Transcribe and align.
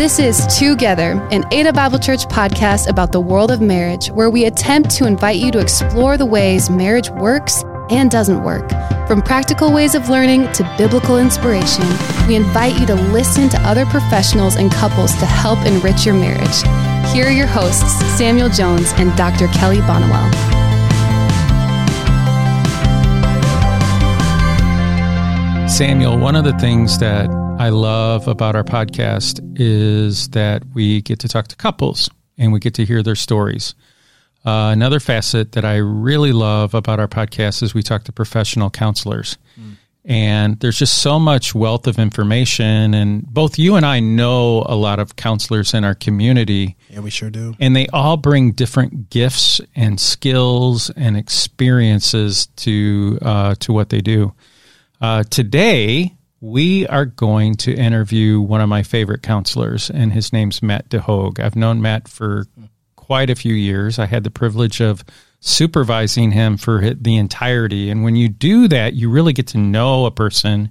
This 0.00 0.18
is 0.18 0.46
Together, 0.58 1.28
an 1.30 1.44
Ada 1.52 1.74
Bible 1.74 1.98
Church 1.98 2.24
podcast 2.24 2.88
about 2.88 3.12
the 3.12 3.20
world 3.20 3.50
of 3.50 3.60
marriage, 3.60 4.10
where 4.10 4.30
we 4.30 4.46
attempt 4.46 4.88
to 4.92 5.06
invite 5.06 5.36
you 5.36 5.50
to 5.50 5.58
explore 5.58 6.16
the 6.16 6.24
ways 6.24 6.70
marriage 6.70 7.10
works 7.10 7.62
and 7.90 8.10
doesn't 8.10 8.42
work. 8.42 8.70
From 9.06 9.20
practical 9.20 9.70
ways 9.70 9.94
of 9.94 10.08
learning 10.08 10.50
to 10.52 10.74
biblical 10.78 11.18
inspiration, 11.18 11.84
we 12.26 12.34
invite 12.34 12.80
you 12.80 12.86
to 12.86 12.94
listen 12.94 13.50
to 13.50 13.60
other 13.60 13.84
professionals 13.84 14.56
and 14.56 14.72
couples 14.72 15.14
to 15.16 15.26
help 15.26 15.58
enrich 15.66 16.06
your 16.06 16.14
marriage. 16.14 16.62
Here 17.12 17.26
are 17.26 17.30
your 17.30 17.46
hosts, 17.46 17.92
Samuel 18.16 18.48
Jones 18.48 18.94
and 18.96 19.14
Dr. 19.18 19.48
Kelly 19.48 19.80
Bonwell. 19.80 20.30
Samuel, 25.68 26.16
one 26.16 26.36
of 26.36 26.44
the 26.44 26.54
things 26.54 26.98
that 27.00 27.28
I 27.60 27.68
love 27.68 28.26
about 28.26 28.56
our 28.56 28.64
podcast 28.64 29.38
is 29.60 30.30
that 30.30 30.62
we 30.72 31.02
get 31.02 31.18
to 31.18 31.28
talk 31.28 31.48
to 31.48 31.56
couples 31.56 32.08
and 32.38 32.54
we 32.54 32.58
get 32.58 32.72
to 32.76 32.86
hear 32.86 33.02
their 33.02 33.14
stories. 33.14 33.74
Uh, 34.46 34.70
another 34.72 34.98
facet 34.98 35.52
that 35.52 35.66
I 35.66 35.76
really 35.76 36.32
love 36.32 36.72
about 36.72 36.98
our 36.98 37.06
podcast 37.06 37.62
is 37.62 37.74
we 37.74 37.82
talk 37.82 38.04
to 38.04 38.12
professional 38.12 38.70
counselors. 38.70 39.36
Mm. 39.60 39.76
And 40.06 40.60
there's 40.60 40.78
just 40.78 41.02
so 41.02 41.18
much 41.18 41.54
wealth 41.54 41.86
of 41.86 41.98
information. 41.98 42.94
And 42.94 43.26
both 43.26 43.58
you 43.58 43.74
and 43.74 43.84
I 43.84 44.00
know 44.00 44.62
a 44.64 44.74
lot 44.74 44.98
of 44.98 45.16
counselors 45.16 45.74
in 45.74 45.84
our 45.84 45.94
community. 45.94 46.78
Yeah, 46.88 47.00
we 47.00 47.10
sure 47.10 47.28
do. 47.28 47.54
And 47.60 47.76
they 47.76 47.88
all 47.88 48.16
bring 48.16 48.52
different 48.52 49.10
gifts 49.10 49.60
and 49.76 50.00
skills 50.00 50.88
and 50.96 51.14
experiences 51.14 52.46
to 52.56 53.18
uh, 53.20 53.54
to 53.56 53.74
what 53.74 53.90
they 53.90 54.00
do. 54.00 54.32
Uh, 55.02 55.24
today, 55.24 56.16
we 56.40 56.86
are 56.86 57.04
going 57.04 57.54
to 57.54 57.74
interview 57.74 58.40
one 58.40 58.60
of 58.60 58.68
my 58.68 58.82
favorite 58.82 59.22
counselors, 59.22 59.90
and 59.90 60.12
his 60.12 60.32
name's 60.32 60.62
Matt 60.62 60.88
DeHogue. 60.88 61.38
I've 61.38 61.56
known 61.56 61.82
Matt 61.82 62.08
for 62.08 62.46
quite 62.96 63.28
a 63.30 63.34
few 63.34 63.54
years. 63.54 63.98
I 63.98 64.06
had 64.06 64.24
the 64.24 64.30
privilege 64.30 64.80
of 64.80 65.04
supervising 65.40 66.32
him 66.32 66.56
for 66.56 66.94
the 66.94 67.16
entirety. 67.16 67.90
And 67.90 68.04
when 68.04 68.14
you 68.14 68.28
do 68.28 68.68
that, 68.68 68.94
you 68.94 69.10
really 69.10 69.32
get 69.32 69.48
to 69.48 69.58
know 69.58 70.06
a 70.06 70.10
person. 70.10 70.70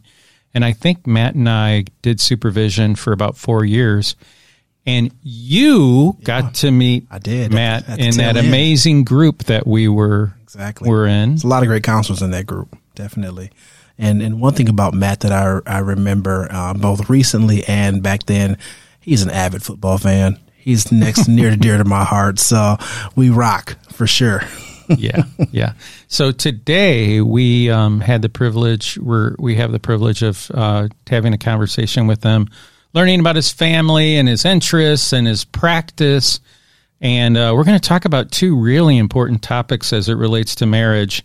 And 0.53 0.63
I 0.63 0.73
think 0.73 1.05
Matt 1.05 1.35
and 1.35 1.49
I 1.49 1.85
did 2.01 2.19
supervision 2.19 2.95
for 2.95 3.11
about 3.11 3.37
four 3.37 3.65
years. 3.65 4.15
And 4.85 5.11
you 5.21 6.15
yeah, 6.19 6.25
got 6.25 6.53
to 6.55 6.71
meet 6.71 7.07
I 7.11 7.19
did 7.19 7.53
Matt 7.53 7.87
in 7.99 8.17
that 8.17 8.37
end. 8.37 8.47
amazing 8.47 9.03
group 9.03 9.43
that 9.45 9.67
we 9.67 9.87
were 9.87 10.33
exactly 10.41 10.89
were 10.89 11.05
in. 11.05 11.31
There's 11.31 11.43
a 11.43 11.47
lot 11.47 11.61
of 11.61 11.67
great 11.67 11.83
counselors 11.83 12.21
in 12.21 12.31
that 12.31 12.47
group, 12.47 12.75
definitely. 12.95 13.51
And 13.99 14.21
and 14.21 14.39
one 14.39 14.53
thing 14.53 14.69
about 14.69 14.93
Matt 14.93 15.19
that 15.19 15.31
I 15.33 15.59
I 15.69 15.79
remember 15.79 16.47
uh, 16.49 16.73
both 16.73 17.09
recently 17.09 17.65
and 17.65 18.01
back 18.01 18.25
then, 18.25 18.57
he's 19.01 19.21
an 19.21 19.29
avid 19.29 19.61
football 19.61 19.97
fan. 19.97 20.39
He's 20.55 20.91
next 20.91 21.27
near 21.27 21.51
to 21.51 21.57
dear 21.57 21.77
to 21.77 21.83
my 21.83 22.05
heart. 22.05 22.39
So 22.39 22.77
we 23.15 23.29
rock 23.29 23.77
for 23.91 24.07
sure. 24.07 24.41
yeah, 24.87 25.23
yeah. 25.51 25.73
So 26.07 26.31
today 26.31 27.19
we 27.19 27.69
um, 27.69 27.99
had 27.99 28.21
the 28.21 28.29
privilege. 28.29 28.97
We're 28.97 29.35
we 29.37 29.55
have 29.55 29.73
the 29.73 29.79
privilege 29.79 30.23
of 30.23 30.49
uh, 30.53 30.87
having 31.07 31.33
a 31.33 31.37
conversation 31.37 32.07
with 32.07 32.23
him, 32.23 32.47
learning 32.93 33.19
about 33.19 33.35
his 33.35 33.51
family 33.51 34.15
and 34.15 34.29
his 34.29 34.45
interests 34.45 35.11
and 35.11 35.27
his 35.27 35.43
practice. 35.43 36.39
And 37.01 37.37
uh, 37.37 37.53
we're 37.55 37.65
going 37.65 37.79
to 37.79 37.87
talk 37.87 38.05
about 38.05 38.31
two 38.31 38.57
really 38.57 38.97
important 38.97 39.41
topics 39.41 39.91
as 39.91 40.09
it 40.09 40.15
relates 40.15 40.55
to 40.55 40.65
marriage 40.65 41.23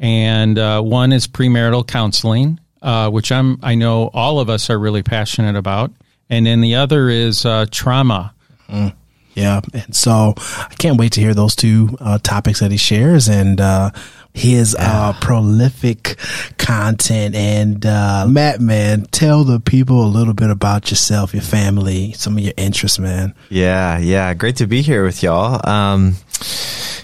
and 0.00 0.58
uh, 0.58 0.80
one 0.80 1.12
is 1.12 1.28
premarital 1.28 1.86
counseling, 1.86 2.58
uh, 2.82 3.10
which 3.10 3.30
I'm 3.30 3.60
I 3.62 3.74
know 3.74 4.10
all 4.14 4.40
of 4.40 4.48
us 4.48 4.70
are 4.70 4.78
really 4.78 5.02
passionate 5.02 5.56
about, 5.56 5.92
and 6.30 6.46
then 6.46 6.62
the 6.62 6.76
other 6.76 7.08
is 7.10 7.44
uh, 7.44 7.66
trauma. 7.70 8.34
Mm. 8.68 8.94
Yeah, 9.34 9.60
and 9.72 9.94
so 9.94 10.34
I 10.36 10.74
can't 10.78 10.98
wait 10.98 11.12
to 11.12 11.20
hear 11.20 11.34
those 11.34 11.54
two 11.54 11.96
uh, 12.00 12.18
topics 12.18 12.60
that 12.60 12.72
he 12.72 12.76
shares 12.76 13.28
and 13.28 13.60
uh, 13.60 13.90
his 14.34 14.74
uh, 14.78 15.12
prolific 15.20 16.16
content. 16.58 17.36
And 17.36 17.84
Matt, 17.84 18.60
man, 18.60 19.02
tell 19.12 19.44
the 19.44 19.60
people 19.60 20.04
a 20.04 20.08
little 20.08 20.34
bit 20.34 20.50
about 20.50 20.90
yourself, 20.90 21.32
your 21.32 21.44
family, 21.44 22.12
some 22.12 22.36
of 22.38 22.42
your 22.42 22.54
interests, 22.56 22.98
man. 22.98 23.34
Yeah, 23.50 23.98
yeah, 23.98 24.34
great 24.34 24.56
to 24.56 24.66
be 24.66 24.82
here 24.82 25.04
with 25.04 25.22
y'all. 25.22 25.60
Um, 25.66 26.16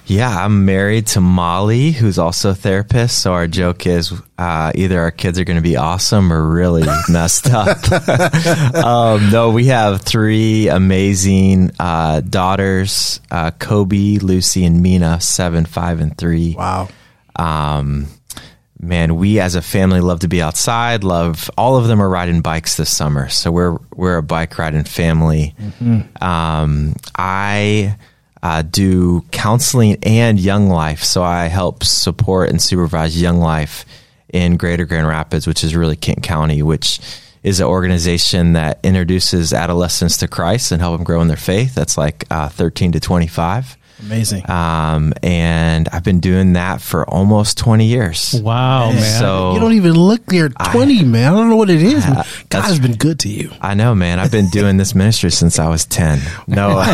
yeah, 0.06 0.44
I'm 0.44 0.64
married 0.64 1.08
to 1.08 1.20
Molly, 1.20 1.90
who's 1.90 2.18
also 2.18 2.50
a 2.50 2.54
therapist. 2.54 3.20
So 3.20 3.32
our 3.32 3.48
joke 3.48 3.86
is 3.86 4.12
uh, 4.38 4.70
either 4.74 5.00
our 5.00 5.10
kids 5.10 5.38
are 5.40 5.44
going 5.44 5.56
to 5.56 5.62
be 5.62 5.76
awesome 5.76 6.32
or 6.32 6.48
really 6.48 6.84
messed 7.08 7.50
up. 7.50 7.78
um, 8.74 9.30
no, 9.30 9.50
we 9.50 9.66
have 9.66 10.02
three 10.02 10.68
amazing 10.68 11.72
uh, 11.80 12.20
daughters: 12.20 13.20
uh, 13.32 13.50
Kobe, 13.50 14.18
Lucy, 14.18 14.64
and 14.64 14.80
Mina. 14.80 15.20
Seven, 15.20 15.66
five, 15.66 16.00
and 16.00 16.16
three. 16.16 16.54
Wow. 16.54 16.88
Um, 17.34 18.06
man, 18.80 19.16
we 19.16 19.40
as 19.40 19.56
a 19.56 19.62
family 19.62 20.00
love 20.00 20.20
to 20.20 20.28
be 20.28 20.40
outside. 20.40 21.02
Love 21.02 21.50
all 21.58 21.76
of 21.76 21.88
them 21.88 22.00
are 22.00 22.08
riding 22.08 22.42
bikes 22.42 22.76
this 22.76 22.96
summer, 22.96 23.28
so 23.28 23.50
we're 23.50 23.76
we're 23.94 24.18
a 24.18 24.22
bike 24.22 24.56
riding 24.56 24.84
family. 24.84 25.56
Mm-hmm. 25.60 26.24
Um, 26.24 26.94
I 27.16 27.96
uh, 28.42 28.62
do 28.62 29.22
counseling 29.32 29.96
and 30.02 30.38
Young 30.38 30.68
Life. 30.68 31.02
So 31.02 31.22
I 31.22 31.46
help 31.46 31.84
support 31.84 32.50
and 32.50 32.60
supervise 32.60 33.20
Young 33.20 33.38
Life 33.38 33.84
in 34.32 34.56
Greater 34.56 34.84
Grand 34.84 35.08
Rapids, 35.08 35.46
which 35.46 35.64
is 35.64 35.74
really 35.74 35.96
Kent 35.96 36.22
County, 36.22 36.62
which 36.62 37.00
is 37.42 37.60
an 37.60 37.66
organization 37.66 38.54
that 38.54 38.80
introduces 38.82 39.52
adolescents 39.52 40.16
to 40.18 40.28
Christ 40.28 40.72
and 40.72 40.80
help 40.82 40.96
them 40.96 41.04
grow 41.04 41.20
in 41.20 41.28
their 41.28 41.36
faith. 41.36 41.74
That's 41.74 41.96
like 41.96 42.24
uh, 42.30 42.48
13 42.48 42.92
to 42.92 43.00
25. 43.00 43.76
Amazing. 44.00 44.48
Um, 44.50 45.14
and 45.22 45.88
I've 45.88 46.04
been 46.04 46.20
doing 46.20 46.52
that 46.52 46.82
for 46.82 47.08
almost 47.08 47.56
20 47.58 47.86
years. 47.86 48.38
Wow, 48.42 48.90
man. 48.92 49.20
So 49.20 49.54
you 49.54 49.60
don't 49.60 49.72
even 49.72 49.94
look 49.94 50.30
near 50.30 50.50
20, 50.50 51.00
I, 51.00 51.02
man. 51.04 51.32
I 51.32 51.36
don't 51.36 51.48
know 51.48 51.56
what 51.56 51.70
it 51.70 51.82
is. 51.82 52.04
Uh, 52.04 52.22
God 52.50 52.62
has 52.62 52.78
been 52.78 52.96
good 52.96 53.20
to 53.20 53.28
you. 53.28 53.50
I 53.60 53.74
know, 53.74 53.94
man. 53.94 54.18
I've 54.18 54.30
been 54.30 54.50
doing 54.50 54.76
this 54.76 54.94
ministry 54.94 55.30
since 55.30 55.58
I 55.58 55.68
was 55.68 55.86
10. 55.86 56.20
No. 56.46 56.76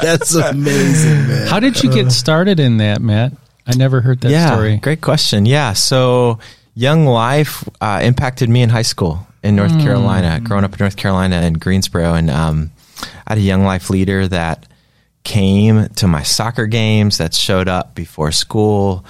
That's 0.00 0.34
amazing, 0.34 1.26
man. 1.28 1.46
How 1.48 1.58
did 1.58 1.82
you 1.82 1.90
get 1.92 2.12
started 2.12 2.60
in 2.60 2.76
that, 2.76 3.02
Matt? 3.02 3.32
I 3.66 3.74
never 3.76 4.00
heard 4.00 4.20
that 4.20 4.30
yeah, 4.30 4.52
story. 4.52 4.76
Great 4.76 5.00
question. 5.00 5.44
Yeah. 5.44 5.72
So 5.72 6.38
Young 6.74 7.04
Life 7.04 7.68
uh, 7.80 8.00
impacted 8.02 8.48
me 8.48 8.62
in 8.62 8.68
high 8.68 8.82
school 8.82 9.26
in 9.42 9.56
North 9.56 9.72
mm. 9.72 9.82
Carolina, 9.82 10.40
growing 10.40 10.64
up 10.64 10.72
in 10.72 10.78
North 10.78 10.96
Carolina 10.96 11.42
in 11.42 11.54
Greensboro. 11.54 12.14
And 12.14 12.30
um, 12.30 12.70
I 13.26 13.32
had 13.32 13.38
a 13.38 13.42
Young 13.42 13.64
Life 13.64 13.90
leader 13.90 14.28
that 14.28 14.66
came 15.24 15.88
to 15.88 16.08
my 16.08 16.22
soccer 16.22 16.66
games, 16.66 17.18
that 17.18 17.34
showed 17.34 17.68
up 17.68 17.94
before 17.94 18.32
school. 18.32 19.04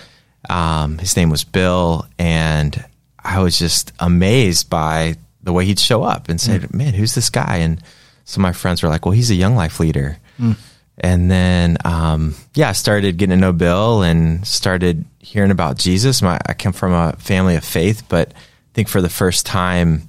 Um, 0.48 0.98
his 0.98 1.16
name 1.16 1.30
was 1.30 1.44
Bill, 1.44 2.06
and 2.18 2.84
I 3.22 3.40
was 3.40 3.58
just 3.58 3.92
amazed 4.00 4.70
by 4.70 5.16
the 5.42 5.52
way 5.52 5.64
he'd 5.64 5.78
show 5.78 6.02
up 6.02 6.28
and 6.28 6.40
say, 6.40 6.58
mm. 6.58 6.72
"Man, 6.74 6.94
who's 6.94 7.14
this 7.14 7.30
guy?" 7.30 7.58
And 7.58 7.82
some 8.24 8.42
of 8.42 8.48
my 8.48 8.52
friends 8.52 8.82
were 8.82 8.88
like, 8.88 9.04
"Well, 9.04 9.12
he's 9.12 9.30
a 9.30 9.34
Young 9.34 9.54
Life 9.54 9.80
leader." 9.80 10.18
Mm. 10.38 10.56
And 11.02 11.30
then, 11.30 11.78
um, 11.84 12.34
yeah, 12.54 12.68
I 12.68 12.72
started 12.72 13.16
getting 13.16 13.36
to 13.36 13.40
know 13.40 13.52
Bill 13.52 14.02
and 14.02 14.46
started 14.46 15.06
hearing 15.18 15.50
about 15.50 15.78
Jesus. 15.78 16.20
My, 16.20 16.38
I 16.44 16.52
come 16.52 16.74
from 16.74 16.92
a 16.92 17.14
family 17.18 17.56
of 17.56 17.64
faith, 17.64 18.02
but 18.08 18.32
I 18.32 18.72
think 18.74 18.88
for 18.88 19.00
the 19.00 19.08
first 19.08 19.46
time, 19.46 20.02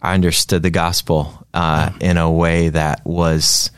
I 0.00 0.14
understood 0.14 0.64
the 0.64 0.70
gospel 0.70 1.46
uh, 1.54 1.90
mm. 1.90 2.02
in 2.02 2.16
a 2.18 2.30
way 2.30 2.70
that 2.70 3.06
was 3.06 3.70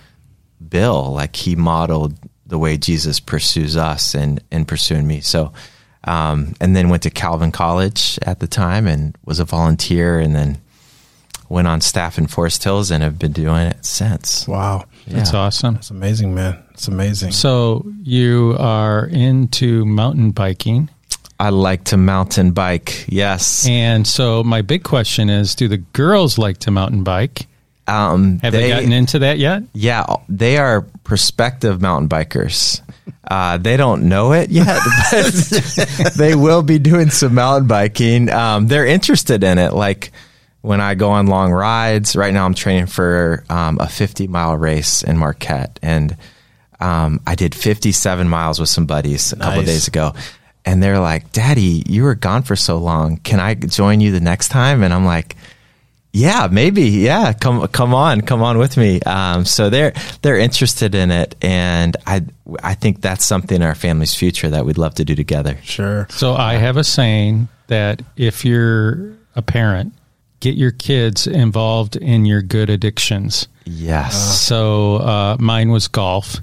Bill. 0.74 1.12
Like 1.12 1.36
he 1.36 1.54
modeled 1.54 2.18
the 2.46 2.58
way 2.58 2.76
Jesus 2.76 3.20
pursues 3.20 3.76
us 3.76 4.12
and 4.12 4.42
in 4.50 4.64
pursuing 4.64 5.06
me. 5.06 5.20
So, 5.20 5.52
um, 6.02 6.54
and 6.60 6.74
then 6.74 6.88
went 6.88 7.04
to 7.04 7.10
Calvin 7.10 7.52
College 7.52 8.18
at 8.22 8.40
the 8.40 8.48
time 8.48 8.88
and 8.88 9.16
was 9.24 9.38
a 9.38 9.44
volunteer, 9.44 10.18
and 10.18 10.34
then 10.34 10.60
went 11.48 11.68
on 11.68 11.80
staff 11.80 12.18
in 12.18 12.26
Forest 12.26 12.64
Hills 12.64 12.90
and 12.90 13.04
have 13.04 13.20
been 13.20 13.30
doing 13.30 13.68
it 13.68 13.84
since. 13.84 14.48
Wow, 14.48 14.86
yeah. 15.06 15.18
that's 15.18 15.32
awesome. 15.32 15.74
That's 15.74 15.90
amazing, 15.90 16.34
man. 16.34 16.60
It's 16.72 16.88
amazing. 16.88 17.30
So 17.30 17.86
you 18.02 18.56
are 18.58 19.06
into 19.06 19.84
mountain 19.86 20.32
biking. 20.32 20.90
I 21.38 21.50
like 21.50 21.84
to 21.84 21.96
mountain 21.96 22.50
bike. 22.50 23.06
Yes. 23.06 23.66
And 23.68 24.06
so 24.06 24.42
my 24.42 24.62
big 24.62 24.82
question 24.82 25.30
is, 25.30 25.54
do 25.54 25.68
the 25.68 25.78
girls 25.78 26.36
like 26.36 26.58
to 26.58 26.72
mountain 26.72 27.04
bike? 27.04 27.46
Um, 27.86 28.38
Have 28.40 28.52
they, 28.52 28.62
they, 28.62 28.68
gotten 28.68 28.92
into 28.92 29.20
that 29.20 29.38
yet? 29.38 29.62
Yeah, 29.72 30.06
they 30.28 30.56
are 30.56 30.82
prospective 31.04 31.80
mountain 31.82 32.08
bikers. 32.08 32.80
Uh, 33.26 33.56
they 33.58 33.76
don't 33.76 34.08
know 34.08 34.32
it 34.32 34.50
yet, 34.50 34.80
but 35.10 36.14
they 36.14 36.34
will 36.34 36.62
be 36.62 36.78
doing 36.78 37.10
some 37.10 37.34
mountain 37.34 37.66
biking. 37.66 38.30
Um, 38.30 38.68
they're 38.68 38.86
interested 38.86 39.44
in 39.44 39.58
it. 39.58 39.72
Like 39.72 40.12
when 40.60 40.80
I 40.80 40.94
go 40.94 41.10
on 41.10 41.26
long 41.26 41.52
rides, 41.52 42.16
right 42.16 42.32
now 42.32 42.46
I'm 42.46 42.54
training 42.54 42.86
for 42.86 43.44
um, 43.48 43.78
a 43.80 43.88
50 43.88 44.28
mile 44.28 44.56
race 44.56 45.02
in 45.02 45.18
Marquette. 45.18 45.78
And 45.82 46.16
um, 46.80 47.20
I 47.26 47.34
did 47.34 47.54
57 47.54 48.28
miles 48.28 48.60
with 48.60 48.68
some 48.68 48.86
buddies 48.86 49.32
a 49.32 49.36
nice. 49.36 49.48
couple 49.48 49.62
days 49.62 49.88
ago. 49.88 50.14
And 50.66 50.82
they're 50.82 51.00
like, 51.00 51.32
Daddy, 51.32 51.82
you 51.86 52.04
were 52.04 52.14
gone 52.14 52.42
for 52.42 52.56
so 52.56 52.78
long. 52.78 53.18
Can 53.18 53.40
I 53.40 53.54
join 53.54 54.00
you 54.00 54.12
the 54.12 54.20
next 54.20 54.48
time? 54.48 54.82
And 54.82 54.94
I'm 54.94 55.04
like, 55.04 55.36
Yeah, 56.16 56.46
maybe. 56.48 56.82
Yeah, 56.82 57.32
come 57.32 57.66
come 57.66 57.92
on, 57.92 58.20
come 58.20 58.40
on 58.40 58.56
with 58.56 58.76
me. 58.76 59.00
Um, 59.00 59.44
so 59.44 59.68
they're 59.68 59.92
they're 60.22 60.38
interested 60.38 60.94
in 60.94 61.10
it, 61.10 61.34
and 61.42 61.96
I 62.06 62.22
I 62.62 62.74
think 62.74 63.00
that's 63.00 63.24
something 63.24 63.56
in 63.56 63.62
our 63.62 63.74
family's 63.74 64.14
future 64.14 64.48
that 64.48 64.64
we'd 64.64 64.78
love 64.78 64.94
to 64.94 65.04
do 65.04 65.16
together. 65.16 65.58
Sure. 65.64 66.06
So 66.10 66.34
I 66.34 66.54
have 66.54 66.76
a 66.76 66.84
saying 66.84 67.48
that 67.66 68.00
if 68.16 68.44
you're 68.44 69.16
a 69.34 69.42
parent, 69.42 69.92
get 70.38 70.54
your 70.54 70.70
kids 70.70 71.26
involved 71.26 71.96
in 71.96 72.26
your 72.26 72.42
good 72.42 72.70
addictions. 72.70 73.48
Yes. 73.64 74.40
So 74.40 74.98
uh, 74.98 75.36
mine 75.40 75.72
was 75.72 75.88
golf, 75.88 76.36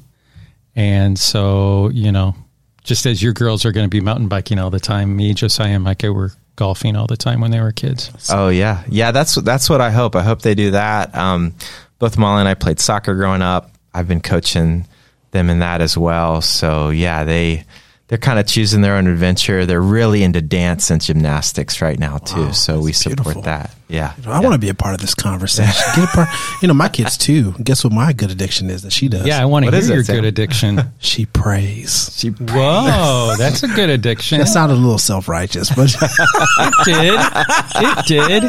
and 0.75 1.17
so 1.17 1.87
you 1.93 2.11
know, 2.11 2.35
just 2.83 3.05
as 3.05 3.23
your 3.23 3.31
girls 3.31 3.63
are 3.63 3.71
going 3.71 3.85
to 3.85 3.89
be 3.89 4.01
mountain 4.01 4.27
biking 4.27 4.59
all 4.59 4.69
the 4.69 4.81
time, 4.81 5.15
me, 5.15 5.33
Josiah, 5.33 5.75
and 5.75 5.85
Micah 5.85 6.11
were 6.11 6.33
golfing 6.55 6.95
all 6.95 7.07
the 7.07 7.17
time 7.17 7.41
when 7.41 7.51
they 7.51 7.59
were 7.59 7.71
kids. 7.71 8.11
Oh 8.31 8.49
yeah, 8.49 8.83
yeah. 8.89 9.11
That's 9.11 9.35
that's 9.35 9.69
what 9.69 9.81
I 9.81 9.91
hope. 9.91 10.15
I 10.15 10.23
hope 10.23 10.41
they 10.41 10.55
do 10.55 10.71
that. 10.71 11.15
Um, 11.15 11.55
both 11.99 12.17
Molly 12.17 12.41
and 12.41 12.49
I 12.49 12.53
played 12.53 12.79
soccer 12.79 13.15
growing 13.15 13.41
up. 13.41 13.71
I've 13.93 14.07
been 14.07 14.21
coaching 14.21 14.87
them 15.31 15.49
in 15.49 15.59
that 15.59 15.81
as 15.81 15.97
well. 15.97 16.41
So 16.41 16.89
yeah, 16.89 17.23
they 17.23 17.65
they're 18.07 18.17
kind 18.17 18.39
of 18.39 18.47
choosing 18.47 18.81
their 18.81 18.95
own 18.95 19.07
adventure. 19.07 19.65
They're 19.65 19.81
really 19.81 20.23
into 20.23 20.41
dance 20.41 20.89
and 20.91 21.01
gymnastics 21.01 21.81
right 21.81 21.97
now 21.97 22.17
too. 22.17 22.45
Wow, 22.47 22.51
so 22.51 22.81
we 22.81 22.91
support 22.91 23.17
beautiful. 23.17 23.41
that. 23.43 23.73
Yeah. 23.91 24.13
I 24.25 24.39
want 24.39 24.53
to 24.53 24.59
be 24.59 24.69
a 24.69 24.73
part 24.73 24.93
of 24.95 25.01
this 25.01 25.13
conversation. 25.13 25.83
Get 25.95 26.05
a 26.05 26.07
part. 26.07 26.29
You 26.61 26.67
know, 26.69 26.73
my 26.73 26.87
kids 26.97 27.17
too. 27.17 27.51
Guess 27.63 27.83
what 27.83 27.91
my 27.93 28.13
good 28.13 28.31
addiction 28.31 28.69
is 28.69 28.83
that 28.83 28.91
she 28.93 29.07
does? 29.09 29.25
Yeah, 29.27 29.41
I 29.41 29.45
want 29.45 29.65
to 29.65 29.67
What 29.67 29.73
is 29.75 29.87
hear 29.87 29.95
your 29.97 30.03
Sam? 30.03 30.15
good 30.17 30.25
addiction. 30.25 30.81
She 30.99 31.25
prays. 31.25 32.15
She, 32.17 32.29
Whoa, 32.29 33.33
that's 33.37 33.63
a 33.63 33.67
good 33.67 33.89
addiction. 33.89 34.37
That 34.39 34.45
sounded 34.47 34.75
a 34.75 34.77
little 34.77 34.97
self 34.97 35.27
righteous, 35.27 35.69
but 35.69 35.93
It 36.01 36.73
did. 36.85 37.19
It 37.75 38.05
did. 38.05 38.43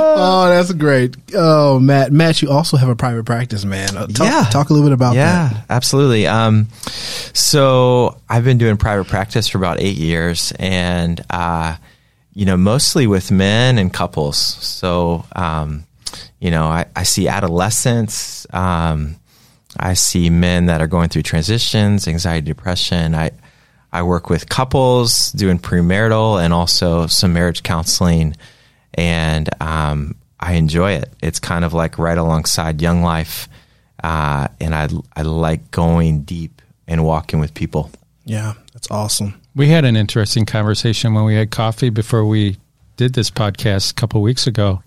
oh, 0.00 0.48
that's 0.48 0.72
great. 0.72 1.16
Oh, 1.34 1.78
Matt, 1.80 2.12
Matt, 2.12 2.42
you 2.42 2.50
also 2.50 2.76
have 2.76 2.88
a 2.88 2.96
private 2.96 3.24
practice, 3.26 3.64
man. 3.64 3.96
Uh, 3.96 4.06
talk, 4.06 4.26
Yeah. 4.26 4.44
talk 4.50 4.70
a 4.70 4.72
little 4.72 4.88
bit 4.88 4.94
about 4.94 5.14
yeah, 5.14 5.48
that. 5.48 5.52
Yeah, 5.52 5.62
absolutely. 5.70 6.26
Um, 6.26 6.68
so 7.32 8.18
I've 8.28 8.44
been 8.44 8.58
doing 8.58 8.76
private 8.76 9.06
practice 9.08 9.48
for 9.48 9.58
about 9.58 9.80
eight 9.80 9.96
years, 9.96 10.52
and 10.58 11.20
uh, 11.30 11.76
you 12.36 12.44
know, 12.44 12.56
mostly 12.58 13.06
with 13.06 13.30
men 13.30 13.78
and 13.78 13.90
couples. 13.90 14.36
So 14.36 15.24
um, 15.34 15.86
you 16.38 16.50
know, 16.50 16.64
I, 16.64 16.84
I 16.94 17.02
see 17.04 17.28
adolescents. 17.28 18.46
Um, 18.52 19.16
I 19.78 19.94
see 19.94 20.28
men 20.28 20.66
that 20.66 20.82
are 20.82 20.86
going 20.86 21.08
through 21.08 21.22
transitions, 21.22 22.06
anxiety, 22.06 22.46
depression. 22.46 23.14
I 23.14 23.30
I 23.90 24.02
work 24.02 24.28
with 24.28 24.50
couples 24.50 25.32
doing 25.32 25.58
premarital 25.58 26.42
and 26.44 26.52
also 26.52 27.06
some 27.06 27.32
marriage 27.32 27.62
counseling, 27.62 28.36
and 28.92 29.48
um, 29.62 30.14
I 30.38 30.52
enjoy 30.52 30.92
it. 30.92 31.10
It's 31.22 31.40
kind 31.40 31.64
of 31.64 31.72
like 31.72 31.98
right 31.98 32.18
alongside 32.18 32.82
Young 32.82 33.02
Life, 33.02 33.48
uh, 34.04 34.48
and 34.60 34.74
I 34.74 34.88
I 35.16 35.22
like 35.22 35.70
going 35.70 36.22
deep 36.22 36.60
and 36.86 37.02
walking 37.02 37.40
with 37.40 37.54
people. 37.54 37.90
Yeah, 38.26 38.54
that's 38.74 38.90
awesome. 38.90 39.40
We 39.56 39.68
had 39.68 39.86
an 39.86 39.96
interesting 39.96 40.44
conversation 40.44 41.14
when 41.14 41.24
we 41.24 41.34
had 41.34 41.50
coffee 41.50 41.88
before 41.88 42.26
we 42.26 42.58
did 42.96 43.14
this 43.14 43.30
podcast 43.30 43.90
a 43.90 43.94
couple 43.94 44.20
weeks 44.20 44.46
ago. 44.46 44.82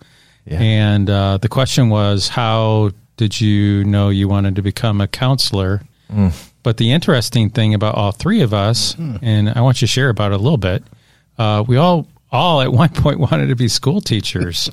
Yeah. 0.46 0.60
And 0.62 1.10
uh, 1.10 1.38
the 1.38 1.50
question 1.50 1.90
was, 1.90 2.28
how 2.28 2.92
did 3.18 3.42
you 3.42 3.84
know 3.84 4.10
you 4.10 4.28
wanted 4.28 4.56
to 4.58 4.62
become 4.62 5.02
a 5.02 5.08
counselor? 5.08 5.82
Mm. 6.14 6.34
But 6.62 6.78
the 6.78 6.92
interesting 6.92 7.50
thing 7.50 7.74
about 7.74 7.96
all 7.96 8.12
three 8.12 8.42
of 8.42 8.54
us, 8.54 8.96
and 9.22 9.50
I 9.50 9.62
want 9.62 9.82
you 9.82 9.88
to 9.88 9.92
share 9.92 10.10
about 10.10 10.32
it 10.32 10.36
a 10.36 10.44
little 10.44 10.58
bit, 10.58 10.84
uh, 11.38 11.64
we 11.68 11.78
all 11.78 12.08
all 12.32 12.62
at 12.62 12.72
one 12.72 12.90
point 12.90 13.20
wanted 13.20 13.48
to 13.48 13.56
be 13.56 13.68
school 13.68 14.02
teachers. 14.02 14.70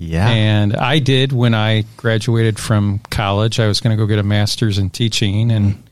Yeah, 0.00 0.28
And 0.28 0.76
I 0.76 1.00
did 1.00 1.32
when 1.32 1.54
I 1.54 1.84
graduated 1.96 2.58
from 2.58 3.00
college. 3.10 3.58
I 3.58 3.66
was 3.66 3.80
going 3.80 3.96
to 3.96 4.00
go 4.00 4.06
get 4.06 4.20
a 4.20 4.22
master's 4.22 4.78
in 4.78 4.90
teaching 4.90 5.50
and 5.50 5.87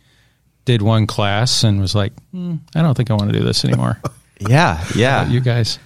did 0.67 0.83
one 0.83 1.07
class 1.07 1.65
and 1.65 1.81
was 1.81 1.95
like, 1.95 2.13
"Hmm, 2.33 2.57
I 2.75 2.83
don't 2.83 2.95
think 2.95 3.11
I 3.11 3.15
want 3.15 3.33
to 3.33 3.39
do 3.39 3.43
this 3.45 3.65
anymore. 3.65 3.99
yeah, 4.41 4.85
yeah. 4.95 5.27
You 5.27 5.41
guys? 5.41 5.79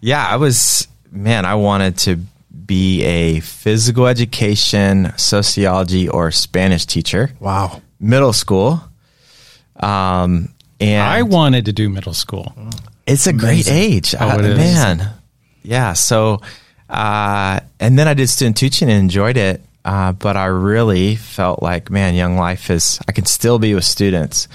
Yeah, 0.00 0.26
I 0.26 0.36
was 0.36 0.88
man. 1.12 1.44
I 1.44 1.54
wanted 1.56 1.98
to 1.98 2.16
be 2.66 3.02
a 3.04 3.40
physical 3.40 4.06
education, 4.06 5.12
sociology, 5.16 6.08
or 6.08 6.30
Spanish 6.30 6.86
teacher. 6.86 7.30
Wow. 7.40 7.82
Middle 8.00 8.32
school. 8.32 8.80
Um, 9.76 10.54
and 10.80 11.02
I 11.02 11.22
wanted 11.22 11.64
to 11.66 11.72
do 11.72 11.88
middle 11.88 12.14
school. 12.14 12.52
It's 13.06 13.26
a 13.26 13.32
great 13.32 13.68
age, 13.70 14.14
Oh, 14.18 14.28
Uh, 14.30 14.38
it 14.38 14.44
is. 14.44 14.58
man. 14.58 15.10
Yeah. 15.62 15.94
So, 15.94 16.40
uh, 16.90 17.60
and 17.80 17.98
then 17.98 18.06
I 18.06 18.14
did 18.14 18.28
student 18.28 18.56
teaching 18.56 18.90
and 18.90 18.98
enjoyed 19.00 19.36
it. 19.36 19.62
Uh, 19.88 20.12
but 20.12 20.36
I 20.36 20.44
really 20.46 21.16
felt 21.16 21.62
like, 21.62 21.90
man, 21.90 22.14
Young 22.14 22.36
Life 22.36 22.68
is. 22.68 23.00
I 23.08 23.12
can 23.12 23.24
still 23.24 23.58
be 23.58 23.74
with 23.74 23.84
students, 23.84 24.46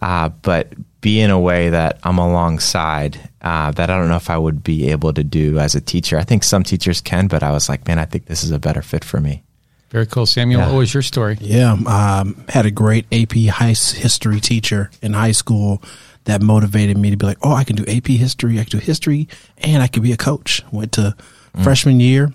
uh, 0.00 0.30
but 0.30 0.72
be 1.02 1.20
in 1.20 1.30
a 1.30 1.38
way 1.38 1.68
that 1.68 1.98
I'm 2.04 2.16
alongside. 2.16 3.28
Uh, 3.42 3.70
that 3.72 3.90
I 3.90 3.98
don't 3.98 4.08
know 4.08 4.16
if 4.16 4.30
I 4.30 4.38
would 4.38 4.64
be 4.64 4.88
able 4.90 5.12
to 5.12 5.22
do 5.22 5.58
as 5.58 5.74
a 5.74 5.80
teacher. 5.82 6.16
I 6.16 6.24
think 6.24 6.42
some 6.42 6.62
teachers 6.62 7.02
can, 7.02 7.26
but 7.26 7.42
I 7.42 7.50
was 7.50 7.68
like, 7.68 7.86
man, 7.86 7.98
I 7.98 8.06
think 8.06 8.24
this 8.26 8.42
is 8.44 8.50
a 8.50 8.58
better 8.58 8.80
fit 8.80 9.04
for 9.04 9.20
me. 9.20 9.42
Very 9.90 10.06
cool. 10.06 10.24
Samuel, 10.24 10.60
Yeah. 10.62 10.68
what 10.70 10.78
was 10.78 10.94
your 10.94 11.02
story? 11.02 11.36
Yeah, 11.40 11.72
um, 11.72 12.42
had 12.48 12.64
a 12.64 12.70
great 12.70 13.04
AP 13.12 13.48
high 13.48 13.74
history 13.74 14.40
teacher 14.40 14.90
in 15.02 15.12
high 15.12 15.32
school 15.32 15.82
that 16.24 16.40
motivated 16.40 16.96
me 16.96 17.10
to 17.10 17.16
be 17.18 17.26
like, 17.26 17.36
oh, 17.42 17.52
I 17.52 17.64
can 17.64 17.76
do 17.76 17.84
AP 17.86 18.06
history, 18.06 18.58
I 18.58 18.64
can 18.64 18.78
do 18.78 18.84
history, 18.86 19.28
and 19.58 19.82
I 19.82 19.86
could 19.88 20.02
be 20.02 20.12
a 20.12 20.16
coach. 20.16 20.62
Went 20.72 20.92
to 20.92 21.14
freshman 21.62 22.00
year. 22.00 22.32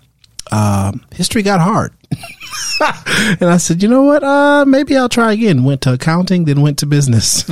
Um, 0.51 1.03
history 1.15 1.41
got 1.41 1.59
hard. 1.59 1.91
and 3.39 3.49
I 3.49 3.57
said, 3.57 3.81
you 3.81 3.89
know 3.89 4.03
what? 4.03 4.23
Uh, 4.23 4.65
maybe 4.65 4.95
I'll 4.95 5.09
try 5.09 5.33
again. 5.33 5.63
Went 5.63 5.81
to 5.81 5.93
accounting, 5.93 6.45
then 6.45 6.61
went 6.61 6.79
to 6.79 6.85
business. 6.85 7.47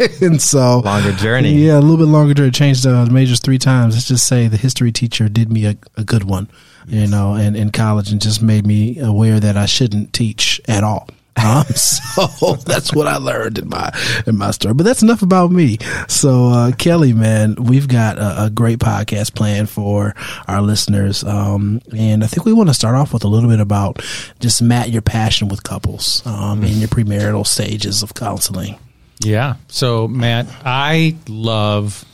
and 0.22 0.40
so 0.40 0.80
Longer 0.80 1.12
journey. 1.12 1.52
Yeah, 1.54 1.78
a 1.78 1.80
little 1.80 1.98
bit 1.98 2.10
longer 2.10 2.34
to 2.34 2.50
change 2.50 2.82
the 2.82 3.06
majors 3.10 3.40
three 3.40 3.58
times. 3.58 3.94
Let's 3.94 4.08
just 4.08 4.26
say 4.26 4.48
the 4.48 4.56
history 4.56 4.92
teacher 4.92 5.28
did 5.28 5.52
me 5.52 5.66
a, 5.66 5.76
a 5.96 6.04
good 6.04 6.24
one, 6.24 6.48
you 6.86 7.06
know, 7.06 7.34
and 7.34 7.56
in 7.56 7.70
college 7.70 8.10
and 8.10 8.20
just 8.20 8.42
made 8.42 8.66
me 8.66 8.98
aware 8.98 9.40
that 9.40 9.56
I 9.56 9.66
shouldn't 9.66 10.12
teach 10.12 10.60
at 10.68 10.84
all. 10.84 11.08
Um, 11.42 11.64
so 11.74 12.54
that's 12.56 12.94
what 12.94 13.06
I 13.06 13.16
learned 13.16 13.58
in 13.58 13.68
my 13.68 13.90
in 14.26 14.36
my 14.36 14.50
story. 14.50 14.74
But 14.74 14.84
that's 14.84 15.02
enough 15.02 15.22
about 15.22 15.50
me. 15.50 15.78
So 16.08 16.48
uh, 16.48 16.72
Kelly, 16.72 17.12
man, 17.12 17.56
we've 17.56 17.88
got 17.88 18.18
a, 18.18 18.44
a 18.44 18.50
great 18.50 18.78
podcast 18.78 19.34
planned 19.34 19.70
for 19.70 20.14
our 20.48 20.62
listeners, 20.62 21.24
um, 21.24 21.80
and 21.96 22.22
I 22.24 22.26
think 22.26 22.44
we 22.44 22.52
want 22.52 22.68
to 22.68 22.74
start 22.74 22.94
off 22.94 23.12
with 23.12 23.24
a 23.24 23.28
little 23.28 23.50
bit 23.50 23.60
about 23.60 24.02
just 24.40 24.62
Matt, 24.62 24.90
your 24.90 25.02
passion 25.02 25.48
with 25.48 25.62
couples 25.62 26.22
um, 26.26 26.62
in 26.62 26.78
your 26.78 26.88
premarital 26.88 27.46
stages 27.46 28.02
of 28.02 28.14
counseling. 28.14 28.78
Yeah. 29.20 29.56
So, 29.68 30.08
Matt, 30.08 30.46
I 30.64 31.16
love 31.28 32.04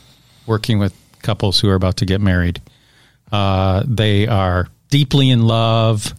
working 0.47 0.79
with 0.79 0.95
couples 1.23 1.61
who 1.61 1.69
are 1.69 1.75
about 1.75 1.99
to 1.99 2.07
get 2.07 2.21
married. 2.21 2.61
Uh, 3.31 3.85
they 3.87 4.27
are 4.27 4.69
deeply 4.91 5.31
in 5.31 5.43
love. 5.43 6.15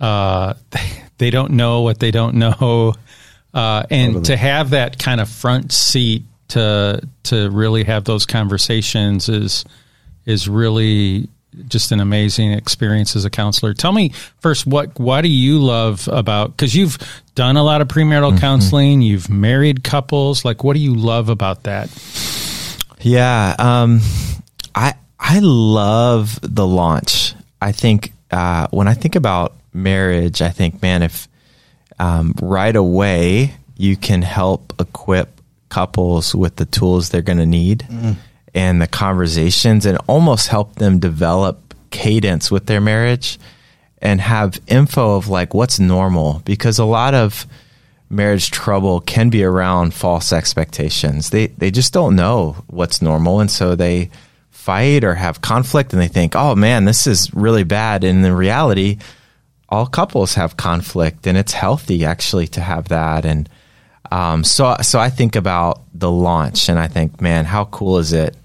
Uh, 0.00 0.54
they 0.70 0.80
don't 1.30 1.52
know 1.52 1.82
what 1.82 1.98
they 1.98 2.10
don't 2.10 2.34
know, 2.36 2.94
uh, 3.54 3.84
and 3.90 4.24
to 4.26 4.36
have 4.36 4.70
that 4.70 4.98
kind 4.98 5.20
of 5.20 5.28
front 5.28 5.72
seat 5.72 6.24
to 6.48 7.00
to 7.24 7.50
really 7.50 7.84
have 7.84 8.04
those 8.04 8.26
conversations 8.26 9.28
is 9.28 9.64
is 10.26 10.48
really 10.48 11.28
just 11.68 11.92
an 11.92 12.00
amazing 12.00 12.52
experience 12.52 13.14
as 13.16 13.24
a 13.24 13.30
counselor. 13.30 13.74
Tell 13.74 13.92
me 13.92 14.10
first, 14.40 14.66
what 14.66 14.98
what 14.98 15.22
do 15.22 15.28
you 15.28 15.60
love 15.60 16.08
about? 16.08 16.50
Because 16.50 16.74
you've 16.74 16.98
done 17.34 17.56
a 17.56 17.62
lot 17.62 17.80
of 17.80 17.88
premarital 17.88 18.38
counseling, 18.40 19.02
you've 19.02 19.30
married 19.30 19.84
couples. 19.84 20.44
Like, 20.44 20.64
what 20.64 20.74
do 20.74 20.80
you 20.80 20.94
love 20.94 21.28
about 21.28 21.64
that? 21.64 21.90
Yeah, 23.00 23.54
um, 23.58 24.00
I 24.74 24.94
I 25.18 25.38
love 25.40 26.38
the 26.42 26.66
launch. 26.66 27.34
I 27.60 27.72
think 27.72 28.12
uh, 28.30 28.68
when 28.70 28.88
I 28.88 28.94
think 28.94 29.16
about 29.16 29.54
marriage, 29.74 30.40
I 30.40 30.50
think, 30.50 30.80
man, 30.80 31.02
if 31.02 31.28
um, 31.98 32.34
right 32.40 32.74
away 32.74 33.54
you 33.76 33.96
can 33.96 34.22
help 34.22 34.72
equip 34.80 35.40
couples 35.68 36.34
with 36.34 36.56
the 36.56 36.64
tools 36.64 37.08
they're 37.08 37.22
going 37.22 37.38
to 37.38 37.46
need 37.46 37.86
and 38.54 38.80
the 38.80 38.86
conversations, 38.86 39.84
and 39.84 39.98
almost 40.06 40.48
help 40.48 40.76
them 40.76 41.00
develop 41.00 41.74
cadence 41.90 42.50
with 42.50 42.66
their 42.66 42.80
marriage 42.80 43.38
and 43.98 44.20
have 44.20 44.60
info 44.66 45.16
of 45.16 45.28
like 45.28 45.54
what's 45.54 45.80
normal 45.80 46.42
because 46.44 46.78
a 46.78 46.84
lot 46.84 47.14
of 47.14 47.46
marriage 48.10 48.50
trouble 48.50 49.00
can 49.00 49.30
be 49.30 49.42
around 49.42 49.94
false 49.94 50.32
expectations. 50.32 51.30
They 51.30 51.48
they 51.48 51.70
just 51.70 51.92
don't 51.92 52.14
know 52.14 52.56
what's 52.68 53.02
normal 53.02 53.40
and 53.40 53.50
so 53.50 53.74
they 53.74 54.10
fight 54.50 55.04
or 55.04 55.14
have 55.14 55.40
conflict 55.40 55.92
and 55.92 56.00
they 56.00 56.08
think, 56.08 56.36
"Oh 56.36 56.54
man, 56.54 56.84
this 56.84 57.06
is 57.06 57.32
really 57.34 57.64
bad." 57.64 58.04
And 58.04 58.24
in 58.24 58.32
reality, 58.32 58.98
all 59.68 59.86
couples 59.86 60.34
have 60.34 60.56
conflict 60.56 61.26
and 61.26 61.36
it's 61.38 61.52
healthy 61.52 62.04
actually 62.04 62.46
to 62.48 62.60
have 62.60 62.88
that 62.88 63.24
and 63.24 63.48
um, 64.12 64.44
so 64.44 64.76
so 64.82 65.00
I 65.00 65.10
think 65.10 65.34
about 65.34 65.82
the 65.94 66.10
launch 66.10 66.68
and 66.68 66.78
I 66.78 66.86
think, 66.88 67.20
man, 67.20 67.46
how 67.46 67.64
cool 67.64 67.98
is 67.98 68.12
it 68.12 68.36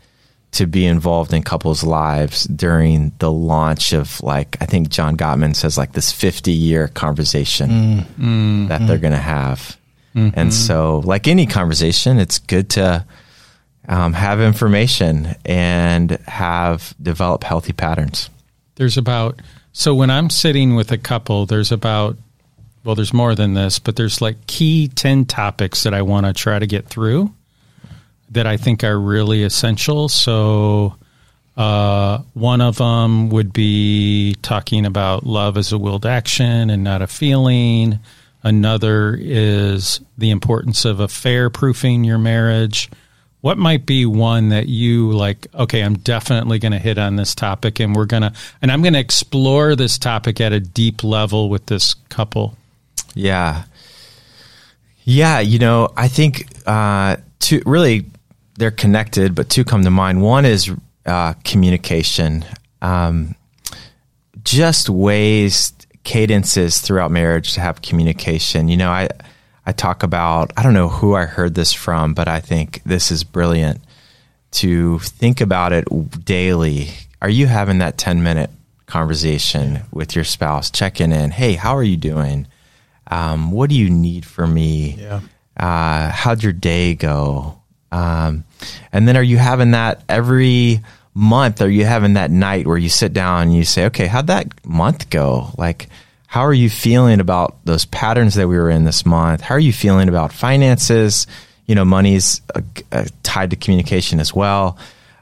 to 0.54 0.66
be 0.66 0.86
involved 0.86 1.32
in 1.34 1.44
couples' 1.44 1.84
lives 1.84 2.46
during 2.46 3.12
the 3.20 3.32
launch 3.32 3.94
of 3.94 4.20
like 4.24 4.58
I 4.62 4.66
think 4.66 4.90
John 4.90 5.16
Gottman 5.18 5.56
says 5.56 5.78
like 5.78 5.92
this 5.92 6.12
50 6.12 6.52
year 6.52 6.88
conversation 6.88 7.70
Mm. 8.20 8.68
that 8.70 8.88
they're 8.88 8.98
going 8.98 9.14
to 9.14 9.18
have. 9.20 9.78
And 10.16 10.54
so 10.54 11.00
like 11.06 11.28
any 11.28 11.46
conversation, 11.46 12.18
it's 12.18 12.40
good 12.40 12.70
to 12.72 13.06
um, 13.88 14.14
have 14.14 14.42
information 14.42 15.36
and 15.46 16.12
have 16.28 16.94
develop 17.02 17.44
healthy 17.44 17.72
patterns. 17.74 18.30
There's 18.76 18.98
about 18.98 19.40
so 19.80 19.96
when 19.96 20.10
I'm 20.10 20.30
sitting 20.30 20.76
with 20.76 20.92
a 20.92 20.98
couple, 20.98 21.46
there's 21.46 21.72
about 21.72 22.18
well, 22.84 22.96
there's 22.96 23.14
more 23.14 23.34
than 23.34 23.54
this, 23.54 23.80
but 23.80 23.96
there's 23.96 24.20
like 24.20 24.46
key 24.46 24.90
ten 24.90 25.24
topics 25.24 25.84
that 25.84 25.94
I 25.94 26.02
want 26.02 26.26
to 26.26 26.34
try 26.34 26.60
to 26.60 26.68
get 26.68 26.88
through 26.88 27.34
that 28.32 28.46
I 28.46 28.58
think 28.58 28.84
are 28.84 29.00
really 29.00 29.42
essential. 29.42 30.10
So 30.10 30.98
uh, 31.56 32.18
one 32.34 32.60
of 32.60 32.78
them 32.78 33.30
would 33.30 33.54
be 33.54 34.36
talking 34.42 34.86
about 34.86 35.26
love 35.26 35.56
as 35.56 35.72
a 35.72 35.78
willed 35.78 36.06
action 36.06 36.70
and 36.70 36.84
not 36.84 37.02
a 37.02 37.08
feeling. 37.08 38.00
Another 38.44 39.18
is 39.18 40.02
the 40.18 40.32
importance 40.32 40.84
of 40.84 41.00
affair 41.00 41.50
proofing 41.50 42.04
your 42.04 42.18
marriage. 42.18 42.90
What 43.42 43.58
might 43.58 43.86
be 43.86 44.06
one 44.06 44.50
that 44.50 44.68
you 44.68 45.12
like? 45.12 45.48
Okay, 45.56 45.82
I'm 45.82 45.98
definitely 45.98 46.60
going 46.60 46.74
to 46.74 46.80
hit 46.80 46.98
on 46.98 47.16
this 47.16 47.34
topic, 47.34 47.80
and 47.80 47.96
we're 47.96 48.06
gonna, 48.06 48.34
and 48.62 48.72
I'm 48.72 48.82
going 48.82 48.94
to 48.94 49.00
explore 49.00 49.76
this 49.76 49.98
topic 49.98 50.42
at 50.42 50.52
a 50.52 50.60
deep 50.60 51.04
level 51.04 51.50
with 51.50 51.68
this 51.68 51.94
couple. 52.10 52.58
Yeah. 53.16 53.64
Yeah, 55.04 55.40
you 55.40 55.58
know, 55.58 55.90
I 55.96 56.08
think 56.08 56.48
uh, 56.68 57.18
two 57.40 57.62
really 57.66 58.06
they're 58.56 58.72
connected, 58.72 59.34
but 59.36 59.50
two 59.50 59.64
come 59.64 59.84
to 59.84 59.90
mind. 59.90 60.22
One 60.22 60.46
is 60.46 60.70
uh, 61.06 61.34
communication, 61.46 62.46
um, 62.82 63.36
just 64.44 64.90
ways, 64.90 65.74
cadences 66.04 66.80
throughout 66.80 67.10
marriage 67.10 67.54
to 67.54 67.62
have 67.62 67.82
communication. 67.82 68.68
You 68.68 68.78
know, 68.78 68.92
I 68.92 69.10
I 69.70 69.72
talk 69.72 70.02
about 70.02 70.52
I 70.58 70.64
don't 70.64 70.74
know 70.74 70.90
who 70.90 71.14
I 71.14 71.26
heard 71.26 71.54
this 71.54 71.74
from, 71.74 72.16
but 72.16 72.28
I 72.28 72.40
think 72.40 72.82
this 72.86 73.12
is 73.12 73.24
brilliant 73.24 73.82
to 74.54 74.98
think 74.98 75.42
about 75.42 75.74
it 75.74 75.86
daily. 76.26 76.90
Are 77.22 77.30
you 77.30 77.46
having 77.46 77.78
that 77.78 77.96
ten 78.00 78.24
minute 78.24 78.50
conversation 78.88 79.84
with 79.92 80.16
your 80.16 80.26
spouse, 80.26 80.72
checking 80.72 81.12
in? 81.12 81.30
Hey, 81.30 81.54
how 81.54 81.76
are 81.76 81.84
you 81.84 81.98
doing? 81.98 82.48
Um, 83.12 83.52
what 83.52 83.70
do 83.70 83.76
you 83.76 83.92
need 83.92 84.26
from 84.26 84.56
me? 84.56 84.96
Yeah. 84.98 85.22
Uh, 85.56 86.10
how'd 86.10 86.42
your 86.42 86.54
day 86.54 86.96
go? 86.96 87.62
Um, 87.92 88.46
and 88.92 89.08
then 89.08 89.18
are 89.18 89.22
you 89.22 89.38
having 89.38 89.72
that 89.72 90.04
every 90.10 90.80
month? 91.14 91.62
Are 91.62 91.70
you 91.70 91.86
having 91.86 92.16
that 92.16 92.32
night 92.32 92.66
where 92.66 92.78
you 92.78 92.90
sit 92.90 93.14
down 93.14 93.44
and 93.44 93.56
you 93.56 93.66
say, 93.66 93.86
okay, 93.86 94.08
how'd 94.08 94.28
that 94.28 94.66
month 94.66 95.12
go? 95.12 95.52
Like, 95.60 95.90
how 96.30 96.42
are 96.42 96.54
you 96.54 96.70
feeling 96.70 97.20
about 97.20 97.58
those 97.66 97.86
patterns 97.86 98.36
that 98.36 98.48
we 98.48 98.56
were 98.56 98.70
in 98.70 98.84
this 98.84 99.04
month? 99.04 99.42
How 99.42 99.56
are 99.56 99.60
you 99.60 99.74
feeling 99.74 100.08
about 100.08 100.32
finances? 100.32 101.26
You 101.66 101.74
know, 101.74 101.84
money's 101.84 102.42
uh, 102.54 102.62
uh, 102.92 103.06
tied 103.24 103.50
to 103.50 103.56
communication 103.56 104.20
as 104.20 104.32
well. 104.32 104.78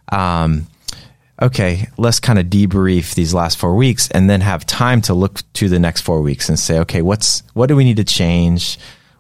Um, 0.10 0.68
okay, 1.42 1.88
let's 1.98 2.20
kind 2.20 2.38
of 2.38 2.48
debrief 2.48 3.16
these 3.16 3.34
last 3.34 3.58
four 3.58 3.74
weeks 3.78 4.12
and 4.12 4.30
then 4.30 4.42
have 4.42 4.66
time 4.66 5.00
to 5.04 5.14
look 5.14 5.40
to 5.54 5.70
the 5.70 5.80
next 5.80 6.02
four 6.02 6.22
weeks 6.22 6.50
and 6.50 6.60
say, 6.60 6.80
okay, 6.80 7.02
what's 7.02 7.42
what 7.54 7.68
do 7.68 7.78
we 7.78 7.86
need 7.86 7.98
to 7.98 8.04
change? 8.04 8.78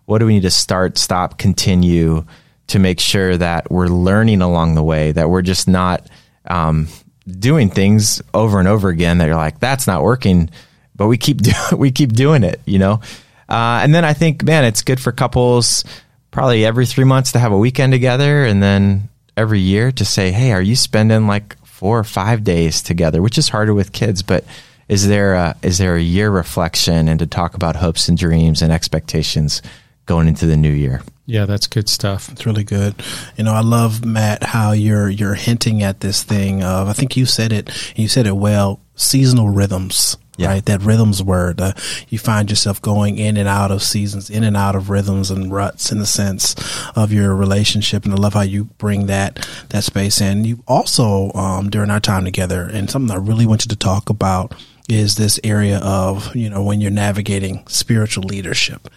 What 0.07 0.17
do 0.17 0.25
we 0.25 0.33
need 0.33 0.41
to 0.41 0.51
start, 0.51 0.97
stop, 0.97 1.37
continue 1.37 2.25
to 2.67 2.79
make 2.79 2.99
sure 2.99 3.37
that 3.37 3.71
we're 3.71 3.87
learning 3.87 4.41
along 4.41 4.75
the 4.75 4.83
way, 4.83 5.13
that 5.13 5.29
we're 5.29 5.41
just 5.41 5.69
not 5.69 6.05
um, 6.47 6.89
doing 7.25 7.69
things 7.69 8.21
over 8.33 8.59
and 8.59 8.67
over 8.67 8.89
again 8.89 9.19
that 9.19 9.27
you're 9.27 9.37
like, 9.37 9.61
that's 9.61 9.87
not 9.87 10.03
working, 10.03 10.49
but 10.97 11.07
we 11.07 11.17
keep 11.17 11.41
do- 11.41 11.77
we 11.77 11.91
keep 11.91 12.13
doing 12.13 12.43
it, 12.43 12.59
you 12.65 12.79
know. 12.79 13.01
Uh, 13.47 13.79
and 13.81 13.95
then 13.95 14.03
I 14.03 14.13
think, 14.13 14.43
man, 14.43 14.65
it's 14.65 14.81
good 14.81 14.99
for 14.99 15.11
couples 15.11 15.85
probably 16.31 16.65
every 16.65 16.85
three 16.85 17.05
months 17.05 17.31
to 17.31 17.39
have 17.39 17.51
a 17.51 17.57
weekend 17.57 17.93
together, 17.93 18.43
and 18.43 18.61
then 18.61 19.09
every 19.37 19.59
year 19.59 19.91
to 19.93 20.03
say, 20.03 20.31
hey, 20.31 20.51
are 20.51 20.61
you 20.61 20.75
spending 20.75 21.27
like 21.27 21.57
four 21.63 21.99
or 21.99 22.03
five 22.03 22.43
days 22.43 22.81
together, 22.81 23.21
which 23.21 23.37
is 23.37 23.49
harder 23.49 23.73
with 23.73 23.93
kids, 23.93 24.23
but 24.23 24.43
is 24.89 25.07
there 25.07 25.35
a, 25.35 25.55
is 25.61 25.77
there 25.77 25.95
a 25.95 26.01
year 26.01 26.29
reflection 26.29 27.07
and 27.07 27.19
to 27.19 27.27
talk 27.27 27.53
about 27.53 27.75
hopes 27.75 28.09
and 28.09 28.17
dreams 28.17 28.61
and 28.61 28.71
expectations 28.71 29.61
going 30.07 30.27
into 30.27 30.47
the 30.47 30.57
new 30.57 30.71
year? 30.71 31.01
Yeah, 31.27 31.45
that's 31.45 31.67
good 31.67 31.89
stuff. 31.89 32.29
It's 32.29 32.45
really 32.45 32.63
good. 32.63 32.95
You 33.35 33.43
know, 33.43 33.53
I 33.53 33.59
love 33.59 34.05
Matt 34.05 34.43
how 34.43 34.71
you're 34.71 35.09
you're 35.09 35.35
hinting 35.35 35.83
at 35.83 35.99
this 35.99 36.23
thing 36.23 36.63
of 36.63 36.87
I 36.87 36.93
think 36.93 37.17
you 37.17 37.25
said 37.25 37.51
it 37.51 37.69
you 37.97 38.07
said 38.07 38.27
it 38.27 38.37
well, 38.37 38.79
seasonal 38.95 39.49
rhythms. 39.49 40.17
Yeah. 40.37 40.49
Right, 40.49 40.65
that 40.65 40.81
rhythms 40.81 41.23
word. 41.23 41.59
Uh, 41.59 41.73
you 42.09 42.19
find 42.19 42.49
yourself 42.49 42.79
going 42.79 43.17
in 43.17 43.37
and 43.37 43.47
out 43.47 43.71
of 43.71 43.81
seasons, 43.81 44.29
in 44.29 44.43
and 44.43 44.55
out 44.55 44.75
of 44.75 44.89
rhythms 44.89 45.31
and 45.31 45.51
ruts, 45.51 45.91
in 45.91 45.97
the 45.97 46.05
sense 46.05 46.55
of 46.95 47.11
your 47.11 47.35
relationship. 47.35 48.05
And 48.05 48.13
I 48.13 48.17
love 48.17 48.35
how 48.35 48.41
you 48.41 48.65
bring 48.77 49.07
that 49.07 49.47
that 49.69 49.83
space 49.83 50.21
in. 50.21 50.45
You 50.45 50.63
also, 50.67 51.31
um, 51.33 51.71
during 51.71 51.89
our 51.89 51.99
time 51.99 52.23
together, 52.23 52.63
and 52.71 52.89
something 52.89 53.09
I 53.09 53.19
really 53.19 53.47
want 53.47 53.65
you 53.65 53.69
to 53.69 53.75
talk 53.75 54.11
about 54.11 54.53
is 54.87 55.15
this 55.15 55.39
area 55.43 55.79
of 55.79 56.33
you 56.35 56.49
know 56.49 56.63
when 56.63 56.81
you're 56.81 56.91
navigating 56.91 57.65
spiritual 57.67 58.23
leadership 58.23 58.87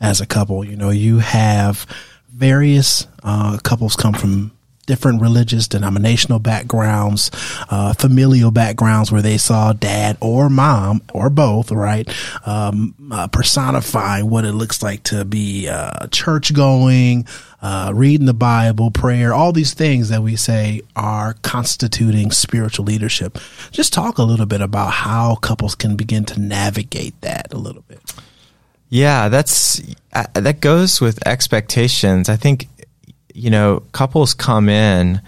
as 0.00 0.20
a 0.20 0.26
couple. 0.26 0.64
You 0.64 0.76
know, 0.76 0.90
you 0.90 1.18
have 1.18 1.86
various 2.32 3.06
uh, 3.22 3.58
couples 3.62 3.96
come 3.96 4.14
from 4.14 4.55
different 4.86 5.20
religious, 5.20 5.68
denominational 5.68 6.38
backgrounds, 6.38 7.30
uh, 7.68 7.92
familial 7.92 8.50
backgrounds 8.50 9.12
where 9.12 9.22
they 9.22 9.36
saw 9.36 9.72
dad 9.72 10.16
or 10.20 10.48
mom 10.48 11.02
or 11.12 11.28
both, 11.28 11.70
right? 11.70 12.08
Um, 12.46 12.94
uh, 13.10 13.28
personifying 13.28 14.30
what 14.30 14.44
it 14.44 14.52
looks 14.52 14.82
like 14.82 15.02
to 15.04 15.24
be 15.24 15.68
uh, 15.68 16.06
church 16.08 16.54
going, 16.54 17.26
uh, 17.60 17.92
reading 17.94 18.26
the 18.26 18.34
Bible, 18.34 18.90
prayer, 18.90 19.34
all 19.34 19.52
these 19.52 19.74
things 19.74 20.08
that 20.08 20.22
we 20.22 20.36
say 20.36 20.82
are 20.94 21.34
constituting 21.42 22.30
spiritual 22.30 22.84
leadership. 22.84 23.38
Just 23.72 23.92
talk 23.92 24.18
a 24.18 24.22
little 24.22 24.46
bit 24.46 24.60
about 24.60 24.92
how 24.92 25.34
couples 25.36 25.74
can 25.74 25.96
begin 25.96 26.24
to 26.26 26.40
navigate 26.40 27.20
that 27.22 27.52
a 27.52 27.58
little 27.58 27.82
bit. 27.88 28.00
Yeah, 28.88 29.28
that's 29.28 29.80
uh, 30.12 30.26
that 30.34 30.60
goes 30.60 31.00
with 31.00 31.26
expectations. 31.26 32.28
I 32.28 32.36
think 32.36 32.68
you 33.36 33.50
know, 33.50 33.82
couples 33.92 34.32
come 34.34 34.68
in 34.68 35.20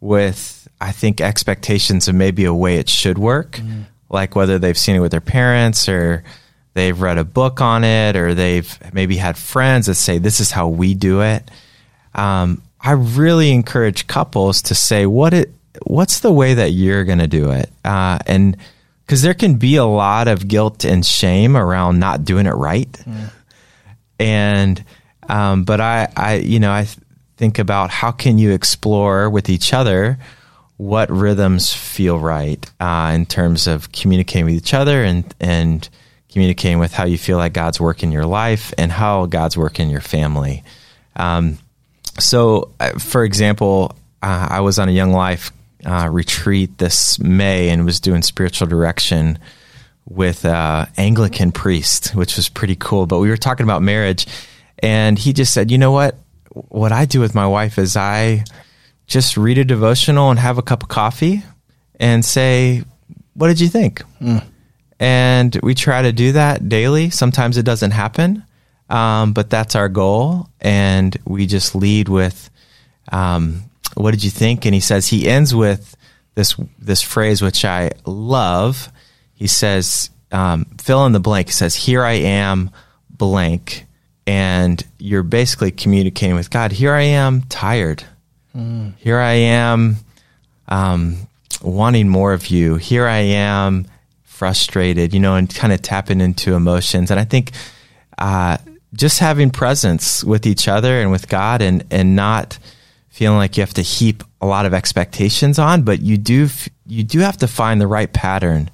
with 0.00 0.68
I 0.80 0.92
think 0.92 1.20
expectations 1.20 2.08
of 2.08 2.14
maybe 2.14 2.44
a 2.44 2.52
way 2.52 2.76
it 2.76 2.88
should 2.88 3.16
work, 3.16 3.60
like 4.10 4.34
whether 4.34 4.58
they've 4.58 4.76
seen 4.76 4.96
it 4.96 5.00
with 5.00 5.12
their 5.12 5.20
parents 5.20 5.88
or 5.88 6.24
they've 6.74 7.00
read 7.00 7.16
a 7.16 7.24
book 7.24 7.60
on 7.60 7.84
it 7.84 8.16
or 8.16 8.34
they've 8.34 8.76
maybe 8.92 9.16
had 9.16 9.38
friends 9.38 9.86
that 9.86 9.94
say 9.94 10.18
this 10.18 10.40
is 10.40 10.50
how 10.50 10.68
we 10.68 10.94
do 10.94 11.22
it. 11.22 11.48
Um, 12.14 12.60
I 12.80 12.92
really 12.92 13.50
encourage 13.52 14.06
couples 14.08 14.62
to 14.62 14.74
say 14.74 15.06
what 15.06 15.32
it 15.32 15.50
what's 15.84 16.20
the 16.20 16.32
way 16.32 16.54
that 16.54 16.72
you're 16.72 17.04
going 17.04 17.18
to 17.18 17.26
do 17.26 17.50
it, 17.50 17.70
uh, 17.84 18.18
and 18.26 18.56
because 19.06 19.22
there 19.22 19.34
can 19.34 19.54
be 19.56 19.76
a 19.76 19.84
lot 19.84 20.28
of 20.28 20.46
guilt 20.48 20.84
and 20.84 21.04
shame 21.06 21.56
around 21.56 21.98
not 21.98 22.24
doing 22.24 22.46
it 22.46 22.50
right, 22.50 22.94
and 24.18 24.84
um, 25.28 25.64
but 25.64 25.80
I, 25.80 26.08
I, 26.16 26.34
you 26.34 26.60
know, 26.60 26.70
I 26.70 26.86
think 27.36 27.58
about 27.58 27.90
how 27.90 28.10
can 28.10 28.38
you 28.38 28.52
explore 28.52 29.28
with 29.28 29.48
each 29.48 29.72
other 29.72 30.18
what 30.76 31.10
rhythms 31.10 31.72
feel 31.72 32.18
right 32.18 32.70
uh, 32.80 33.12
in 33.14 33.26
terms 33.26 33.66
of 33.66 33.92
communicating 33.92 34.44
with 34.44 34.54
each 34.54 34.74
other 34.74 35.04
and 35.04 35.34
and 35.40 35.88
communicating 36.34 36.80
with 36.80 36.92
how 36.92 37.04
you 37.04 37.16
feel 37.16 37.36
like 37.36 37.52
God's 37.52 37.80
work 37.80 38.02
in 38.02 38.10
your 38.10 38.26
life 38.26 38.74
and 38.76 38.90
how 38.90 39.26
God's 39.26 39.56
work 39.56 39.78
in 39.78 39.88
your 39.88 40.00
family. 40.00 40.64
Um, 41.14 41.58
so, 42.18 42.72
uh, 42.80 42.98
for 42.98 43.22
example, 43.22 43.96
uh, 44.20 44.48
I 44.50 44.60
was 44.60 44.80
on 44.80 44.88
a 44.88 44.92
Young 44.92 45.12
Life 45.12 45.52
uh, 45.84 46.08
retreat 46.10 46.76
this 46.78 47.20
May 47.20 47.68
and 47.68 47.84
was 47.84 48.00
doing 48.00 48.22
spiritual 48.22 48.66
direction 48.66 49.38
with 50.08 50.44
uh, 50.44 50.86
Anglican 50.96 51.52
priest, 51.52 52.16
which 52.16 52.36
was 52.36 52.48
pretty 52.48 52.74
cool. 52.74 53.06
But 53.06 53.20
we 53.20 53.28
were 53.28 53.36
talking 53.36 53.64
about 53.64 53.82
marriage, 53.82 54.26
and 54.80 55.16
he 55.16 55.32
just 55.32 55.54
said, 55.54 55.70
"You 55.70 55.78
know 55.78 55.92
what? 55.92 56.16
What 56.54 56.92
I 56.92 57.04
do 57.04 57.20
with 57.20 57.34
my 57.34 57.46
wife 57.46 57.78
is 57.78 57.96
I 57.96 58.44
just 59.06 59.36
read 59.36 59.58
a 59.58 59.64
devotional 59.64 60.30
and 60.30 60.38
have 60.38 60.56
a 60.56 60.62
cup 60.62 60.82
of 60.82 60.88
coffee 60.88 61.42
and 61.98 62.24
say, 62.24 62.84
"What 63.34 63.48
did 63.48 63.60
you 63.60 63.68
think?" 63.68 64.02
And 65.00 65.58
we 65.62 65.74
try 65.74 66.02
to 66.02 66.12
do 66.12 66.32
that 66.32 66.68
daily. 66.68 67.10
Sometimes 67.10 67.56
it 67.56 67.64
doesn't 67.64 67.90
happen, 67.90 68.44
um, 68.88 69.32
but 69.32 69.50
that's 69.50 69.74
our 69.74 69.88
goal. 69.88 70.48
And 70.60 71.16
we 71.26 71.46
just 71.46 71.74
lead 71.74 72.08
with, 72.08 72.48
um, 73.10 73.64
"What 73.94 74.12
did 74.12 74.22
you 74.22 74.30
think?" 74.30 74.64
And 74.64 74.74
he 74.74 74.80
says 74.80 75.08
he 75.08 75.28
ends 75.28 75.54
with 75.54 75.96
this 76.36 76.54
this 76.78 77.02
phrase 77.02 77.42
which 77.42 77.64
I 77.64 77.90
love. 78.06 78.90
He 79.34 79.48
says, 79.48 80.10
um, 80.30 80.66
"Fill 80.78 81.04
in 81.06 81.12
the 81.12 81.20
blank." 81.20 81.48
He 81.48 81.52
says, 81.52 81.74
"Here 81.74 82.04
I 82.04 82.14
am, 82.14 82.70
blank," 83.10 83.86
and 84.26 84.84
you're 84.98 85.22
basically 85.22 85.70
communicating 85.70 86.34
with 86.36 86.50
God. 86.50 86.72
Here 86.72 86.92
I 86.94 87.02
am, 87.02 87.42
tired. 87.42 88.04
Here 88.98 89.18
I 89.18 89.32
am. 89.32 89.96
um, 90.68 91.16
wanting 91.62 92.08
more 92.08 92.32
of 92.32 92.48
you. 92.48 92.76
Here 92.76 93.06
I 93.06 93.18
am, 93.18 93.86
frustrated, 94.22 95.14
you 95.14 95.20
know, 95.20 95.34
and 95.34 95.52
kind 95.52 95.72
of 95.72 95.82
tapping 95.82 96.20
into 96.20 96.54
emotions. 96.54 97.10
And 97.10 97.18
I 97.18 97.24
think 97.24 97.52
uh, 98.18 98.58
just 98.94 99.18
having 99.18 99.50
presence 99.50 100.22
with 100.24 100.46
each 100.46 100.68
other 100.68 101.00
and 101.00 101.10
with 101.10 101.28
God, 101.28 101.62
and 101.62 101.84
and 101.90 102.14
not 102.16 102.58
feeling 103.08 103.38
like 103.38 103.56
you 103.56 103.62
have 103.62 103.74
to 103.74 103.82
heap 103.82 104.24
a 104.40 104.46
lot 104.46 104.66
of 104.66 104.74
expectations 104.74 105.58
on, 105.58 105.82
but 105.82 106.00
you 106.00 106.16
do 106.16 106.48
you 106.86 107.02
do 107.04 107.20
have 107.20 107.36
to 107.38 107.48
find 107.48 107.80
the 107.80 107.86
right 107.86 108.12
pattern. 108.12 108.70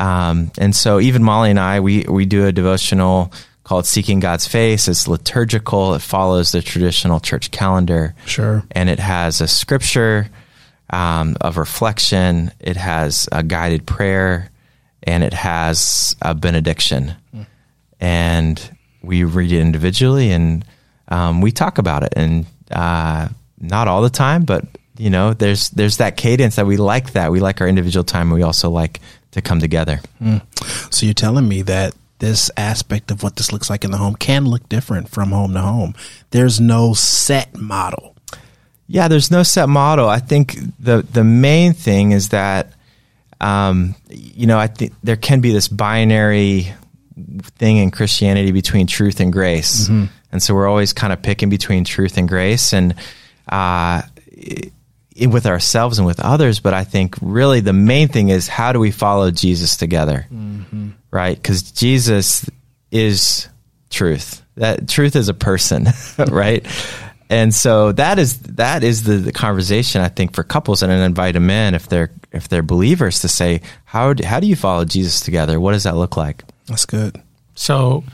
Um, 0.00 0.52
and 0.58 0.74
so 0.76 1.00
even 1.00 1.22
Molly 1.24 1.50
and 1.50 1.58
I, 1.58 1.80
we 1.80 2.04
we 2.08 2.24
do 2.26 2.46
a 2.46 2.52
devotional 2.52 3.32
called 3.68 3.84
Seeking 3.84 4.18
God's 4.18 4.46
Face. 4.46 4.88
It's 4.88 5.06
liturgical. 5.06 5.92
It 5.92 6.00
follows 6.00 6.52
the 6.52 6.62
traditional 6.62 7.20
church 7.20 7.50
calendar. 7.50 8.14
Sure. 8.24 8.64
And 8.70 8.88
it 8.88 8.98
has 8.98 9.42
a 9.42 9.46
scripture 9.46 10.30
um, 10.88 11.36
of 11.42 11.58
reflection. 11.58 12.50
It 12.60 12.78
has 12.78 13.28
a 13.30 13.42
guided 13.42 13.86
prayer, 13.86 14.50
and 15.02 15.22
it 15.22 15.34
has 15.34 16.16
a 16.22 16.34
benediction. 16.34 17.12
Mm. 17.36 17.46
And 18.00 18.78
we 19.02 19.24
read 19.24 19.52
it 19.52 19.60
individually, 19.60 20.30
and 20.30 20.64
um, 21.08 21.42
we 21.42 21.52
talk 21.52 21.76
about 21.76 22.04
it. 22.04 22.14
And 22.16 22.46
uh, 22.70 23.28
not 23.60 23.86
all 23.86 24.00
the 24.00 24.08
time, 24.08 24.44
but 24.44 24.64
you 24.96 25.10
know, 25.10 25.34
there's 25.34 25.68
there's 25.68 25.98
that 25.98 26.16
cadence 26.16 26.56
that 26.56 26.66
we 26.66 26.78
like. 26.78 27.12
That 27.12 27.30
we 27.30 27.40
like 27.40 27.60
our 27.60 27.68
individual 27.68 28.02
time. 28.02 28.28
and 28.28 28.36
We 28.36 28.42
also 28.42 28.70
like 28.70 29.00
to 29.32 29.42
come 29.42 29.60
together. 29.60 30.00
Mm. 30.22 30.40
So 30.90 31.04
you're 31.04 31.12
telling 31.12 31.46
me 31.46 31.60
that 31.62 31.92
this 32.18 32.50
aspect 32.56 33.10
of 33.10 33.22
what 33.22 33.36
this 33.36 33.52
looks 33.52 33.70
like 33.70 33.84
in 33.84 33.90
the 33.90 33.96
home 33.96 34.14
can 34.14 34.44
look 34.44 34.68
different 34.68 35.08
from 35.08 35.30
home 35.30 35.54
to 35.54 35.60
home. 35.60 35.94
There's 36.30 36.60
no 36.60 36.94
set 36.94 37.56
model. 37.56 38.16
Yeah, 38.86 39.08
there's 39.08 39.30
no 39.30 39.42
set 39.42 39.68
model. 39.68 40.08
I 40.08 40.18
think 40.18 40.56
the 40.78 41.02
the 41.02 41.24
main 41.24 41.74
thing 41.74 42.12
is 42.12 42.30
that 42.30 42.72
um, 43.40 43.94
you 44.08 44.46
know, 44.46 44.58
I 44.58 44.66
think 44.66 44.94
there 45.02 45.16
can 45.16 45.40
be 45.40 45.52
this 45.52 45.68
binary 45.68 46.72
thing 47.58 47.76
in 47.76 47.90
Christianity 47.90 48.50
between 48.50 48.86
truth 48.86 49.20
and 49.20 49.32
grace. 49.32 49.84
Mm-hmm. 49.84 50.06
And 50.32 50.42
so 50.42 50.54
we're 50.54 50.68
always 50.68 50.92
kind 50.92 51.12
of 51.12 51.22
picking 51.22 51.48
between 51.48 51.84
truth 51.84 52.18
and 52.18 52.28
grace 52.28 52.72
and 52.72 52.94
uh, 53.48 54.02
with 55.20 55.46
ourselves 55.46 55.98
and 55.98 56.06
with 56.06 56.20
others. 56.20 56.60
But 56.60 56.74
I 56.74 56.84
think 56.84 57.16
really 57.20 57.60
the 57.60 57.72
main 57.72 58.08
thing 58.08 58.28
is 58.28 58.48
how 58.48 58.72
do 58.72 58.80
we 58.80 58.90
follow 58.90 59.30
Jesus 59.30 59.76
together? 59.76 60.26
Mm-hmm 60.32 60.90
right? 61.10 61.36
Because 61.36 61.72
Jesus 61.72 62.48
is 62.90 63.48
truth. 63.90 64.42
That 64.56 64.88
truth 64.88 65.16
is 65.16 65.28
a 65.28 65.34
person, 65.34 65.86
right? 66.28 66.66
And 67.30 67.54
so 67.54 67.92
that 67.92 68.18
is 68.18 68.38
that 68.40 68.82
is 68.82 69.02
the, 69.02 69.16
the, 69.16 69.32
conversation 69.32 70.00
I 70.00 70.08
think 70.08 70.34
for 70.34 70.42
couples, 70.42 70.82
and 70.82 70.90
I 70.90 71.04
invite 71.04 71.34
them 71.34 71.50
in 71.50 71.74
if 71.74 71.86
they're 71.88 72.10
if 72.32 72.48
they're 72.48 72.62
believers 72.62 73.20
to 73.20 73.28
say 73.28 73.60
how 73.84 74.14
do, 74.14 74.24
how 74.24 74.40
do 74.40 74.46
you 74.46 74.56
follow 74.56 74.84
Jesus 74.84 75.20
together? 75.20 75.60
What 75.60 75.72
does 75.72 75.84
that 75.84 75.96
look 75.96 76.16
like? 76.16 76.42
That's 76.66 76.86
good. 76.86 77.20
So, 77.54 78.04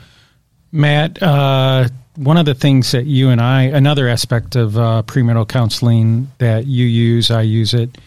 Matt, 0.71 1.21
uh, 1.23 1.87
one 2.15 2.37
of 2.37 2.45
the 2.45 2.55
things 2.55 2.91
that 2.91 3.05
you 3.05 3.29
and 3.29 3.39
I, 3.39 3.63
another 3.63 4.07
aspect 4.09 4.55
of 4.55 4.77
uh, 4.77 5.03
premarital 5.05 5.47
counseling 5.47 6.31
that 6.39 6.65
you 6.65 6.85
use, 6.85 7.31
I 7.31 7.41
use 7.41 7.73
it, 7.73 7.97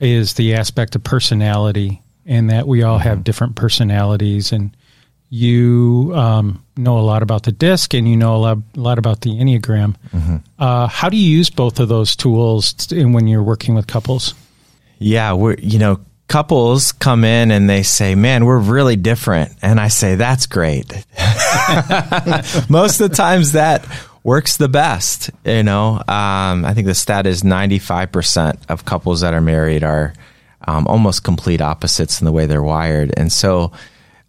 is 0.00 0.34
the 0.34 0.54
aspect 0.54 0.94
of 0.96 1.04
personality 1.04 2.00
and 2.26 2.50
that 2.50 2.66
we 2.66 2.82
all 2.82 2.98
have 2.98 3.18
mm-hmm. 3.18 3.22
different 3.22 3.56
personalities. 3.56 4.52
And 4.52 4.76
you 5.34 6.12
um, 6.14 6.64
know 6.76 6.98
a 6.98 7.00
lot 7.00 7.24
about 7.24 7.42
the 7.42 7.50
disc 7.50 7.92
and 7.92 8.08
you 8.08 8.16
know 8.16 8.36
a 8.36 8.38
lot, 8.38 8.58
a 8.76 8.80
lot 8.80 8.98
about 8.98 9.22
the 9.22 9.30
enneagram. 9.30 9.96
Mm-hmm. 10.12 10.36
uh, 10.60 10.86
how 10.86 11.08
do 11.08 11.16
you 11.16 11.28
use 11.28 11.50
both 11.50 11.80
of 11.80 11.88
those 11.88 12.14
tools 12.14 12.92
in, 12.92 13.12
when 13.12 13.26
you're 13.26 13.42
working 13.42 13.74
with 13.74 13.88
couples? 13.88 14.34
Yeah 15.00 15.32
we're 15.32 15.56
you 15.58 15.80
know 15.80 16.00
couples 16.28 16.92
come 16.92 17.24
in 17.24 17.50
and 17.50 17.68
they 17.68 17.82
say 17.82 18.14
man 18.14 18.44
we're 18.44 18.60
really 18.60 18.94
different. 18.94 19.52
And 19.60 19.80
i 19.80 19.88
say 19.88 20.14
that's 20.14 20.46
great. 20.46 20.86
Most 22.68 23.00
of 23.00 23.10
the 23.10 23.16
times 23.16 23.52
that 23.52 23.84
works 24.22 24.56
the 24.56 24.68
best 24.68 25.30
you 25.44 25.64
know? 25.64 25.96
Um, 25.96 26.64
i 26.64 26.72
think 26.74 26.86
the 26.86 26.94
stat 26.94 27.26
is 27.26 27.42
95% 27.42 28.70
of 28.70 28.84
couples 28.84 29.22
that 29.22 29.34
are 29.34 29.40
married 29.40 29.82
are 29.82 30.14
um, 30.66 30.86
almost 30.86 31.24
complete 31.24 31.60
opposites 31.60 32.20
in 32.20 32.24
the 32.24 32.32
way 32.32 32.46
they're 32.46 32.62
wired. 32.62 33.12
And 33.16 33.32
so, 33.32 33.72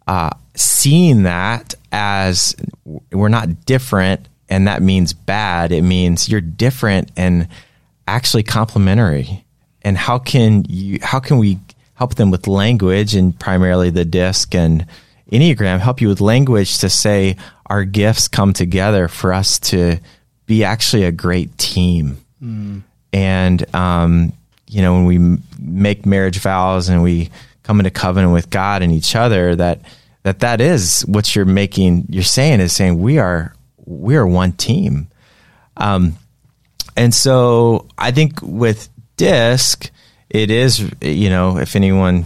uh, 0.06 0.30
seeing 0.54 1.24
that 1.24 1.74
as 1.92 2.54
we're 3.12 3.28
not 3.28 3.66
different, 3.66 4.28
and 4.48 4.68
that 4.68 4.82
means 4.82 5.12
bad, 5.12 5.72
it 5.72 5.82
means 5.82 6.28
you're 6.28 6.40
different 6.40 7.10
and 7.16 7.48
actually 8.06 8.42
complementary. 8.44 9.44
And 9.82 9.96
how 9.96 10.18
can 10.18 10.64
you? 10.68 10.98
How 11.02 11.20
can 11.20 11.38
we 11.38 11.58
help 11.94 12.14
them 12.16 12.30
with 12.30 12.46
language 12.46 13.14
and 13.14 13.38
primarily 13.38 13.90
the 13.90 14.04
disc 14.04 14.54
and 14.54 14.86
enneagram 15.32 15.80
help 15.80 16.00
you 16.00 16.08
with 16.08 16.20
language 16.20 16.78
to 16.78 16.88
say 16.88 17.36
our 17.66 17.84
gifts 17.84 18.28
come 18.28 18.52
together 18.52 19.08
for 19.08 19.32
us 19.32 19.58
to 19.58 19.98
be 20.46 20.62
actually 20.62 21.04
a 21.04 21.12
great 21.12 21.56
team. 21.58 22.18
Mm. 22.42 22.82
And 23.12 23.74
um, 23.74 24.32
you 24.68 24.82
know, 24.82 24.94
when 24.94 25.04
we 25.04 25.38
make 25.58 26.06
marriage 26.06 26.38
vows 26.38 26.88
and 26.88 27.02
we 27.02 27.30
come 27.62 27.80
into 27.80 27.90
covenant 27.90 28.32
with 28.32 28.50
God 28.50 28.82
and 28.82 28.92
each 28.92 29.14
other, 29.14 29.56
that 29.56 29.80
that 30.22 30.40
that 30.40 30.60
is 30.60 31.02
what 31.02 31.34
you're 31.34 31.44
making. 31.44 32.06
You're 32.08 32.24
saying 32.24 32.60
is 32.60 32.72
saying 32.72 33.00
we 33.00 33.18
are 33.18 33.54
we 33.84 34.16
are 34.16 34.26
one 34.26 34.52
team. 34.52 35.08
Um, 35.76 36.16
and 36.96 37.14
so 37.14 37.86
I 37.96 38.10
think 38.10 38.40
with 38.42 38.88
DISC, 39.16 39.90
it 40.30 40.50
is 40.50 40.90
you 41.00 41.30
know 41.30 41.58
if 41.58 41.76
anyone 41.76 42.24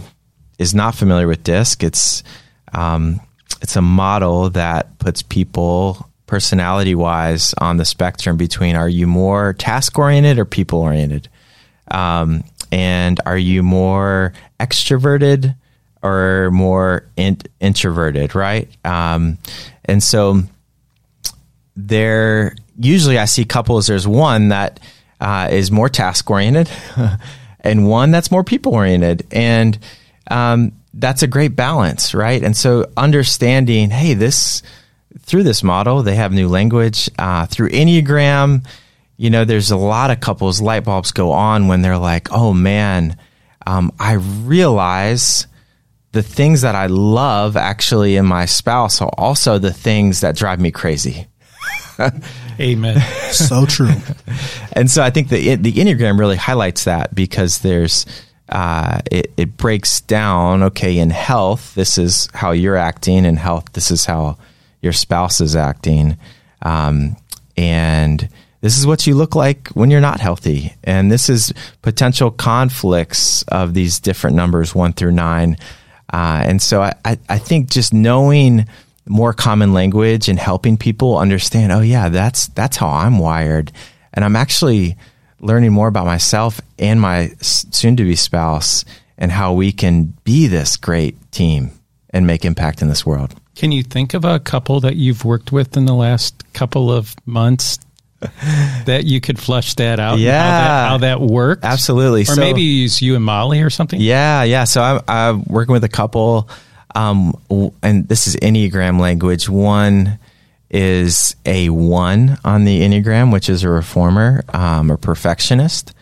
is 0.57 0.73
not 0.73 0.95
familiar 0.95 1.27
with 1.27 1.43
DISC, 1.43 1.83
it's 1.83 2.23
um, 2.73 3.19
it's 3.61 3.75
a 3.75 3.81
model 3.81 4.49
that 4.51 4.97
puts 4.99 5.21
people 5.21 6.09
personality 6.25 6.95
wise 6.95 7.53
on 7.57 7.75
the 7.75 7.83
spectrum 7.83 8.37
between 8.37 8.75
are 8.75 8.87
you 8.87 9.05
more 9.05 9.51
task 9.53 9.99
oriented 9.99 10.39
or 10.39 10.45
people 10.45 10.79
oriented 10.79 11.27
um, 11.91 12.43
and 12.71 13.19
are 13.25 13.37
you 13.37 13.63
more 13.63 14.33
extroverted 14.59 15.55
or 16.01 16.49
more 16.51 17.05
in- 17.15 17.41
introverted, 17.59 18.33
right? 18.33 18.69
Um, 18.85 19.37
and 19.85 20.01
so 20.01 20.41
there, 21.75 22.55
usually 22.79 23.19
I 23.19 23.25
see 23.25 23.45
couples, 23.45 23.87
there's 23.87 24.07
one 24.07 24.49
that 24.49 24.79
uh, 25.19 25.49
is 25.51 25.71
more 25.71 25.89
task 25.89 26.29
oriented 26.29 26.69
and 27.59 27.87
one 27.87 28.11
that's 28.11 28.31
more 28.31 28.43
people 28.43 28.73
oriented. 28.73 29.27
And 29.31 29.77
um, 30.29 30.71
that's 30.93 31.21
a 31.21 31.27
great 31.27 31.55
balance, 31.55 32.13
right? 32.13 32.41
And 32.41 32.57
so 32.57 32.89
understanding, 32.97 33.91
hey, 33.91 34.13
this, 34.13 34.63
through 35.19 35.43
this 35.43 35.61
model, 35.61 36.03
they 36.03 36.15
have 36.15 36.31
new 36.31 36.47
language. 36.47 37.09
Uh, 37.19 37.45
through 37.45 37.69
Enneagram, 37.69 38.65
you 39.21 39.29
know, 39.29 39.45
there's 39.45 39.69
a 39.69 39.77
lot 39.77 40.09
of 40.09 40.19
couples 40.19 40.61
light 40.61 40.83
bulbs 40.83 41.11
go 41.11 41.31
on 41.31 41.67
when 41.67 41.83
they're 41.83 41.99
like, 41.99 42.31
oh 42.31 42.53
man, 42.53 43.15
um, 43.67 43.91
I 43.99 44.13
realize 44.13 45.45
the 46.11 46.23
things 46.23 46.61
that 46.61 46.73
I 46.73 46.87
love 46.87 47.55
actually 47.55 48.15
in 48.15 48.25
my 48.25 48.45
spouse 48.45 48.99
are 48.99 49.11
also 49.19 49.59
the 49.59 49.71
things 49.71 50.21
that 50.21 50.35
drive 50.35 50.59
me 50.59 50.71
crazy. 50.71 51.27
Amen. 52.59 52.99
so 53.31 53.67
true. 53.67 53.93
and 54.73 54.89
so 54.89 55.03
I 55.03 55.11
think 55.11 55.29
the 55.29 55.53
the 55.53 55.71
enneagram 55.71 56.17
really 56.17 56.35
highlights 56.35 56.85
that 56.85 57.13
because 57.13 57.59
there's 57.59 58.07
uh, 58.49 59.01
it, 59.11 59.31
it 59.37 59.55
breaks 59.55 60.01
down. 60.01 60.63
Okay, 60.63 60.97
in 60.97 61.11
health, 61.11 61.75
this 61.75 61.99
is 61.99 62.27
how 62.33 62.53
you're 62.53 62.75
acting. 62.75 63.25
In 63.25 63.35
health, 63.35 63.71
this 63.73 63.91
is 63.91 64.03
how 64.03 64.39
your 64.81 64.93
spouse 64.93 65.41
is 65.41 65.55
acting. 65.55 66.17
Um, 66.63 67.17
and 67.55 68.27
this 68.61 68.77
is 68.77 68.87
what 68.87 69.05
you 69.05 69.15
look 69.15 69.35
like 69.35 69.69
when 69.69 69.91
you're 69.91 70.01
not 70.01 70.19
healthy. 70.19 70.73
And 70.83 71.11
this 71.11 71.29
is 71.29 71.53
potential 71.81 72.31
conflicts 72.31 73.41
of 73.43 73.73
these 73.73 73.99
different 73.99 74.35
numbers, 74.35 74.73
one 74.73 74.93
through 74.93 75.11
nine. 75.11 75.57
Uh, 76.13 76.43
and 76.45 76.61
so 76.61 76.81
I, 76.81 76.93
I, 77.03 77.19
I 77.27 77.37
think 77.39 77.69
just 77.69 77.93
knowing 77.93 78.65
more 79.07 79.33
common 79.33 79.73
language 79.73 80.29
and 80.29 80.37
helping 80.37 80.77
people 80.77 81.17
understand, 81.17 81.71
oh 81.71 81.81
yeah, 81.81 82.09
that's 82.09 82.47
that's 82.49 82.77
how 82.77 82.87
I'm 82.87 83.17
wired. 83.17 83.71
And 84.13 84.23
I'm 84.23 84.35
actually 84.35 84.95
learning 85.39 85.73
more 85.73 85.87
about 85.87 86.05
myself 86.05 86.61
and 86.77 87.01
my 87.01 87.31
soon 87.41 87.95
to 87.95 88.03
be 88.03 88.15
spouse 88.15 88.85
and 89.17 89.31
how 89.31 89.53
we 89.53 89.71
can 89.71 90.13
be 90.23 90.47
this 90.47 90.77
great 90.77 91.31
team 91.31 91.71
and 92.11 92.27
make 92.27 92.45
impact 92.45 92.81
in 92.81 92.89
this 92.89 93.05
world. 93.05 93.35
Can 93.55 93.71
you 93.71 93.83
think 93.83 94.13
of 94.13 94.23
a 94.23 94.39
couple 94.39 94.79
that 94.81 94.95
you've 94.95 95.25
worked 95.25 95.51
with 95.51 95.75
in 95.77 95.85
the 95.85 95.95
last 95.95 96.43
couple 96.53 96.91
of 96.91 97.15
months 97.25 97.79
that 98.85 99.03
you 99.05 99.19
could 99.19 99.39
flush 99.39 99.73
that 99.75 99.99
out. 99.99 100.19
Yeah, 100.19 100.41
how 100.41 100.49
that, 100.49 100.89
how 100.89 100.97
that 100.99 101.21
works. 101.21 101.63
Absolutely. 101.63 102.21
Or 102.21 102.25
so, 102.25 102.41
maybe 102.41 102.61
use 102.61 103.01
you 103.01 103.15
and 103.15 103.23
Molly 103.23 103.61
or 103.61 103.69
something. 103.69 103.99
Yeah, 103.99 104.43
yeah. 104.43 104.63
So 104.65 104.81
I'm, 104.81 105.01
I'm 105.07 105.43
working 105.45 105.73
with 105.73 105.83
a 105.83 105.89
couple, 105.89 106.49
um, 106.93 107.33
and 107.81 108.07
this 108.07 108.27
is 108.27 108.35
Enneagram 108.35 108.99
language. 108.99 109.49
One 109.49 110.19
is 110.69 111.35
a 111.45 111.69
one 111.69 112.37
on 112.45 112.65
the 112.65 112.81
Enneagram, 112.81 113.33
which 113.33 113.49
is 113.49 113.63
a 113.63 113.69
reformer 113.69 114.43
um, 114.53 114.91
or 114.91 114.97
perfectionist, 114.97 115.93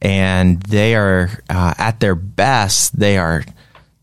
and 0.00 0.60
they 0.62 0.96
are 0.96 1.30
uh, 1.48 1.74
at 1.78 2.00
their 2.00 2.14
best. 2.14 2.98
They 2.98 3.18
are 3.18 3.44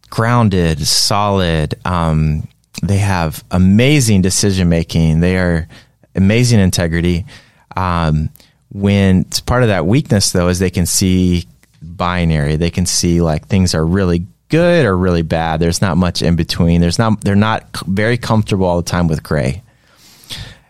grounded, 0.09 0.79
solid. 0.87 1.75
Um, 1.85 2.47
they 2.81 2.97
have 2.99 3.43
amazing 3.51 4.21
decision 4.21 4.69
making. 4.69 5.19
They 5.19 5.37
are 5.37 5.67
amazing 6.15 6.59
integrity. 6.59 7.25
Um, 7.75 8.29
when 8.71 9.21
it's 9.21 9.39
part 9.39 9.63
of 9.63 9.69
that 9.69 9.85
weakness, 9.85 10.31
though, 10.31 10.47
is 10.47 10.59
they 10.59 10.69
can 10.69 10.85
see 10.85 11.45
binary. 11.81 12.55
They 12.55 12.69
can 12.69 12.85
see 12.85 13.21
like 13.21 13.47
things 13.47 13.73
are 13.73 13.85
really 13.85 14.25
good 14.49 14.85
or 14.85 14.97
really 14.97 15.21
bad. 15.21 15.59
There's 15.59 15.81
not 15.81 15.97
much 15.97 16.21
in 16.21 16.35
between. 16.35 16.81
There's 16.81 16.99
not. 16.99 17.21
They're 17.21 17.35
not 17.35 17.65
very 17.87 18.17
comfortable 18.17 18.65
all 18.65 18.77
the 18.77 18.89
time 18.89 19.07
with 19.07 19.23
gray. 19.23 19.63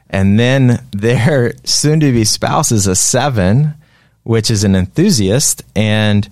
And 0.09 0.39
then 0.39 0.85
their 0.91 1.53
soon-to-be 1.63 2.25
spouse 2.25 2.71
is 2.71 2.87
a 2.87 2.95
seven, 2.95 3.73
which 4.23 4.49
is 4.49 4.63
an 4.63 4.75
enthusiast, 4.75 5.63
and 5.75 6.27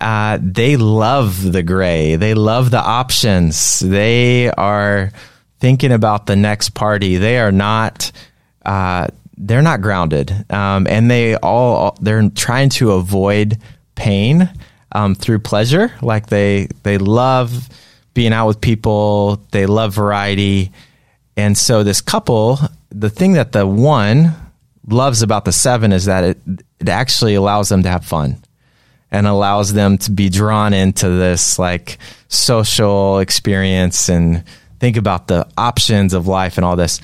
uh, 0.00 0.38
they 0.42 0.76
love 0.76 1.52
the 1.52 1.62
gray. 1.62 2.16
They 2.16 2.34
love 2.34 2.70
the 2.70 2.82
options. 2.82 3.80
They 3.80 4.50
are 4.50 5.10
thinking 5.60 5.92
about 5.92 6.26
the 6.26 6.36
next 6.36 6.70
party. 6.70 7.16
They 7.16 7.38
are 7.38 7.52
not. 7.52 8.10
Uh, 8.64 9.08
they're 9.36 9.62
not 9.62 9.80
grounded, 9.80 10.50
um, 10.50 10.86
and 10.86 11.10
they 11.10 11.36
all 11.36 11.96
they're 12.00 12.28
trying 12.30 12.68
to 12.70 12.92
avoid 12.92 13.58
pain 13.94 14.50
um, 14.92 15.14
through 15.14 15.40
pleasure. 15.40 15.92
Like 16.02 16.28
they 16.28 16.68
they 16.82 16.98
love 16.98 17.68
being 18.14 18.32
out 18.32 18.46
with 18.46 18.60
people. 18.60 19.44
They 19.50 19.66
love 19.66 19.94
variety, 19.94 20.72
and 21.36 21.56
so 21.56 21.82
this 21.82 22.00
couple, 22.00 22.58
the 22.90 23.10
thing 23.10 23.32
that 23.34 23.52
the 23.52 23.66
one 23.66 24.34
loves 24.86 25.22
about 25.22 25.44
the 25.44 25.52
seven 25.52 25.92
is 25.92 26.04
that 26.04 26.24
it 26.24 26.38
it 26.80 26.88
actually 26.88 27.34
allows 27.34 27.68
them 27.68 27.82
to 27.82 27.88
have 27.88 28.04
fun 28.04 28.42
and 29.10 29.26
allows 29.26 29.72
them 29.72 29.96
to 29.96 30.10
be 30.10 30.28
drawn 30.28 30.74
into 30.74 31.08
this 31.08 31.58
like 31.58 31.98
social 32.28 33.20
experience 33.20 34.08
and 34.08 34.44
think 34.80 34.96
about 34.96 35.28
the 35.28 35.46
options 35.56 36.12
of 36.12 36.26
life 36.26 36.58
and 36.58 36.64
all 36.64 36.76
this 36.76 37.00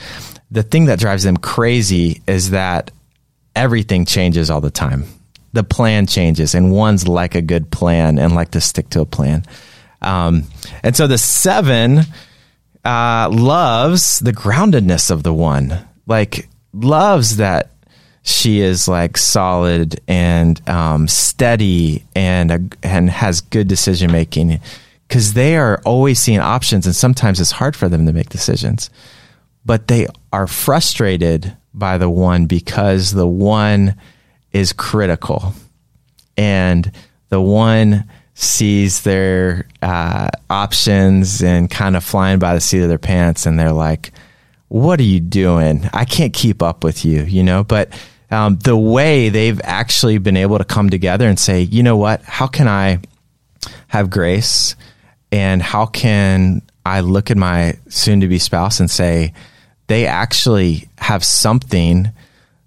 the 0.50 0.62
thing 0.62 0.86
that 0.86 0.98
drives 0.98 1.22
them 1.22 1.36
crazy 1.36 2.22
is 2.26 2.50
that 2.50 2.90
everything 3.54 4.04
changes 4.04 4.50
all 4.50 4.60
the 4.60 4.70
time. 4.70 5.04
The 5.52 5.64
plan 5.64 6.06
changes, 6.06 6.54
and 6.54 6.70
one's 6.70 7.08
like 7.08 7.34
a 7.34 7.42
good 7.42 7.70
plan 7.70 8.18
and 8.18 8.34
like 8.34 8.52
to 8.52 8.60
stick 8.60 8.88
to 8.90 9.00
a 9.00 9.06
plan. 9.06 9.44
Um, 10.00 10.44
and 10.82 10.96
so 10.96 11.06
the 11.06 11.18
seven 11.18 12.00
uh, 12.84 13.28
loves 13.32 14.20
the 14.20 14.32
groundedness 14.32 15.10
of 15.10 15.22
the 15.22 15.34
one, 15.34 15.86
like 16.06 16.48
loves 16.72 17.36
that 17.36 17.70
she 18.22 18.60
is 18.60 18.86
like 18.86 19.16
solid 19.16 20.00
and 20.06 20.68
um, 20.68 21.08
steady 21.08 22.04
and 22.14 22.76
and 22.82 23.10
has 23.10 23.40
good 23.40 23.66
decision 23.66 24.12
making 24.12 24.60
because 25.08 25.32
they 25.32 25.56
are 25.56 25.80
always 25.84 26.20
seeing 26.20 26.38
options, 26.38 26.86
and 26.86 26.94
sometimes 26.94 27.40
it's 27.40 27.50
hard 27.50 27.74
for 27.74 27.88
them 27.88 28.06
to 28.06 28.12
make 28.12 28.28
decisions 28.28 28.88
but 29.64 29.88
they 29.88 30.06
are 30.32 30.46
frustrated 30.46 31.56
by 31.72 31.98
the 31.98 32.10
one 32.10 32.46
because 32.46 33.12
the 33.12 33.26
one 33.26 33.96
is 34.52 34.72
critical. 34.72 35.54
And 36.36 36.90
the 37.28 37.40
one 37.40 38.04
sees 38.34 39.02
their 39.02 39.66
uh, 39.82 40.28
options 40.48 41.42
and 41.42 41.70
kind 41.70 41.96
of 41.96 42.04
flying 42.04 42.38
by 42.38 42.54
the 42.54 42.60
seat 42.60 42.80
of 42.80 42.88
their 42.88 42.98
pants 42.98 43.44
and 43.44 43.58
they're 43.58 43.72
like 43.72 44.12
what 44.68 45.00
are 45.00 45.04
you 45.04 45.18
doing? 45.18 45.90
I 45.92 46.04
can't 46.04 46.32
keep 46.32 46.62
up 46.62 46.84
with 46.84 47.04
you 47.04 47.22
you 47.24 47.42
know? 47.42 47.64
But 47.64 47.92
um, 48.30 48.56
the 48.58 48.76
way 48.76 49.28
they've 49.28 49.60
actually 49.64 50.18
been 50.18 50.36
able 50.36 50.56
to 50.58 50.64
come 50.64 50.88
together 50.88 51.28
and 51.28 51.38
say 51.38 51.62
you 51.62 51.82
know 51.82 51.98
what? 51.98 52.22
How 52.22 52.46
can 52.46 52.66
i 52.66 53.00
have 53.88 54.08
grace? 54.08 54.74
And 55.30 55.60
how 55.60 55.86
can 55.86 56.62
i 56.86 57.00
look 57.00 57.30
at 57.30 57.36
my 57.36 57.76
soon 57.90 58.20
to 58.20 58.28
be 58.28 58.38
spouse 58.38 58.80
and 58.80 58.90
say 58.90 59.34
they 59.90 60.06
actually 60.06 60.88
have 60.98 61.24
something 61.24 62.12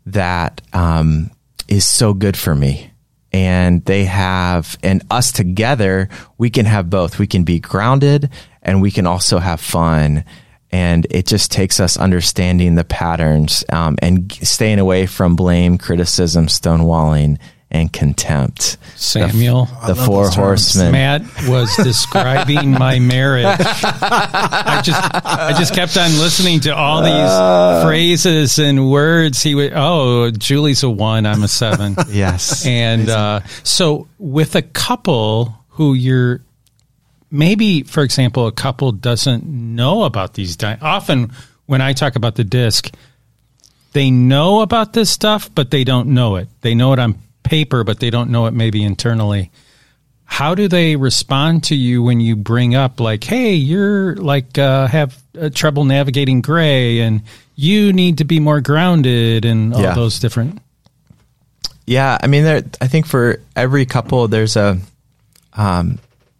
that 0.06 0.62
um, 0.74 1.32
is 1.70 1.86
so 1.86 2.14
good 2.14 2.36
for 2.36 2.54
me. 2.54 2.92
And 3.32 3.84
they 3.86 4.04
have, 4.04 4.78
and 4.84 5.02
us 5.10 5.32
together, 5.32 6.10
we 6.38 6.50
can 6.50 6.66
have 6.66 6.90
both. 6.90 7.20
We 7.20 7.28
can 7.28 7.46
be 7.46 7.62
grounded 7.62 8.30
and 8.62 8.82
we 8.82 8.92
can 8.92 9.08
also 9.08 9.40
have 9.40 9.62
fun. 9.62 10.26
And 10.70 11.08
it 11.10 11.26
just 11.26 11.50
takes 11.50 11.80
us 11.80 11.96
understanding 11.96 12.76
the 12.76 12.84
patterns 12.84 13.64
um, 13.70 13.96
and 14.02 14.30
staying 14.34 14.80
away 14.80 15.06
from 15.06 15.38
blame, 15.38 15.78
criticism, 15.78 16.48
stonewalling, 16.48 17.40
and 17.74 17.92
contempt. 17.92 18.78
Samuel, 18.96 19.66
the, 19.86 19.94
the 19.94 20.06
four 20.06 20.30
horsemen. 20.30 20.92
Matt 20.92 21.22
was 21.48 21.76
describing 21.84 22.72
my 22.72 23.00
marriage. 23.00 23.46
I 23.46 24.82
just, 24.84 25.02
I 25.26 25.54
just 25.58 25.74
kept 25.74 25.98
on 25.98 26.12
listening 26.20 26.62
to 26.62 26.76
all 26.76 27.02
these 27.02 27.12
uh, 27.12 27.84
phrases 27.84 28.60
and 28.60 28.90
words. 28.90 29.42
He 29.42 29.56
would, 29.56 29.74
oh, 29.76 30.30
Julie's 30.32 30.84
a 30.84 30.90
one, 30.90 31.26
I'm 31.26 31.44
a 31.44 31.48
seven. 31.48 31.96
yes, 32.10 32.66
and 32.66 33.10
uh, 33.10 33.42
so 33.64 34.08
with 34.20 34.56
a 34.56 34.62
couple 34.62 35.56
who 35.70 35.96
you're 35.96 36.42
maybe, 37.32 37.82
for 37.84 38.04
example, 38.04 38.46
a 38.46 38.52
couple 38.52 38.92
doesn't 38.92 39.44
know 39.46 40.04
about 40.04 40.36
these. 40.36 40.56
Di- 40.56 40.78
often, 40.80 41.32
when 41.66 41.82
I 41.82 41.94
talk 41.94 42.16
about 42.16 42.36
the 42.36 42.44
disc 42.44 42.94
they 43.94 44.10
know 44.10 44.62
about 44.62 44.94
this 44.94 45.12
stuff, 45.12 45.54
but 45.54 45.70
they 45.70 45.84
don't 45.84 46.10
know 46.10 46.36
it. 46.36 46.48
They 46.62 46.74
know 46.74 46.94
it 46.94 47.00
on 47.00 47.20
paper, 47.44 47.84
but 47.84 48.00
they 48.00 48.10
don't 48.10 48.30
know 48.30 48.46
it 48.46 48.54
maybe 48.54 48.84
internally. 48.84 49.52
How 50.26 50.56
do 50.56 50.68
they 50.68 50.96
respond 50.96 51.66
to 51.66 51.76
you 51.76 52.02
when 52.02 52.20
you 52.20 52.36
bring 52.36 52.76
up 52.76 53.00
like, 53.00 53.24
"Hey, 53.24 53.54
you're 53.54 54.16
like 54.16 54.58
uh, 54.58 54.88
have 54.88 55.22
uh, 55.40 55.50
trouble 55.54 55.86
navigating 55.86 56.42
gray, 56.42 57.02
and 57.02 57.22
you 57.56 57.94
need 57.94 58.18
to 58.20 58.24
be 58.24 58.40
more 58.40 58.62
grounded," 58.62 59.46
and 59.46 59.74
all 59.74 59.82
yeah. 59.82 59.94
those 59.94 60.20
different? 60.20 60.60
Yeah, 61.86 62.18
I 62.22 62.28
mean, 62.28 62.44
there, 62.44 62.64
I 62.80 62.88
think 62.88 63.06
for 63.06 63.42
every 63.56 63.86
couple, 63.86 64.28
there's 64.28 64.56
a 64.56 64.80
um, 65.54 66.00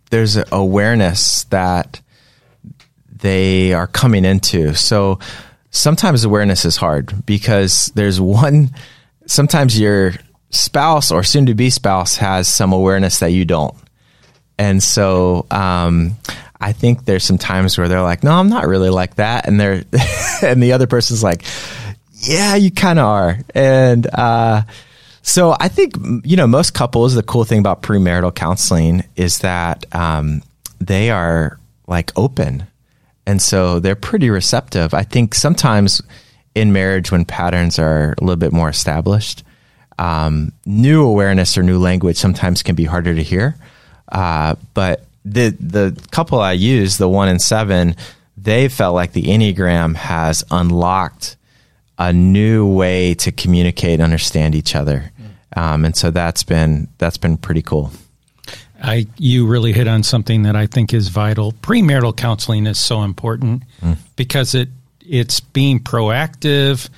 there's 0.10 0.38
an 0.38 0.46
awareness 0.52 1.44
that 1.46 2.00
they 3.10 3.74
are 3.74 3.88
coming 3.88 4.26
into. 4.26 4.76
So 4.76 5.20
sometimes 5.72 6.24
awareness 6.24 6.66
is 6.66 6.78
hard 6.78 7.26
because 7.26 7.92
there's 7.96 8.22
one. 8.22 8.72
Sometimes 9.26 9.80
you're 9.80 10.14
spouse 10.54 11.12
or 11.12 11.24
soon 11.24 11.48
to 11.48 11.54
be 11.54 11.70
spouse 11.70 12.18
has 12.18 12.48
some 12.48 12.74
awareness 12.74 13.20
that 13.20 13.32
you 13.32 13.46
don't. 13.46 13.76
And 14.58 14.82
so, 14.82 15.46
um, 15.52 16.16
I 16.62 16.72
think 16.72 17.06
there's 17.06 17.24
some 17.24 17.38
times 17.38 17.78
where 17.78 17.88
they're 17.90 18.02
like, 18.02 18.24
no, 18.24 18.32
I'm 18.32 18.50
not 18.50 18.68
really 18.68 18.90
like 18.90 19.16
that. 19.16 19.48
And 19.48 19.60
they're, 19.60 19.84
and 20.42 20.62
the 20.64 20.74
other 20.74 20.88
person's 20.88 21.24
like, 21.24 21.44
yeah, 22.22 22.56
you 22.56 22.72
kind 22.72 23.00
of 23.00 23.06
are. 23.06 23.40
And, 23.54 24.08
uh, 24.14 24.62
so 25.24 25.56
I 25.60 25.68
think, 25.68 25.96
you 26.24 26.38
know, 26.38 26.48
most 26.48 26.74
couples, 26.74 27.16
the 27.16 27.24
cool 27.24 27.44
thing 27.44 27.60
about 27.60 27.82
premarital 27.82 28.36
counseling 28.36 29.04
is 29.16 29.40
that, 29.40 29.86
um, 29.94 30.44
they 30.80 31.10
are 31.10 31.60
like 31.88 32.12
open. 32.16 32.68
And 33.26 33.42
so 33.42 33.80
they're 33.80 33.96
pretty 33.96 34.30
receptive. 34.30 34.94
I 34.94 35.04
think 35.04 35.34
sometimes 35.34 36.02
in 36.56 36.74
marriage, 36.74 37.12
when 37.12 37.26
patterns 37.26 37.80
are 37.80 38.16
a 38.18 38.24
little 38.24 38.36
bit 38.36 38.54
more 38.54 38.70
established, 38.70 39.44
um, 40.00 40.52
new 40.66 41.04
awareness 41.04 41.58
or 41.58 41.64
new 41.64 41.80
language 41.80 42.18
sometimes 42.18 42.64
can 42.64 42.76
be 42.76 42.86
harder 42.86 43.14
to 43.14 43.24
hear. 43.24 43.56
Uh, 44.12 44.56
but 44.74 45.06
the 45.26 45.50
the 45.60 46.00
couple 46.12 46.40
I 46.40 46.54
use, 46.54 46.98
the 46.98 47.10
one 47.10 47.28
and 47.30 47.42
seven, 47.42 47.96
they 48.38 48.68
felt 48.68 48.96
like 48.96 49.14
the 49.14 49.24
Enneagram 49.24 49.96
has 49.96 50.44
unlocked 50.52 51.38
a 51.98 52.12
new 52.12 52.68
way 52.68 53.14
to 53.14 53.32
communicate 53.32 53.94
and 53.94 54.04
understand 54.04 54.56
each 54.56 54.76
other. 54.76 55.12
Um, 55.56 55.86
and 55.86 55.96
so 55.96 56.12
that's 56.12 56.44
been 56.44 56.88
that's 56.98 57.18
been 57.18 57.38
pretty 57.38 57.62
cool. 57.62 57.92
I 58.82 59.08
you 59.18 59.48
really 59.48 59.72
hit 59.72 59.88
on 59.88 60.04
something 60.04 60.44
that 60.44 60.56
I 60.56 60.68
think 60.68 60.94
is 60.94 61.08
vital. 61.10 61.54
Premarital 61.54 62.18
counseling 62.18 62.68
is 62.68 62.80
so 62.80 63.04
important 63.04 63.64
mm. 63.82 63.98
because 64.16 64.56
it 64.56 64.70
it's 65.00 65.40
being 65.40 65.80
proactive 65.80 66.90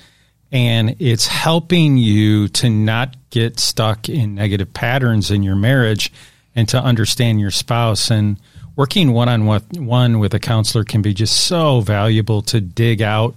and 0.52 0.96
it's 0.98 1.26
helping 1.26 1.96
you 1.96 2.48
to 2.48 2.70
not 2.70 3.16
get 3.30 3.58
stuck 3.58 4.08
in 4.08 4.34
negative 4.34 4.72
patterns 4.72 5.30
in 5.30 5.42
your 5.42 5.56
marriage 5.56 6.12
and 6.54 6.68
to 6.68 6.78
understand 6.78 7.40
your 7.40 7.50
spouse 7.50 8.10
and 8.10 8.38
working 8.76 9.12
one 9.12 9.28
on 9.28 9.46
one 9.86 10.18
with 10.18 10.34
a 10.34 10.38
counselor 10.38 10.84
can 10.84 11.02
be 11.02 11.14
just 11.14 11.46
so 11.46 11.80
valuable 11.80 12.42
to 12.42 12.60
dig 12.60 13.02
out 13.02 13.34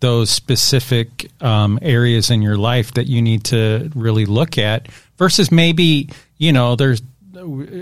those 0.00 0.28
specific 0.28 1.30
um, 1.42 1.78
areas 1.80 2.30
in 2.30 2.42
your 2.42 2.56
life 2.56 2.94
that 2.94 3.06
you 3.06 3.22
need 3.22 3.44
to 3.44 3.90
really 3.94 4.26
look 4.26 4.58
at 4.58 4.88
versus 5.16 5.50
maybe 5.50 6.08
you 6.36 6.52
know 6.52 6.76
there's 6.76 7.00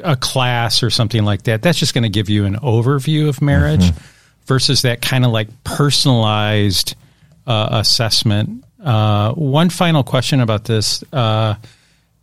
a 0.05 0.17
class 0.17 0.83
or 0.83 0.91
something 0.91 1.25
like 1.25 1.43
that 1.43 1.63
that's 1.63 1.79
just 1.79 1.95
going 1.95 2.03
to 2.03 2.09
give 2.09 2.29
you 2.29 2.45
an 2.45 2.57
overview 2.57 3.29
of 3.29 3.43
marriage 3.43 3.91
mm-hmm. 3.91 4.45
versus 4.47 4.83
that 4.83 5.01
kind 5.03 5.25
of 5.25 5.33
like 5.33 5.49
personalized 5.65 6.95
uh, 7.47 7.69
assessment. 7.73 8.65
Uh, 8.83 9.33
one 9.33 9.71
final 9.71 10.05
question 10.05 10.41
about 10.41 10.65
this. 10.65 11.03
Uh, 11.13 11.55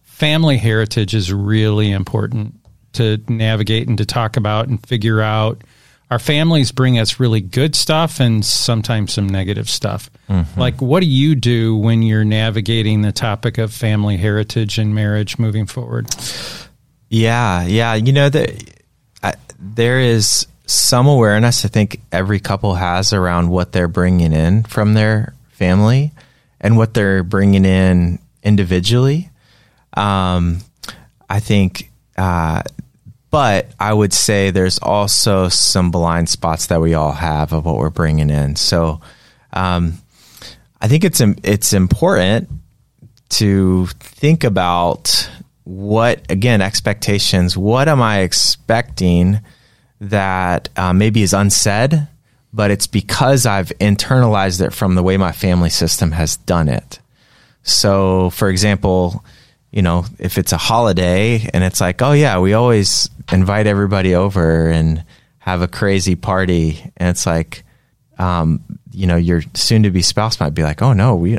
family 0.03 0.57
heritage 0.57 1.15
is 1.15 1.33
really 1.33 1.91
important 1.91 2.55
to 2.93 3.19
navigate 3.27 3.87
and 3.87 3.97
to 3.97 4.05
talk 4.05 4.37
about 4.37 4.67
and 4.67 4.85
figure 4.85 5.21
out. 5.21 5.63
Our 6.11 6.19
families 6.19 6.73
bring 6.73 6.99
us 6.99 7.21
really 7.21 7.39
good 7.39 7.73
stuff 7.73 8.19
and 8.19 8.45
sometimes 8.45 9.13
some 9.13 9.29
negative 9.29 9.69
stuff. 9.69 10.11
Mm-hmm. 10.29 10.59
Like, 10.59 10.81
what 10.81 10.99
do 10.99 11.07
you 11.07 11.35
do 11.35 11.77
when 11.77 12.03
you're 12.03 12.25
navigating 12.25 13.01
the 13.01 13.13
topic 13.13 13.57
of 13.57 13.73
family 13.73 14.17
heritage 14.17 14.77
and 14.77 14.93
marriage 14.93 15.39
moving 15.39 15.65
forward? 15.65 16.13
Yeah, 17.07 17.65
yeah. 17.65 17.93
You 17.93 18.11
know, 18.11 18.27
the, 18.27 18.61
I, 19.23 19.35
there 19.57 19.99
is 19.99 20.47
some 20.65 21.07
awareness 21.07 21.65
I 21.65 21.67
think 21.67 22.01
every 22.11 22.39
couple 22.39 22.75
has 22.75 23.13
around 23.13 23.49
what 23.49 23.71
they're 23.71 23.87
bringing 23.87 24.33
in 24.33 24.63
from 24.63 24.93
their 24.93 25.33
family 25.49 26.11
and 26.59 26.77
what 26.77 26.93
they're 26.93 27.23
bringing 27.23 27.65
in 27.65 28.19
individually. 28.43 29.29
Um, 29.93 30.59
I 31.29 31.39
think 31.39 31.91
uh, 32.17 32.63
but 33.31 33.71
I 33.79 33.93
would 33.93 34.13
say 34.13 34.51
there's 34.51 34.77
also 34.77 35.47
some 35.47 35.89
blind 35.89 36.27
spots 36.27 36.67
that 36.67 36.81
we 36.81 36.93
all 36.93 37.13
have 37.13 37.53
of 37.53 37.65
what 37.65 37.77
we're 37.77 37.89
bringing 37.89 38.29
in. 38.29 38.57
So 38.57 38.99
um, 39.53 39.93
I 40.81 40.89
think 40.89 41.05
it's 41.05 41.21
it's 41.41 41.71
important 41.71 42.49
to 43.29 43.87
think 43.99 44.43
about 44.43 45.29
what 45.63 46.29
again 46.29 46.61
expectations. 46.61 47.57
What 47.57 47.87
am 47.87 48.01
I 48.01 48.19
expecting 48.19 49.39
that 50.01 50.67
uh, 50.75 50.91
maybe 50.93 51.21
is 51.21 51.33
unsaid, 51.33 52.07
but 52.51 52.71
it's 52.71 52.87
because 52.87 53.45
I've 53.45 53.71
internalized 53.79 54.59
it 54.59 54.73
from 54.73 54.95
the 54.95 55.03
way 55.03 55.15
my 55.15 55.31
family 55.31 55.69
system 55.69 56.11
has 56.11 56.37
done 56.37 56.67
it. 56.67 56.99
So, 57.63 58.31
for 58.31 58.49
example, 58.49 59.23
you 59.71 59.83
know, 59.83 60.05
if 60.19 60.37
it's 60.37 60.51
a 60.51 60.57
holiday 60.57 61.47
and 61.53 61.63
it's 61.63 61.79
like, 61.79 62.01
oh 62.01 62.11
yeah, 62.13 62.39
we 62.39 62.53
always 62.53 63.09
invite 63.31 63.67
everybody 63.67 64.15
over 64.15 64.67
and 64.69 65.05
have 65.37 65.61
a 65.61 65.67
crazy 65.67 66.15
party, 66.15 66.81
and 66.97 67.09
it's 67.09 67.25
like, 67.25 67.63
um, 68.17 68.61
you 68.91 69.07
know, 69.07 69.15
your 69.15 69.43
soon-to-be 69.53 70.01
spouse 70.01 70.39
might 70.39 70.53
be 70.53 70.63
like, 70.63 70.81
oh 70.81 70.93
no, 70.93 71.15
we 71.15 71.37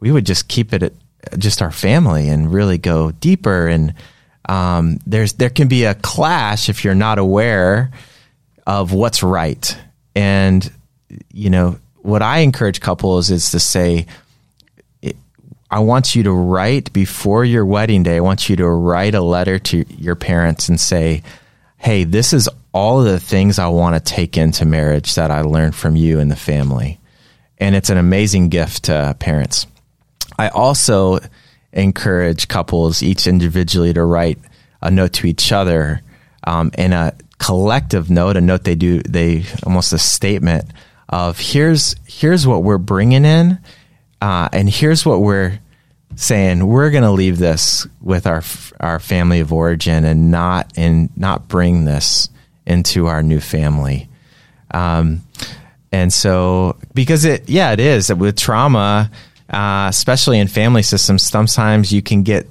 we 0.00 0.12
would 0.12 0.26
just 0.26 0.48
keep 0.48 0.72
it 0.72 0.82
at 0.82 0.92
just 1.38 1.62
our 1.62 1.72
family 1.72 2.28
and 2.28 2.52
really 2.52 2.78
go 2.78 3.10
deeper. 3.10 3.68
And 3.68 3.94
um, 4.48 4.98
there's 5.06 5.34
there 5.34 5.50
can 5.50 5.68
be 5.68 5.84
a 5.84 5.94
clash 5.94 6.68
if 6.68 6.84
you're 6.84 6.94
not 6.94 7.18
aware 7.18 7.90
of 8.66 8.92
what's 8.92 9.22
right. 9.22 9.76
And 10.14 10.70
you 11.32 11.50
know, 11.50 11.78
what 12.02 12.22
I 12.22 12.38
encourage 12.38 12.80
couples 12.80 13.30
is 13.30 13.50
to 13.50 13.60
say, 13.60 14.06
I 15.70 15.78
want 15.78 16.14
you 16.14 16.24
to 16.24 16.32
write 16.32 16.92
before 16.92 17.44
your 17.44 17.64
wedding 17.64 18.02
day, 18.02 18.16
I 18.16 18.20
want 18.20 18.48
you 18.48 18.56
to 18.56 18.68
write 18.68 19.14
a 19.14 19.22
letter 19.22 19.58
to 19.58 19.84
your 19.96 20.14
parents 20.14 20.68
and 20.68 20.78
say, 20.78 21.22
Hey, 21.78 22.04
this 22.04 22.32
is 22.32 22.48
all 22.72 23.00
of 23.00 23.06
the 23.06 23.18
things 23.18 23.58
I 23.58 23.68
want 23.68 23.96
to 23.96 24.00
take 24.00 24.36
into 24.36 24.64
marriage 24.64 25.14
that 25.14 25.30
I 25.30 25.40
learned 25.42 25.74
from 25.74 25.96
you 25.96 26.20
and 26.20 26.30
the 26.30 26.36
family. 26.36 27.00
And 27.58 27.74
it's 27.74 27.90
an 27.90 27.98
amazing 27.98 28.50
gift 28.50 28.84
to 28.84 29.16
parents. 29.18 29.66
I 30.38 30.48
also 30.48 31.20
encourage 31.72 32.48
couples 32.48 33.02
each 33.02 33.26
individually 33.26 33.92
to 33.92 34.04
write 34.04 34.38
a 34.80 34.90
note 34.90 35.12
to 35.14 35.26
each 35.26 35.52
other 35.52 36.02
um, 36.44 36.70
in 36.76 36.92
a 36.92 37.14
collective 37.38 38.10
note, 38.10 38.36
a 38.36 38.40
note 38.40 38.64
they 38.64 38.74
do, 38.74 39.00
they 39.02 39.44
almost 39.64 39.92
a 39.92 39.98
statement 39.98 40.70
of 41.08 41.38
here's 41.38 41.94
here's 42.06 42.46
what 42.46 42.62
we're 42.62 42.78
bringing 42.78 43.24
in, 43.24 43.58
uh, 44.20 44.48
and 44.52 44.68
here's 44.68 45.04
what 45.04 45.20
we're 45.20 45.60
saying 46.14 46.66
we're 46.66 46.90
going 46.90 47.02
to 47.02 47.10
leave 47.10 47.38
this 47.38 47.86
with 48.00 48.26
our 48.26 48.42
our 48.80 48.98
family 48.98 49.40
of 49.40 49.52
origin 49.52 50.04
and 50.04 50.30
not 50.30 50.72
and 50.76 51.14
not 51.16 51.48
bring 51.48 51.84
this 51.84 52.28
into 52.66 53.06
our 53.06 53.22
new 53.22 53.40
family. 53.40 54.08
Um, 54.72 55.22
and 55.90 56.12
so 56.12 56.78
because 56.94 57.24
it 57.24 57.48
yeah 57.48 57.72
it 57.72 57.80
is 57.80 58.12
with 58.12 58.36
trauma, 58.36 59.10
uh, 59.52 59.86
especially 59.88 60.38
in 60.38 60.48
family 60.48 60.82
systems, 60.82 61.22
sometimes 61.22 61.92
you 61.92 62.02
can 62.02 62.22
get 62.22 62.48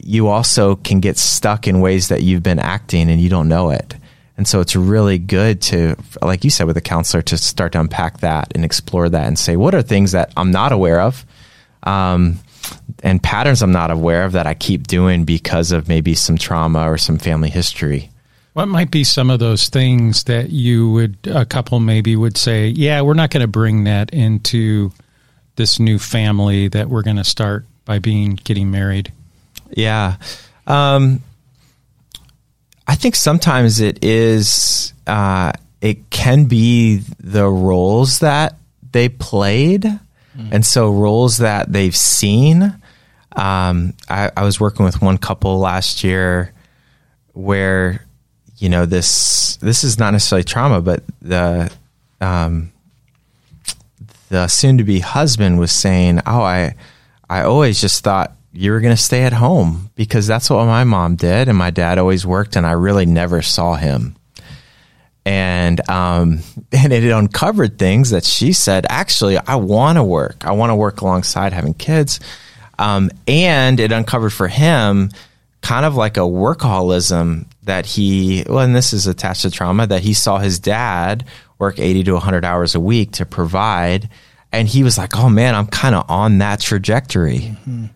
you 0.00 0.28
also 0.28 0.76
can 0.76 1.00
get 1.00 1.18
stuck 1.18 1.66
in 1.66 1.80
ways 1.80 2.08
that 2.08 2.22
you've 2.22 2.42
been 2.42 2.60
acting 2.60 3.10
and 3.10 3.20
you 3.20 3.28
don't 3.28 3.48
know 3.48 3.70
it. 3.70 3.96
And 4.36 4.46
so 4.46 4.60
it's 4.60 4.76
really 4.76 5.18
good 5.18 5.60
to, 5.62 5.96
like 6.22 6.44
you 6.44 6.50
said, 6.50 6.68
with 6.68 6.76
a 6.76 6.80
counselor, 6.80 7.22
to 7.22 7.36
start 7.36 7.72
to 7.72 7.80
unpack 7.80 8.20
that 8.20 8.52
and 8.54 8.64
explore 8.64 9.08
that 9.08 9.26
and 9.26 9.36
say, 9.36 9.56
what 9.56 9.74
are 9.74 9.82
things 9.82 10.12
that 10.12 10.32
I'm 10.36 10.52
not 10.52 10.70
aware 10.70 11.00
of? 11.00 11.26
Um, 11.82 12.38
and 13.02 13.20
patterns 13.20 13.60
I'm 13.62 13.72
not 13.72 13.90
aware 13.90 14.24
of 14.24 14.32
that 14.32 14.46
I 14.46 14.54
keep 14.54 14.86
doing 14.86 15.24
because 15.24 15.72
of 15.72 15.88
maybe 15.88 16.14
some 16.14 16.38
trauma 16.38 16.88
or 16.88 16.96
some 16.96 17.18
family 17.18 17.50
history. 17.50 18.10
What 18.52 18.66
might 18.66 18.92
be 18.92 19.02
some 19.02 19.30
of 19.30 19.40
those 19.40 19.68
things 19.68 20.24
that 20.24 20.50
you 20.50 20.92
would, 20.92 21.18
a 21.26 21.44
couple 21.44 21.80
maybe 21.80 22.14
would 22.14 22.36
say, 22.36 22.68
yeah, 22.68 23.00
we're 23.00 23.14
not 23.14 23.30
going 23.30 23.40
to 23.40 23.48
bring 23.48 23.84
that 23.84 24.10
into 24.10 24.92
this 25.58 25.78
new 25.78 25.98
family 25.98 26.68
that 26.68 26.88
we're 26.88 27.02
going 27.02 27.16
to 27.16 27.24
start 27.24 27.66
by 27.84 27.98
being 27.98 28.34
getting 28.36 28.70
married? 28.70 29.12
Yeah. 29.70 30.16
Um, 30.66 31.22
I 32.86 32.94
think 32.94 33.14
sometimes 33.14 33.80
it 33.80 34.02
is, 34.02 34.94
uh, 35.06 35.52
it 35.82 36.08
can 36.08 36.46
be 36.46 37.02
the 37.20 37.46
roles 37.46 38.20
that 38.20 38.56
they 38.92 39.10
played 39.10 40.00
Mm. 40.38 40.52
And 40.52 40.66
so 40.66 40.90
roles 40.90 41.38
that 41.38 41.72
they've 41.72 41.96
seen. 41.96 42.62
Um, 43.36 43.94
I, 44.08 44.30
I 44.36 44.44
was 44.44 44.60
working 44.60 44.84
with 44.84 45.02
one 45.02 45.18
couple 45.18 45.58
last 45.58 46.04
year 46.04 46.52
where, 47.32 48.04
you 48.58 48.68
know, 48.68 48.86
this 48.86 49.56
this 49.56 49.84
is 49.84 49.98
not 49.98 50.12
necessarily 50.12 50.44
trauma, 50.44 50.80
but 50.80 51.02
the 51.20 51.72
um, 52.20 52.72
the 54.28 54.48
soon 54.48 54.78
to 54.78 54.84
be 54.84 55.00
husband 55.00 55.58
was 55.58 55.72
saying, 55.72 56.20
"Oh, 56.26 56.42
I 56.42 56.74
I 57.28 57.42
always 57.42 57.80
just 57.80 58.04
thought 58.04 58.32
you 58.52 58.72
were 58.72 58.80
going 58.80 58.96
to 58.96 59.02
stay 59.02 59.22
at 59.22 59.32
home 59.32 59.90
because 59.94 60.26
that's 60.26 60.50
what 60.50 60.64
my 60.66 60.84
mom 60.84 61.16
did, 61.16 61.48
and 61.48 61.56
my 61.58 61.70
dad 61.70 61.98
always 61.98 62.26
worked, 62.26 62.56
and 62.56 62.66
I 62.66 62.72
really 62.72 63.06
never 63.06 63.42
saw 63.42 63.74
him." 63.74 64.16
and 65.28 65.86
um, 65.90 66.40
and 66.72 66.92
it 66.92 67.04
uncovered 67.04 67.78
things 67.78 68.10
that 68.10 68.24
she 68.24 68.52
said. 68.52 68.86
Actually, 68.88 69.36
I 69.38 69.56
want 69.56 69.96
to 69.96 70.02
work. 70.02 70.44
I 70.46 70.52
want 70.52 70.70
to 70.70 70.74
work 70.74 71.02
alongside 71.02 71.52
having 71.52 71.74
kids, 71.74 72.18
um, 72.78 73.10
and 73.26 73.78
it 73.78 73.92
uncovered 73.92 74.32
for 74.32 74.48
him 74.48 75.10
kind 75.60 75.84
of 75.84 75.96
like 75.96 76.16
a 76.16 76.20
workaholism 76.20 77.46
that 77.64 77.84
he. 77.84 78.44
Well, 78.48 78.60
and 78.60 78.74
this 78.74 78.92
is 78.94 79.06
attached 79.06 79.42
to 79.42 79.50
trauma 79.50 79.86
that 79.86 80.02
he 80.02 80.14
saw 80.14 80.38
his 80.38 80.58
dad 80.58 81.26
work 81.58 81.78
eighty 81.78 82.04
to 82.04 82.18
hundred 82.18 82.44
hours 82.44 82.74
a 82.74 82.80
week 82.80 83.12
to 83.12 83.26
provide, 83.26 84.08
and 84.52 84.68
he 84.68 84.82
was 84.82 84.98
like, 84.98 85.16
"Oh 85.16 85.28
man, 85.28 85.54
I'm 85.54 85.66
kind 85.66 85.94
of 85.94 86.08
on 86.10 86.38
that 86.38 86.60
trajectory." 86.60 87.38
Mm-hmm. 87.38 87.86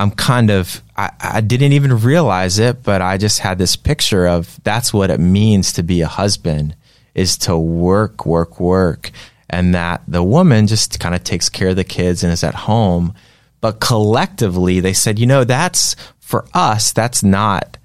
I'm 0.00 0.10
kind 0.12 0.50
of, 0.50 0.82
I, 0.96 1.10
I, 1.20 1.40
didn't 1.42 1.72
even 1.72 1.98
realize 1.98 2.58
it, 2.58 2.82
but 2.82 3.02
I 3.02 3.18
just 3.18 3.40
had 3.40 3.58
this 3.58 3.76
picture 3.76 4.26
of 4.26 4.58
that's 4.62 4.94
what 4.94 5.10
it 5.10 5.20
means 5.20 5.74
to 5.74 5.82
be 5.82 6.00
a 6.00 6.06
husband 6.06 6.74
is 7.14 7.36
to 7.38 7.58
work, 7.58 8.24
work, 8.24 8.58
work. 8.60 9.10
And 9.50 9.74
that 9.74 10.02
the 10.06 10.22
woman 10.22 10.68
just 10.68 11.00
kind 11.00 11.14
of 11.14 11.24
takes 11.24 11.50
care 11.50 11.68
of 11.68 11.76
the 11.76 11.84
kids 11.84 12.22
and 12.22 12.32
is 12.32 12.44
at 12.44 12.54
home. 12.54 13.14
But 13.60 13.80
collectively, 13.80 14.80
they 14.80 14.92
said, 14.92 15.18
you 15.18 15.26
know, 15.26 15.44
that's 15.44 15.96
for 16.20 16.46
us, 16.54 16.92
that's 16.92 17.22
not 17.22 17.76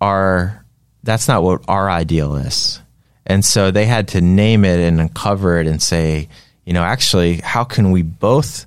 our, 0.00 0.64
that's 1.02 1.26
not 1.26 1.42
what 1.42 1.64
our 1.66 1.90
ideal 1.90 2.36
is. 2.36 2.80
And 3.28 3.44
so 3.44 3.70
they 3.70 3.86
had 3.86 4.08
to 4.08 4.20
name 4.20 4.64
it 4.64 4.80
and 4.80 5.00
uncover 5.00 5.60
it 5.60 5.66
and 5.66 5.80
say, 5.80 6.28
you 6.64 6.72
know, 6.72 6.82
actually, 6.82 7.36
how 7.36 7.64
can 7.64 7.92
we 7.92 8.02
both 8.02 8.66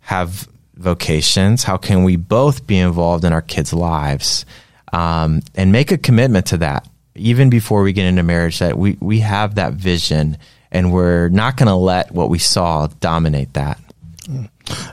have 0.00 0.48
vocations? 0.76 1.64
How 1.64 1.76
can 1.76 2.04
we 2.04 2.16
both 2.16 2.66
be 2.66 2.78
involved 2.78 3.24
in 3.24 3.32
our 3.32 3.42
kids' 3.42 3.72
lives? 3.72 4.46
Um, 4.92 5.42
and 5.54 5.72
make 5.72 5.90
a 5.90 5.98
commitment 5.98 6.46
to 6.46 6.58
that 6.58 6.88
even 7.16 7.50
before 7.50 7.82
we 7.82 7.92
get 7.92 8.06
into 8.06 8.22
marriage, 8.22 8.58
that 8.58 8.78
we, 8.78 8.96
we 9.00 9.20
have 9.20 9.56
that 9.56 9.72
vision 9.74 10.36
and 10.70 10.92
we're 10.92 11.28
not 11.28 11.56
going 11.56 11.68
to 11.68 11.74
let 11.74 12.12
what 12.12 12.28
we 12.28 12.38
saw 12.38 12.86
dominate 13.00 13.54
that. 13.54 13.80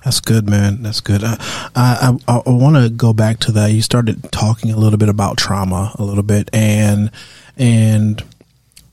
That's 0.04 0.20
good, 0.20 0.48
man. 0.48 0.84
That's 0.84 1.02
good. 1.02 1.24
I 1.24 1.38
I, 1.76 2.16
I, 2.28 2.42
I 2.46 2.50
want 2.50 2.76
to 2.76 2.90
go 2.90 3.14
back 3.14 3.40
to 3.40 3.52
that. 3.54 3.72
You 3.72 3.82
started 3.82 4.32
talking 4.32 4.70
a 4.72 4.78
little 4.78 5.00
bit 5.00 5.10
about 5.10 5.38
trauma, 5.38 5.96
a 5.98 6.04
little 6.04 6.24
bit, 6.24 6.52
and 6.54 7.10
and 7.58 8.24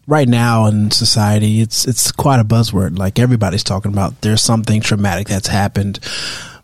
right 0.06 0.28
now 0.28 0.66
in 0.66 0.90
society, 0.90 1.60
it's 1.60 1.86
it's 1.86 2.12
quite 2.12 2.40
a 2.40 2.44
buzzword. 2.44 2.98
Like 2.98 3.18
everybody's 3.18 3.64
talking 3.64 3.92
about. 3.92 4.20
There's 4.20 4.42
something 4.42 4.80
traumatic 4.80 5.28
that's 5.28 5.48
happened, 5.48 6.00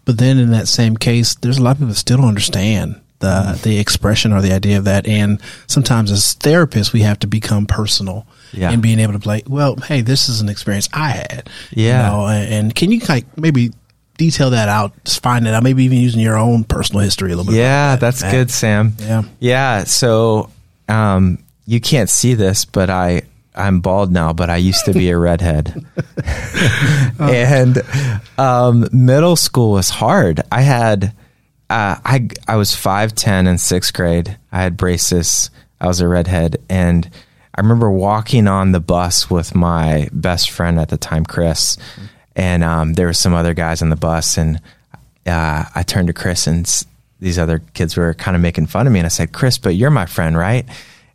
but 0.04 0.18
then 0.18 0.38
in 0.38 0.50
that 0.50 0.68
same 0.68 0.96
case, 0.96 1.34
there's 1.36 1.58
a 1.58 1.62
lot 1.62 1.72
of 1.72 1.76
people 1.78 1.88
that 1.88 1.94
still 1.96 2.18
don't 2.18 2.28
understand 2.28 3.00
the 3.18 3.58
the 3.62 3.78
expression 3.78 4.32
or 4.32 4.40
the 4.40 4.52
idea 4.52 4.78
of 4.78 4.84
that. 4.84 5.06
And 5.06 5.40
sometimes 5.66 6.10
as 6.10 6.34
therapists, 6.34 6.92
we 6.92 7.00
have 7.00 7.18
to 7.20 7.26
become 7.26 7.66
personal 7.66 8.26
yeah. 8.52 8.70
in 8.70 8.80
being 8.80 8.98
able 8.98 9.14
to 9.14 9.18
play. 9.18 9.42
Well, 9.46 9.76
hey, 9.76 10.00
this 10.02 10.28
is 10.28 10.40
an 10.40 10.48
experience 10.48 10.88
I 10.92 11.10
had. 11.10 11.48
Yeah. 11.70 12.06
You 12.06 12.12
know, 12.12 12.26
and, 12.26 12.54
and 12.54 12.74
can 12.74 12.90
you 12.92 13.00
like 13.08 13.38
maybe 13.38 13.72
detail 14.16 14.50
that 14.50 14.68
out, 14.68 14.92
just 15.04 15.22
find 15.22 15.46
it 15.46 15.54
out, 15.54 15.62
maybe 15.62 15.84
even 15.84 15.98
using 15.98 16.20
your 16.20 16.36
own 16.36 16.64
personal 16.64 17.02
history 17.02 17.32
a 17.32 17.36
little 17.36 17.52
bit. 17.52 17.58
Yeah, 17.58 17.92
that, 17.92 18.00
that's 18.00 18.22
Matt. 18.22 18.32
good, 18.32 18.50
Sam. 18.50 18.94
Yeah. 18.98 19.22
Yeah. 19.40 19.84
So, 19.84 20.50
um, 20.88 21.38
you 21.66 21.80
can't 21.80 22.08
see 22.08 22.34
this, 22.34 22.64
but 22.64 22.88
I, 22.90 23.22
I'm 23.54 23.80
bald 23.80 24.12
now, 24.12 24.32
but 24.32 24.50
I 24.50 24.56
used 24.56 24.84
to 24.84 24.92
be 24.92 25.10
a 25.10 25.18
redhead. 25.18 25.84
and, 27.18 27.82
um, 28.38 28.88
middle 28.92 29.36
school 29.36 29.72
was 29.72 29.90
hard. 29.90 30.40
I 30.52 30.62
had, 30.62 31.04
uh, 31.70 31.96
I, 32.04 32.28
I 32.46 32.56
was 32.56 32.70
5'10 32.72 33.48
in 33.48 33.58
sixth 33.58 33.92
grade. 33.94 34.36
I 34.52 34.62
had 34.62 34.76
braces. 34.76 35.50
I 35.80 35.86
was 35.86 36.00
a 36.00 36.08
redhead. 36.08 36.56
And 36.68 37.08
I 37.54 37.60
remember 37.60 37.90
walking 37.90 38.46
on 38.48 38.72
the 38.72 38.80
bus 38.80 39.30
with 39.30 39.54
my 39.54 40.08
best 40.12 40.50
friend 40.50 40.78
at 40.78 40.88
the 40.90 40.98
time, 40.98 41.24
Chris. 41.24 41.76
And, 42.34 42.62
um, 42.62 42.92
there 42.94 43.06
were 43.06 43.12
some 43.14 43.34
other 43.34 43.54
guys 43.54 43.82
on 43.82 43.88
the 43.90 43.96
bus 43.96 44.36
and, 44.38 44.60
uh, 45.26 45.64
I 45.74 45.82
turned 45.82 46.06
to 46.08 46.12
Chris 46.12 46.46
and 46.46 46.66
s- 46.66 46.84
these 47.18 47.38
other 47.38 47.60
kids 47.74 47.96
were 47.96 48.12
kind 48.14 48.36
of 48.36 48.42
making 48.42 48.66
fun 48.66 48.86
of 48.86 48.92
me. 48.92 49.00
And 49.00 49.06
I 49.06 49.08
said, 49.08 49.32
Chris, 49.32 49.56
but 49.58 49.74
you're 49.74 49.90
my 49.90 50.06
friend, 50.06 50.36
right? 50.36 50.66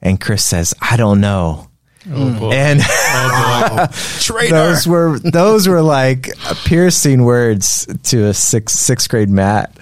And 0.02 0.20
Chris 0.20 0.44
says, 0.44 0.74
I 0.82 0.98
don't 0.98 1.22
know. 1.22 1.70
Oh 2.10 2.40
boy. 2.40 2.52
And 2.52 2.82
Traitor. 4.20 4.56
those 4.56 4.88
were 4.88 5.20
those 5.20 5.68
were 5.68 5.82
like 5.84 6.30
piercing 6.66 7.24
words 7.24 7.86
to 8.06 8.26
a 8.26 8.34
sixth 8.34 8.78
sixth 8.78 9.08
grade 9.10 9.30
Matt. 9.30 9.78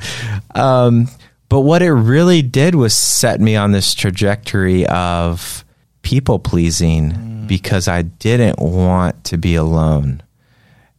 Um, 0.53 1.07
but 1.47 1.61
what 1.61 1.81
it 1.81 1.93
really 1.93 2.41
did 2.41 2.75
was 2.75 2.93
set 2.95 3.39
me 3.39 3.55
on 3.55 3.71
this 3.71 3.93
trajectory 3.93 4.85
of 4.87 5.63
people 6.01 6.39
pleasing 6.39 7.45
because 7.47 7.87
I 7.87 8.01
didn't 8.01 8.59
want 8.59 9.23
to 9.25 9.37
be 9.37 9.55
alone, 9.55 10.21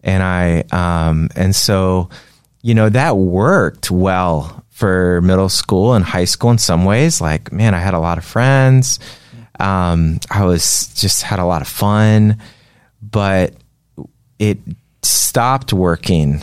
and 0.03 0.23
I 0.23 0.65
um, 0.73 1.29
and 1.37 1.55
so 1.55 2.09
you 2.63 2.75
know 2.75 2.89
that 2.89 3.17
worked 3.17 3.91
well 3.91 4.60
for 4.81 5.21
middle 5.21 5.51
school 5.51 5.93
and 5.93 6.05
high 6.05 6.25
school 6.25 6.51
in 6.51 6.59
some 6.59 6.87
ways. 6.87 7.21
Like 7.21 7.53
man, 7.53 7.75
I 7.75 7.79
had 7.79 7.95
a 7.95 8.01
lot 8.01 8.17
of 8.19 8.25
friends. 8.25 8.99
Um, 9.61 10.19
I 10.31 10.47
was 10.47 10.89
just 10.95 11.23
had 11.23 11.39
a 11.39 11.45
lot 11.45 11.61
of 11.61 11.69
fun, 11.69 12.39
but 13.03 13.53
it 14.39 14.59
stopped 15.03 15.73
working 15.75 16.41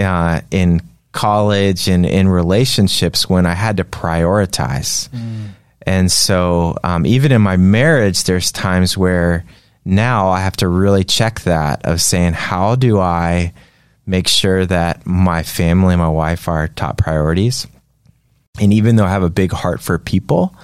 uh, 0.00 0.40
in 0.50 0.80
college 1.12 1.88
and 1.88 2.04
in 2.04 2.28
relationships 2.28 3.28
when 3.30 3.46
I 3.46 3.54
had 3.54 3.76
to 3.76 3.84
prioritize. 3.84 5.08
And 5.86 6.10
so, 6.10 6.76
um, 6.84 7.06
even 7.06 7.32
in 7.32 7.40
my 7.40 7.56
marriage, 7.56 8.24
there's 8.24 8.52
times 8.52 8.98
where 8.98 9.44
now 9.84 10.28
I 10.28 10.40
have 10.40 10.56
to 10.58 10.68
really 10.68 11.04
check 11.04 11.40
that 11.42 11.86
of 11.86 12.02
saying, 12.02 12.34
how 12.34 12.74
do 12.74 12.98
I 12.98 13.52
make 14.08 14.26
sure 14.26 14.66
that 14.66 15.06
my 15.06 15.42
family 15.42 15.94
and 15.94 16.00
my 16.02 16.08
wife 16.08 16.48
are 16.48 16.66
top 16.68 16.98
priorities? 16.98 17.66
And 18.60 18.72
even 18.72 18.96
though 18.96 19.04
I 19.04 19.10
have 19.10 19.22
a 19.22 19.30
big 19.30 19.52
heart 19.52 19.80
for 19.80 19.98
people, 19.98 20.54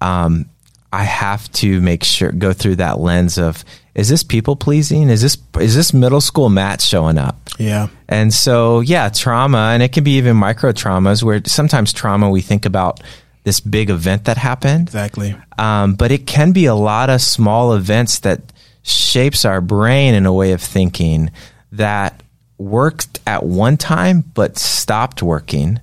um, 0.00 0.48
I 0.92 1.04
have 1.04 1.50
to 1.52 1.80
make 1.80 2.04
sure 2.04 2.30
go 2.30 2.52
through 2.52 2.76
that 2.76 2.98
lens 3.00 3.38
of 3.38 3.64
is 3.94 4.08
this 4.08 4.22
people 4.22 4.56
pleasing? 4.56 5.08
Is 5.10 5.20
this 5.22 5.36
is 5.60 5.74
this 5.74 5.92
middle 5.92 6.20
school 6.20 6.48
Matt 6.48 6.80
showing 6.80 7.18
up? 7.18 7.36
yeah. 7.58 7.88
And 8.08 8.32
so 8.32 8.80
yeah, 8.80 9.08
trauma, 9.08 9.70
and 9.72 9.82
it 9.82 9.92
can 9.92 10.04
be 10.04 10.16
even 10.18 10.36
micro 10.36 10.72
traumas 10.72 11.22
where 11.22 11.42
sometimes 11.46 11.92
trauma 11.92 12.30
we 12.30 12.40
think 12.42 12.64
about 12.66 13.02
this 13.44 13.58
big 13.60 13.90
event 13.90 14.24
that 14.26 14.36
happened, 14.36 14.82
Exactly. 14.88 15.34
um, 15.58 15.94
but 15.94 16.12
it 16.12 16.26
can 16.28 16.52
be 16.52 16.66
a 16.66 16.74
lot 16.74 17.10
of 17.10 17.20
small 17.20 17.74
events 17.74 18.20
that 18.20 18.40
shapes 18.82 19.44
our 19.44 19.60
brain 19.60 20.14
in 20.14 20.26
a 20.26 20.32
way 20.32 20.52
of 20.52 20.60
thinking 20.62 21.30
that 21.72 22.22
worked 22.58 23.20
at 23.26 23.42
one 23.44 23.76
time 23.76 24.20
but 24.34 24.58
stopped 24.58 25.22
working 25.22 25.80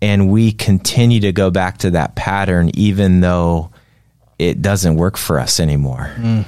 and 0.00 0.30
we 0.32 0.50
continue 0.50 1.20
to 1.20 1.32
go 1.32 1.50
back 1.50 1.78
to 1.78 1.90
that 1.90 2.16
pattern 2.16 2.70
even 2.74 3.20
though 3.20 3.70
it 4.38 4.60
doesn't 4.60 4.96
work 4.96 5.16
for 5.16 5.38
us 5.38 5.60
anymore 5.60 6.12
mm. 6.16 6.44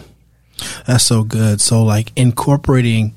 That's 0.87 1.05
so 1.05 1.25
good. 1.25 1.61
So, 1.61 1.83
like 1.83 2.13
incorporating, 2.17 3.15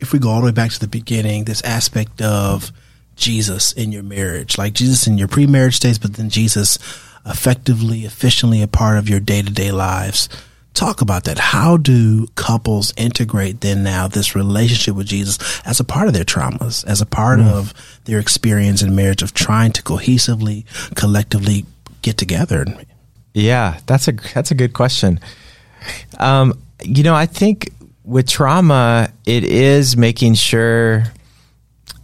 if 0.00 0.12
we 0.12 0.18
go 0.18 0.30
all 0.30 0.40
the 0.40 0.46
way 0.46 0.52
back 0.52 0.70
to 0.72 0.80
the 0.80 0.88
beginning, 0.88 1.44
this 1.44 1.62
aspect 1.62 2.20
of 2.22 2.72
Jesus 3.16 3.72
in 3.72 3.92
your 3.92 4.02
marriage, 4.02 4.58
like 4.58 4.74
Jesus 4.74 5.06
in 5.06 5.18
your 5.18 5.28
pre-marriage 5.28 5.80
days, 5.80 5.98
but 5.98 6.14
then 6.14 6.28
Jesus 6.28 6.78
effectively, 7.24 8.04
efficiently 8.04 8.62
a 8.62 8.68
part 8.68 8.98
of 8.98 9.08
your 9.08 9.20
day-to-day 9.20 9.72
lives. 9.72 10.28
Talk 10.76 11.00
about 11.00 11.24
that. 11.24 11.38
How 11.38 11.78
do 11.78 12.26
couples 12.34 12.92
integrate 12.98 13.62
then 13.62 13.82
now 13.82 14.08
this 14.08 14.36
relationship 14.36 14.94
with 14.94 15.06
Jesus 15.06 15.38
as 15.64 15.80
a 15.80 15.84
part 15.84 16.06
of 16.06 16.12
their 16.12 16.22
traumas, 16.22 16.84
as 16.84 17.00
a 17.00 17.06
part 17.06 17.40
of 17.40 17.72
their 18.04 18.18
experience 18.18 18.82
in 18.82 18.94
marriage 18.94 19.22
of 19.22 19.32
trying 19.32 19.72
to 19.72 19.82
cohesively, 19.82 20.66
collectively 20.94 21.64
get 22.02 22.18
together? 22.18 22.66
Yeah, 23.32 23.80
that's 23.86 24.06
a 24.06 24.12
that's 24.34 24.50
a 24.50 24.54
good 24.54 24.74
question. 24.74 25.18
Um, 26.18 26.60
you 26.84 27.02
know, 27.02 27.14
I 27.14 27.24
think 27.24 27.70
with 28.04 28.28
trauma, 28.28 29.10
it 29.24 29.44
is 29.44 29.96
making 29.96 30.34
sure 30.34 31.04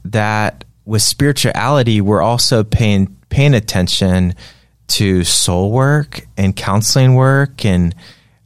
that 0.07 0.65
with 0.87 1.03
spirituality, 1.03 2.01
we're 2.01 2.23
also 2.23 2.65
paying 2.65 3.15
paying 3.29 3.53
attention 3.53 4.35
to 4.89 5.25
soul 5.25 5.73
work 5.73 6.27
and 6.39 6.57
counseling 6.57 7.17
work, 7.17 7.67
and 7.67 7.95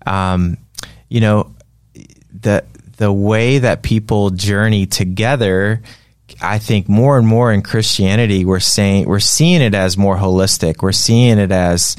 um, 0.07 0.57
you 1.09 1.21
know, 1.21 1.55
the 2.41 2.65
the 2.97 3.13
way 3.13 3.59
that 3.59 3.83
people 3.83 4.31
journey 4.31 4.87
together. 4.87 5.83
I 6.41 6.59
think 6.59 6.89
more 6.89 7.19
and 7.19 7.27
more 7.27 7.53
in 7.53 7.63
Christianity, 7.63 8.45
we're 8.45 8.61
saying 8.61 9.07
we're 9.07 9.21
seeing 9.21 9.61
it 9.61 9.75
as 9.75 9.97
more 9.97 10.17
holistic. 10.17 10.83
We're 10.83 10.93
seeing 10.93 11.39
it 11.39 11.53
as, 11.53 11.97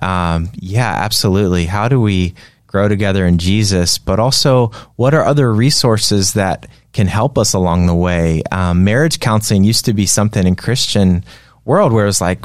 um, 0.00 0.50
yeah, 0.54 0.90
absolutely. 0.90 1.66
How 1.66 1.88
do 1.88 2.00
we 2.00 2.34
grow 2.66 2.88
together 2.88 3.26
in 3.26 3.38
Jesus? 3.38 3.98
But 3.98 4.18
also, 4.18 4.68
what 4.96 5.14
are 5.14 5.24
other 5.24 5.52
resources 5.52 6.32
that 6.32 6.66
can 6.92 7.06
help 7.06 7.38
us 7.38 7.52
along 7.52 7.86
the 7.86 7.94
way? 7.94 8.42
Um, 8.50 8.82
marriage 8.82 9.20
counseling 9.20 9.62
used 9.62 9.84
to 9.84 9.92
be 9.92 10.06
something 10.06 10.46
in 10.46 10.56
Christian 10.56 11.22
world 11.64 11.92
where 11.92 12.04
it 12.04 12.08
was 12.08 12.20
like 12.20 12.44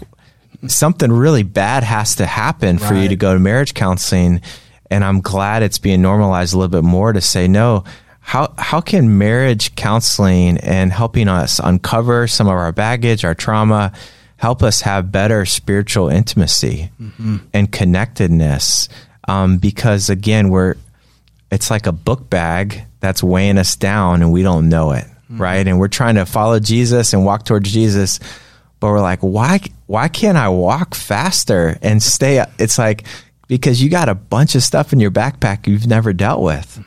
something 0.67 1.11
really 1.11 1.43
bad 1.43 1.83
has 1.83 2.15
to 2.17 2.25
happen 2.25 2.77
for 2.77 2.93
you 2.93 3.09
to 3.09 3.15
go 3.15 3.33
to 3.33 3.39
marriage 3.39 3.73
counseling. 3.73 4.41
And 4.91 5.03
I'm 5.05 5.21
glad 5.21 5.63
it's 5.63 5.79
being 5.79 6.01
normalized 6.01 6.53
a 6.53 6.57
little 6.57 6.69
bit 6.69 6.83
more 6.83 7.13
to 7.13 7.21
say, 7.21 7.47
no, 7.47 7.85
how, 8.19 8.53
how 8.57 8.81
can 8.81 9.17
marriage 9.17 9.73
counseling 9.75 10.57
and 10.57 10.91
helping 10.91 11.27
us 11.29 11.59
uncover 11.63 12.27
some 12.27 12.47
of 12.47 12.53
our 12.53 12.71
baggage, 12.73 13.23
our 13.25 13.33
trauma, 13.33 13.93
help 14.35 14.61
us 14.61 14.81
have 14.81 15.11
better 15.11 15.45
spiritual 15.45 16.09
intimacy 16.09 16.91
and 17.53 17.71
connectedness? 17.71 18.89
Um, 19.27 19.57
because 19.57 20.09
again, 20.09 20.49
we're, 20.49 20.75
it's 21.51 21.71
like 21.71 21.87
a 21.87 21.91
book 21.93 22.29
bag 22.29 22.83
that's 22.99 23.23
weighing 23.23 23.57
us 23.57 23.75
down 23.77 24.21
and 24.21 24.31
we 24.31 24.43
don't 24.43 24.67
know 24.69 24.91
it, 24.91 25.05
right? 25.29 25.65
And 25.65 25.79
we're 25.79 25.87
trying 25.87 26.15
to 26.15 26.25
follow 26.25 26.59
Jesus 26.59 27.13
and 27.13 27.25
walk 27.25 27.45
towards 27.45 27.71
Jesus, 27.71 28.19
but 28.81 28.89
we're 28.89 28.99
like, 29.01 29.19
why, 29.21 29.61
why 29.87 30.09
can't 30.09 30.37
I 30.37 30.49
walk 30.49 30.95
faster 30.95 31.77
and 31.81 32.03
stay? 32.03 32.43
It's 32.59 32.77
like, 32.77 33.05
because 33.51 33.83
you 33.83 33.89
got 33.89 34.07
a 34.07 34.15
bunch 34.15 34.55
of 34.55 34.63
stuff 34.63 34.93
in 34.93 35.01
your 35.01 35.11
backpack 35.11 35.67
you've 35.67 35.85
never 35.85 36.13
dealt 36.13 36.41
with. 36.41 36.81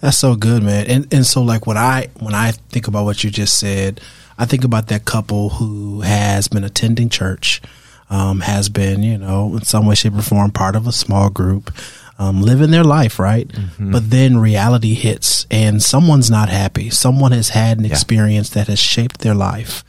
That's 0.00 0.18
so 0.18 0.36
good, 0.36 0.62
man. 0.62 0.86
And 0.86 1.12
and 1.12 1.26
so 1.26 1.42
like 1.42 1.66
when 1.66 1.76
I 1.76 2.06
when 2.20 2.32
I 2.32 2.52
think 2.52 2.86
about 2.86 3.04
what 3.06 3.24
you 3.24 3.30
just 3.30 3.58
said, 3.58 4.00
I 4.38 4.44
think 4.46 4.62
about 4.62 4.86
that 4.86 5.04
couple 5.04 5.48
who 5.48 6.02
has 6.02 6.46
been 6.46 6.62
attending 6.62 7.08
church, 7.08 7.60
um, 8.08 8.38
has 8.40 8.68
been, 8.68 9.02
you 9.02 9.18
know, 9.18 9.56
in 9.56 9.62
some 9.62 9.84
way, 9.86 9.96
shape, 9.96 10.14
or 10.14 10.22
form 10.22 10.52
part 10.52 10.76
of 10.76 10.86
a 10.86 10.92
small 10.92 11.28
group, 11.28 11.72
um, 12.20 12.40
living 12.40 12.70
their 12.70 12.84
life, 12.84 13.18
right? 13.18 13.50
But 13.90 14.10
then 14.10 14.38
reality 14.38 14.94
hits 14.94 15.44
and 15.50 15.82
someone's 15.82 16.30
not 16.30 16.50
happy. 16.50 16.90
Someone 16.90 17.32
has 17.32 17.48
had 17.48 17.78
an 17.78 17.84
experience 17.84 18.50
that 18.50 18.68
has 18.68 18.78
shaped 18.78 19.18
their 19.22 19.34
life 19.34 19.82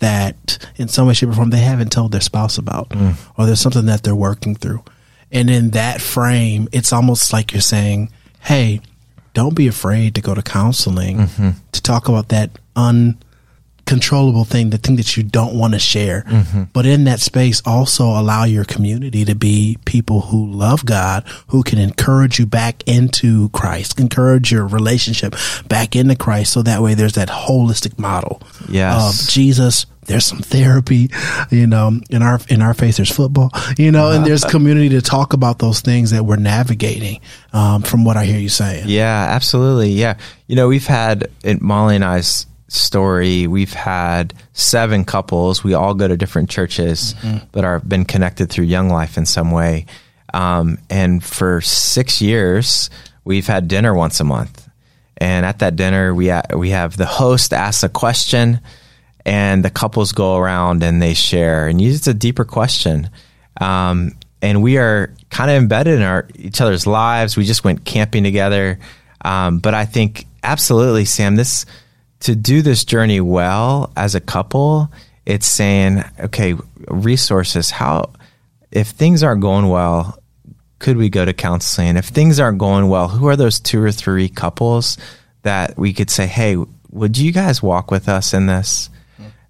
that 0.00 0.58
in 0.76 0.88
some 0.88 1.06
way, 1.06 1.14
shape, 1.14 1.30
or 1.30 1.32
form 1.34 1.48
they 1.48 1.60
haven't 1.60 1.92
told 1.92 2.12
their 2.12 2.20
spouse 2.20 2.58
about, 2.58 2.92
or 3.38 3.46
there's 3.46 3.60
something 3.62 3.86
that 3.86 4.02
they're 4.02 4.14
working 4.14 4.54
through. 4.54 4.82
And 5.32 5.50
in 5.50 5.70
that 5.70 6.00
frame, 6.00 6.68
it's 6.72 6.92
almost 6.92 7.32
like 7.32 7.52
you're 7.52 7.60
saying, 7.60 8.10
Hey, 8.40 8.80
don't 9.34 9.54
be 9.54 9.68
afraid 9.68 10.14
to 10.14 10.22
go 10.22 10.34
to 10.34 10.42
counseling 10.42 11.18
mm-hmm. 11.18 11.50
to 11.72 11.82
talk 11.82 12.08
about 12.08 12.28
that 12.28 12.50
uncontrollable 12.74 14.44
thing, 14.44 14.70
the 14.70 14.78
thing 14.78 14.96
that 14.96 15.14
you 15.14 15.22
don't 15.22 15.58
want 15.58 15.74
to 15.74 15.78
share. 15.78 16.22
Mm-hmm. 16.22 16.62
But 16.72 16.86
in 16.86 17.04
that 17.04 17.20
space, 17.20 17.60
also 17.66 18.04
allow 18.06 18.44
your 18.44 18.64
community 18.64 19.26
to 19.26 19.34
be 19.34 19.76
people 19.84 20.22
who 20.22 20.50
love 20.50 20.86
God, 20.86 21.24
who 21.48 21.62
can 21.62 21.78
encourage 21.78 22.38
you 22.38 22.46
back 22.46 22.82
into 22.86 23.50
Christ, 23.50 24.00
encourage 24.00 24.50
your 24.50 24.66
relationship 24.66 25.34
back 25.68 25.94
into 25.94 26.16
Christ. 26.16 26.54
So 26.54 26.62
that 26.62 26.80
way 26.80 26.94
there's 26.94 27.14
that 27.14 27.28
holistic 27.28 27.98
model 27.98 28.40
Yes. 28.70 29.22
of 29.22 29.28
Jesus. 29.28 29.84
There's 30.06 30.24
some 30.24 30.38
therapy, 30.38 31.10
you 31.50 31.66
know, 31.66 32.00
in 32.10 32.22
our, 32.22 32.40
in 32.48 32.62
our 32.62 32.74
face, 32.74 32.96
there's 32.96 33.10
football, 33.10 33.50
you 33.76 33.90
know, 33.92 34.12
and 34.12 34.24
there's 34.24 34.44
community 34.56 34.90
to 34.90 35.02
talk 35.02 35.32
about 35.32 35.58
those 35.58 35.80
things 35.80 36.10
that 36.10 36.24
we're 36.24 36.36
navigating, 36.36 37.20
um, 37.52 37.82
from 37.82 38.04
what 38.04 38.16
I 38.16 38.24
hear 38.24 38.38
you 38.38 38.48
saying. 38.48 38.84
Yeah, 38.88 39.26
absolutely. 39.30 39.90
Yeah. 39.90 40.16
You 40.46 40.56
know, 40.56 40.68
we've 40.68 40.86
had, 40.86 41.28
it, 41.42 41.60
Molly 41.60 41.96
and 41.96 42.04
I's 42.04 42.46
story, 42.68 43.46
we've 43.46 43.72
had 43.72 44.34
seven 44.52 45.04
couples. 45.04 45.62
We 45.62 45.74
all 45.74 45.94
go 45.94 46.08
to 46.08 46.16
different 46.16 46.50
churches, 46.50 47.14
but 47.52 47.64
are 47.64 47.80
been 47.80 48.04
connected 48.04 48.50
through 48.50 48.64
Young 48.66 48.88
Life 48.88 49.16
in 49.16 49.26
some 49.26 49.50
way. 49.50 49.86
Um, 50.34 50.78
and 50.90 51.22
for 51.22 51.60
six 51.60 52.20
years, 52.20 52.90
we've 53.24 53.46
had 53.46 53.68
dinner 53.68 53.94
once 53.94 54.20
a 54.20 54.24
month. 54.24 54.68
And 55.18 55.46
at 55.46 55.60
that 55.60 55.76
dinner, 55.76 56.14
we 56.14 56.28
ha- 56.28 56.42
we 56.54 56.70
have 56.70 56.96
the 56.96 57.06
host 57.06 57.52
asks 57.52 57.82
a 57.82 57.88
question, 57.88 58.60
and 59.26 59.64
the 59.64 59.70
couples 59.70 60.12
go 60.12 60.36
around 60.36 60.84
and 60.84 61.02
they 61.02 61.12
share. 61.12 61.66
And 61.66 61.82
it's 61.82 62.06
a 62.06 62.14
deeper 62.14 62.44
question. 62.44 63.10
Um, 63.60 64.12
and 64.40 64.62
we 64.62 64.78
are 64.78 65.12
kind 65.30 65.50
of 65.50 65.56
embedded 65.56 65.94
in 65.94 66.02
our 66.02 66.28
each 66.36 66.60
other's 66.60 66.86
lives. 66.86 67.36
We 67.36 67.44
just 67.44 67.64
went 67.64 67.84
camping 67.84 68.22
together. 68.22 68.78
Um, 69.24 69.58
but 69.58 69.74
I 69.74 69.84
think 69.84 70.26
absolutely, 70.44 71.06
Sam, 71.06 71.34
this 71.34 71.66
to 72.20 72.36
do 72.36 72.62
this 72.62 72.84
journey 72.84 73.20
well 73.20 73.92
as 73.96 74.14
a 74.14 74.20
couple, 74.20 74.92
it's 75.26 75.48
saying, 75.48 76.04
okay, 76.20 76.54
resources. 76.86 77.70
How 77.70 78.12
if 78.70 78.88
things 78.88 79.24
aren't 79.24 79.42
going 79.42 79.68
well, 79.68 80.22
could 80.78 80.96
we 80.96 81.08
go 81.08 81.24
to 81.24 81.32
counseling? 81.32 81.96
If 81.96 82.06
things 82.06 82.38
aren't 82.38 82.58
going 82.58 82.88
well, 82.88 83.08
who 83.08 83.26
are 83.26 83.36
those 83.36 83.58
two 83.58 83.82
or 83.82 83.90
three 83.90 84.28
couples 84.28 84.98
that 85.42 85.76
we 85.76 85.92
could 85.92 86.10
say, 86.10 86.28
hey, 86.28 86.56
would 86.90 87.18
you 87.18 87.32
guys 87.32 87.60
walk 87.60 87.90
with 87.90 88.08
us 88.08 88.32
in 88.32 88.46
this? 88.46 88.88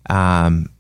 Um, 0.08 0.70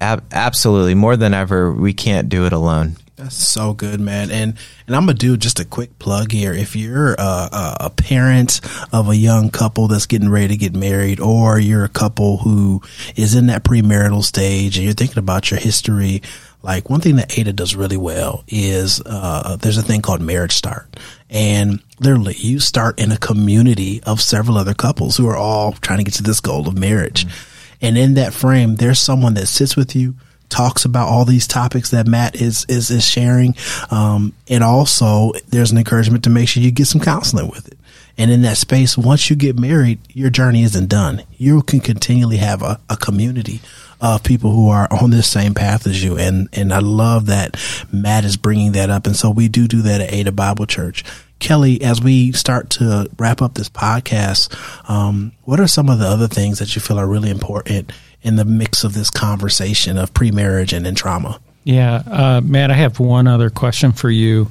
ab- 0.00 0.24
absolutely, 0.32 0.94
more 0.94 1.16
than 1.16 1.34
ever, 1.34 1.72
we 1.72 1.92
can't 1.92 2.28
do 2.28 2.46
it 2.46 2.52
alone. 2.52 2.96
That's 3.20 3.36
so 3.36 3.74
good, 3.74 4.00
man. 4.00 4.30
And 4.30 4.54
and 4.86 4.96
I'm 4.96 5.04
gonna 5.04 5.14
do 5.14 5.36
just 5.36 5.60
a 5.60 5.64
quick 5.66 5.98
plug 5.98 6.32
here. 6.32 6.54
If 6.54 6.74
you're 6.74 7.12
a, 7.14 7.22
a, 7.22 7.76
a, 7.80 7.90
parent 7.90 8.62
of 8.94 9.10
a 9.10 9.16
young 9.16 9.50
couple 9.50 9.88
that's 9.88 10.06
getting 10.06 10.30
ready 10.30 10.48
to 10.48 10.56
get 10.56 10.74
married, 10.74 11.20
or 11.20 11.58
you're 11.58 11.84
a 11.84 11.88
couple 11.88 12.38
who 12.38 12.80
is 13.16 13.34
in 13.34 13.48
that 13.48 13.62
premarital 13.62 14.24
stage, 14.24 14.78
and 14.78 14.86
you're 14.86 14.94
thinking 14.94 15.18
about 15.18 15.50
your 15.50 15.60
history, 15.60 16.22
like 16.62 16.88
one 16.88 17.00
thing 17.00 17.16
that 17.16 17.38
Ada 17.38 17.52
does 17.52 17.76
really 17.76 17.98
well 17.98 18.42
is 18.48 19.02
uh, 19.04 19.56
there's 19.56 19.78
a 19.78 19.82
thing 19.82 20.00
called 20.00 20.22
Marriage 20.22 20.52
Start, 20.52 20.96
and 21.28 21.82
literally 22.00 22.36
you 22.38 22.58
start 22.58 22.98
in 22.98 23.12
a 23.12 23.18
community 23.18 24.02
of 24.04 24.22
several 24.22 24.56
other 24.56 24.74
couples 24.74 25.18
who 25.18 25.28
are 25.28 25.36
all 25.36 25.72
trying 25.72 25.98
to 25.98 26.04
get 26.04 26.14
to 26.14 26.22
this 26.22 26.40
goal 26.40 26.66
of 26.66 26.78
marriage, 26.78 27.26
mm-hmm. 27.26 27.49
And 27.80 27.96
in 27.96 28.14
that 28.14 28.34
frame, 28.34 28.76
there's 28.76 28.98
someone 28.98 29.34
that 29.34 29.46
sits 29.46 29.76
with 29.76 29.94
you 29.96 30.14
talks 30.50 30.84
about 30.84 31.08
all 31.08 31.24
these 31.24 31.46
topics 31.46 31.90
that 31.90 32.06
Matt 32.06 32.34
is 32.34 32.66
is, 32.68 32.90
is 32.90 33.04
sharing. 33.04 33.54
Um, 33.90 34.34
and 34.48 34.62
also, 34.62 35.32
there's 35.48 35.70
an 35.70 35.78
encouragement 35.78 36.24
to 36.24 36.30
make 36.30 36.48
sure 36.48 36.62
you 36.62 36.72
get 36.72 36.86
some 36.86 37.00
counseling 37.00 37.48
with 37.48 37.68
it. 37.68 37.78
And 38.18 38.30
in 38.30 38.42
that 38.42 38.58
space, 38.58 38.98
once 38.98 39.30
you 39.30 39.36
get 39.36 39.58
married, 39.58 39.98
your 40.12 40.28
journey 40.28 40.62
isn't 40.64 40.88
done. 40.88 41.22
You 41.38 41.62
can 41.62 41.80
continually 41.80 42.36
have 42.36 42.60
a, 42.62 42.78
a 42.90 42.96
community 42.96 43.60
of 44.00 44.22
people 44.22 44.50
who 44.50 44.68
are 44.68 44.88
on 44.90 45.10
this 45.10 45.30
same 45.30 45.54
path 45.54 45.86
as 45.86 46.02
you. 46.02 46.18
And, 46.18 46.48
and 46.52 46.72
I 46.72 46.80
love 46.80 47.26
that 47.26 47.56
Matt 47.92 48.24
is 48.24 48.36
bringing 48.36 48.72
that 48.72 48.90
up. 48.90 49.06
And 49.06 49.16
so 49.16 49.30
we 49.30 49.48
do 49.48 49.66
do 49.66 49.82
that 49.82 50.02
at 50.02 50.12
Ada 50.12 50.32
Bible 50.32 50.66
Church. 50.66 51.04
Kelly, 51.40 51.82
as 51.82 52.00
we 52.00 52.32
start 52.32 52.70
to 52.70 53.10
wrap 53.18 53.42
up 53.42 53.54
this 53.54 53.68
podcast, 53.68 54.54
um, 54.88 55.32
what 55.44 55.58
are 55.58 55.66
some 55.66 55.88
of 55.88 55.98
the 55.98 56.06
other 56.06 56.28
things 56.28 56.58
that 56.60 56.76
you 56.76 56.80
feel 56.80 56.98
are 56.98 57.06
really 57.06 57.30
important 57.30 57.92
in 58.22 58.36
the 58.36 58.44
mix 58.44 58.84
of 58.84 58.94
this 58.94 59.10
conversation 59.10 59.96
of 59.96 60.12
pre-marriage 60.12 60.72
and 60.72 60.86
in 60.86 60.94
trauma. 60.94 61.40
Yeah, 61.64 62.02
uh, 62.06 62.40
Matt, 62.42 62.70
I 62.70 62.74
have 62.74 63.00
one 63.00 63.26
other 63.26 63.50
question 63.50 63.92
for 63.92 64.10
you. 64.10 64.50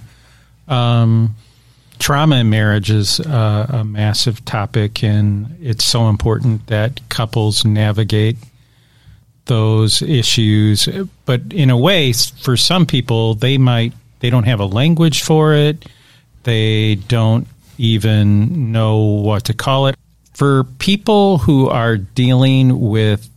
Um, 0.68 1.36
trauma 1.98 2.38
in 2.38 2.50
marriage 2.50 2.92
is 2.92 3.20
uh, 3.20 3.68
a 3.70 3.84
massive 3.84 4.44
topic, 4.46 5.04
and 5.04 5.58
it's 5.62 5.86
so 5.86 6.10
important 6.10 6.68
that 6.68 7.02
couples 7.10 7.66
navigate 7.66 8.38
those 9.46 10.02
issues. 10.02 10.88
But 11.26 11.42
in 11.52 11.70
a 11.70 11.78
way, 11.78 12.14
for 12.14 12.56
some 12.56 12.86
people, 12.86 13.36
they 13.36 13.58
might 13.58 13.94
they 14.20 14.30
don't 14.30 14.44
have 14.44 14.60
a 14.60 14.66
language 14.66 15.24
for 15.24 15.54
it. 15.54 15.88
They 16.50 16.96
don't 16.96 17.48
even 17.78 18.72
know 18.72 18.98
what 18.98 19.44
to 19.46 19.54
call 19.54 19.86
it. 19.86 19.96
For 20.34 20.64
people 20.64 21.38
who 21.38 21.70
are 21.70 21.96
dealing 21.96 22.90
with 22.90 23.30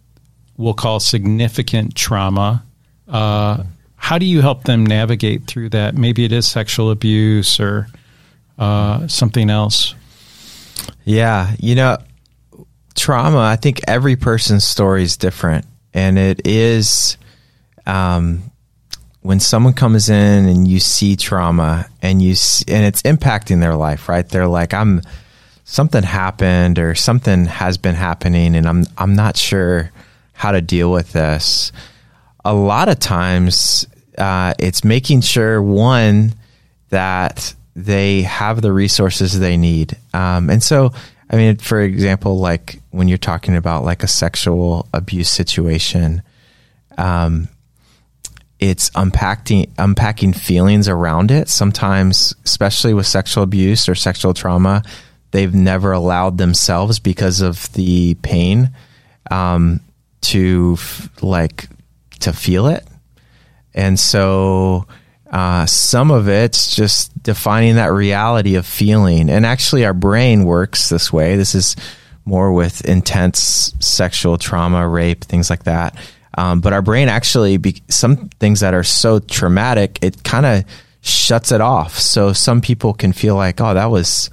we'll 0.56 0.72
call 0.72 0.98
significant 0.98 1.94
trauma. 1.94 2.64
Uh, 3.06 3.64
how 3.96 4.16
do 4.16 4.24
you 4.24 4.40
help 4.40 4.64
them 4.64 4.86
navigate 4.86 5.46
through 5.46 5.68
that? 5.70 5.94
Maybe 5.94 6.24
it 6.24 6.32
is 6.32 6.48
sexual 6.48 6.90
abuse 6.90 7.60
or 7.60 7.88
uh, 8.58 9.06
something 9.08 9.50
else. 9.50 9.94
Yeah, 11.04 11.54
you 11.58 11.74
know, 11.74 11.98
trauma. 12.94 13.40
I 13.40 13.56
think 13.56 13.82
every 13.86 14.16
person's 14.16 14.64
story 14.64 15.02
is 15.02 15.18
different, 15.18 15.66
and 15.92 16.18
it 16.18 16.46
is 16.46 17.18
um, 17.84 18.51
when 19.22 19.40
someone 19.40 19.72
comes 19.72 20.08
in 20.08 20.46
and 20.46 20.68
you 20.68 20.78
see 20.80 21.16
trauma 21.16 21.88
and 22.02 22.20
you 22.20 22.34
see, 22.34 22.64
and 22.68 22.84
it's 22.84 23.02
impacting 23.02 23.60
their 23.60 23.74
life. 23.74 24.08
Right? 24.08 24.28
They're 24.28 24.48
like, 24.48 24.74
I'm 24.74 25.02
something 25.64 26.02
happened 26.02 26.78
or 26.78 26.94
something 26.94 27.46
has 27.46 27.78
been 27.78 27.94
happening, 27.94 28.54
and 28.54 28.66
I'm 28.66 28.84
I'm 28.98 29.14
not 29.14 29.36
sure 29.36 29.90
how 30.32 30.52
to 30.52 30.60
deal 30.60 30.90
with 30.90 31.12
this. 31.12 31.72
A 32.44 32.52
lot 32.52 32.88
of 32.88 32.98
times, 32.98 33.86
uh, 34.18 34.54
it's 34.58 34.82
making 34.84 35.20
sure 35.20 35.62
one 35.62 36.34
that 36.90 37.54
they 37.74 38.22
have 38.22 38.60
the 38.60 38.72
resources 38.72 39.38
they 39.38 39.56
need. 39.56 39.96
Um, 40.12 40.50
and 40.50 40.62
so, 40.62 40.92
I 41.30 41.36
mean, 41.36 41.56
for 41.56 41.80
example, 41.80 42.38
like 42.38 42.80
when 42.90 43.08
you're 43.08 43.18
talking 43.18 43.56
about 43.56 43.84
like 43.84 44.02
a 44.02 44.08
sexual 44.08 44.88
abuse 44.92 45.30
situation, 45.30 46.22
um, 46.98 47.48
it's 48.62 48.92
unpacking 48.94 49.74
unpacking 49.76 50.32
feelings 50.32 50.88
around 50.88 51.32
it. 51.32 51.48
Sometimes, 51.48 52.32
especially 52.44 52.94
with 52.94 53.08
sexual 53.08 53.42
abuse 53.42 53.88
or 53.88 53.96
sexual 53.96 54.34
trauma, 54.34 54.84
they've 55.32 55.52
never 55.52 55.90
allowed 55.90 56.38
themselves 56.38 57.00
because 57.00 57.40
of 57.40 57.72
the 57.72 58.14
pain 58.22 58.70
um, 59.32 59.80
to 60.20 60.78
like 61.20 61.68
to 62.20 62.32
feel 62.32 62.68
it. 62.68 62.86
And 63.74 63.98
so 63.98 64.86
uh, 65.28 65.66
some 65.66 66.12
of 66.12 66.28
it's 66.28 66.76
just 66.76 67.20
defining 67.20 67.74
that 67.76 67.92
reality 67.92 68.54
of 68.54 68.64
feeling. 68.64 69.28
And 69.28 69.44
actually, 69.44 69.84
our 69.84 69.94
brain 69.94 70.44
works 70.44 70.88
this 70.88 71.12
way. 71.12 71.34
This 71.34 71.56
is 71.56 71.74
more 72.24 72.52
with 72.52 72.84
intense 72.84 73.74
sexual 73.80 74.38
trauma, 74.38 74.86
rape, 74.86 75.24
things 75.24 75.50
like 75.50 75.64
that. 75.64 75.96
Um, 76.36 76.60
but 76.60 76.72
our 76.72 76.82
brain 76.82 77.08
actually, 77.08 77.56
be, 77.58 77.82
some 77.88 78.28
things 78.40 78.60
that 78.60 78.74
are 78.74 78.84
so 78.84 79.18
traumatic, 79.18 79.98
it 80.02 80.24
kind 80.24 80.46
of 80.46 80.64
shuts 81.02 81.52
it 81.52 81.60
off. 81.60 81.98
So 81.98 82.32
some 82.32 82.60
people 82.60 82.94
can 82.94 83.12
feel 83.12 83.36
like, 83.36 83.60
oh, 83.60 83.74
that 83.74 83.90
was 83.90 84.30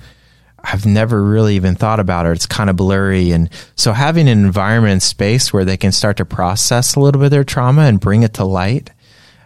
I've 0.63 0.85
never 0.85 1.23
really 1.23 1.55
even 1.55 1.75
thought 1.75 1.99
about 1.99 2.25
it. 2.25 2.31
It's 2.31 2.45
kind 2.45 2.69
of 2.69 2.75
blurry. 2.75 3.31
And 3.31 3.49
so 3.75 3.93
having 3.93 4.27
an 4.27 4.45
environment 4.45 4.93
and 4.93 5.03
space 5.03 5.53
where 5.53 5.65
they 5.65 5.77
can 5.77 5.91
start 5.91 6.17
to 6.17 6.25
process 6.25 6.95
a 6.95 6.99
little 6.99 7.19
bit 7.19 7.25
of 7.25 7.31
their 7.31 7.43
trauma 7.43 7.83
and 7.83 7.99
bring 7.99 8.23
it 8.23 8.35
to 8.35 8.45
light 8.45 8.91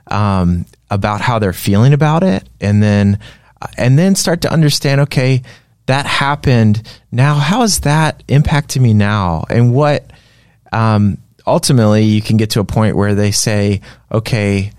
um, 0.07 0.65
about 0.89 1.21
how 1.21 1.39
they're 1.39 1.53
feeling 1.53 1.93
about 1.93 2.23
it. 2.23 2.47
And 2.59 2.81
then, 2.81 3.19
and 3.77 3.97
then 3.97 4.15
start 4.15 4.41
to 4.41 4.51
understand, 4.51 5.01
okay, 5.01 5.43
that 5.85 6.05
happened. 6.05 6.81
Now, 7.11 7.35
how 7.35 7.63
is 7.63 7.81
that 7.81 8.25
impacting 8.27 8.81
me 8.81 8.93
now? 8.93 9.45
And 9.49 9.73
what, 9.73 10.09
um, 10.71 11.17
ultimately 11.45 12.03
you 12.03 12.21
can 12.21 12.37
get 12.37 12.51
to 12.51 12.59
a 12.59 12.65
point 12.65 12.95
where 12.95 13.15
they 13.15 13.31
say, 13.31 13.81
okay, 14.11 14.71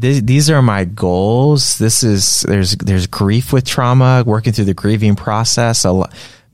th- 0.00 0.24
these 0.24 0.50
are 0.50 0.62
my 0.62 0.84
goals. 0.84 1.78
This 1.78 2.02
is 2.02 2.42
there's 2.42 2.76
there's 2.76 3.06
grief 3.06 3.52
with 3.52 3.64
trauma, 3.64 4.24
working 4.26 4.52
through 4.52 4.66
the 4.66 4.74
grieving 4.74 5.16
process, 5.16 5.86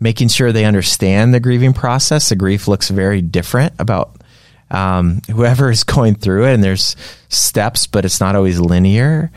making 0.01 0.29
sure 0.29 0.53
they 0.53 0.65
understand 0.65 1.33
the 1.33 1.41
grieving 1.41 1.73
process. 1.73 2.29
The 2.29 2.37
grief 2.37 2.69
looks 2.69 2.91
very 2.91 3.23
different 3.23 3.75
about 3.79 4.23
um, 4.71 5.23
whoever 5.31 5.71
is 5.71 5.85
going 5.85 6.15
through 6.15 6.47
it, 6.47 6.55
and 6.55 6.65
there's 6.65 6.97
steps, 7.29 7.87
but 7.87 8.05
it's 8.05 8.21
not 8.21 8.37
always 8.37 8.59
linear. 8.61 9.31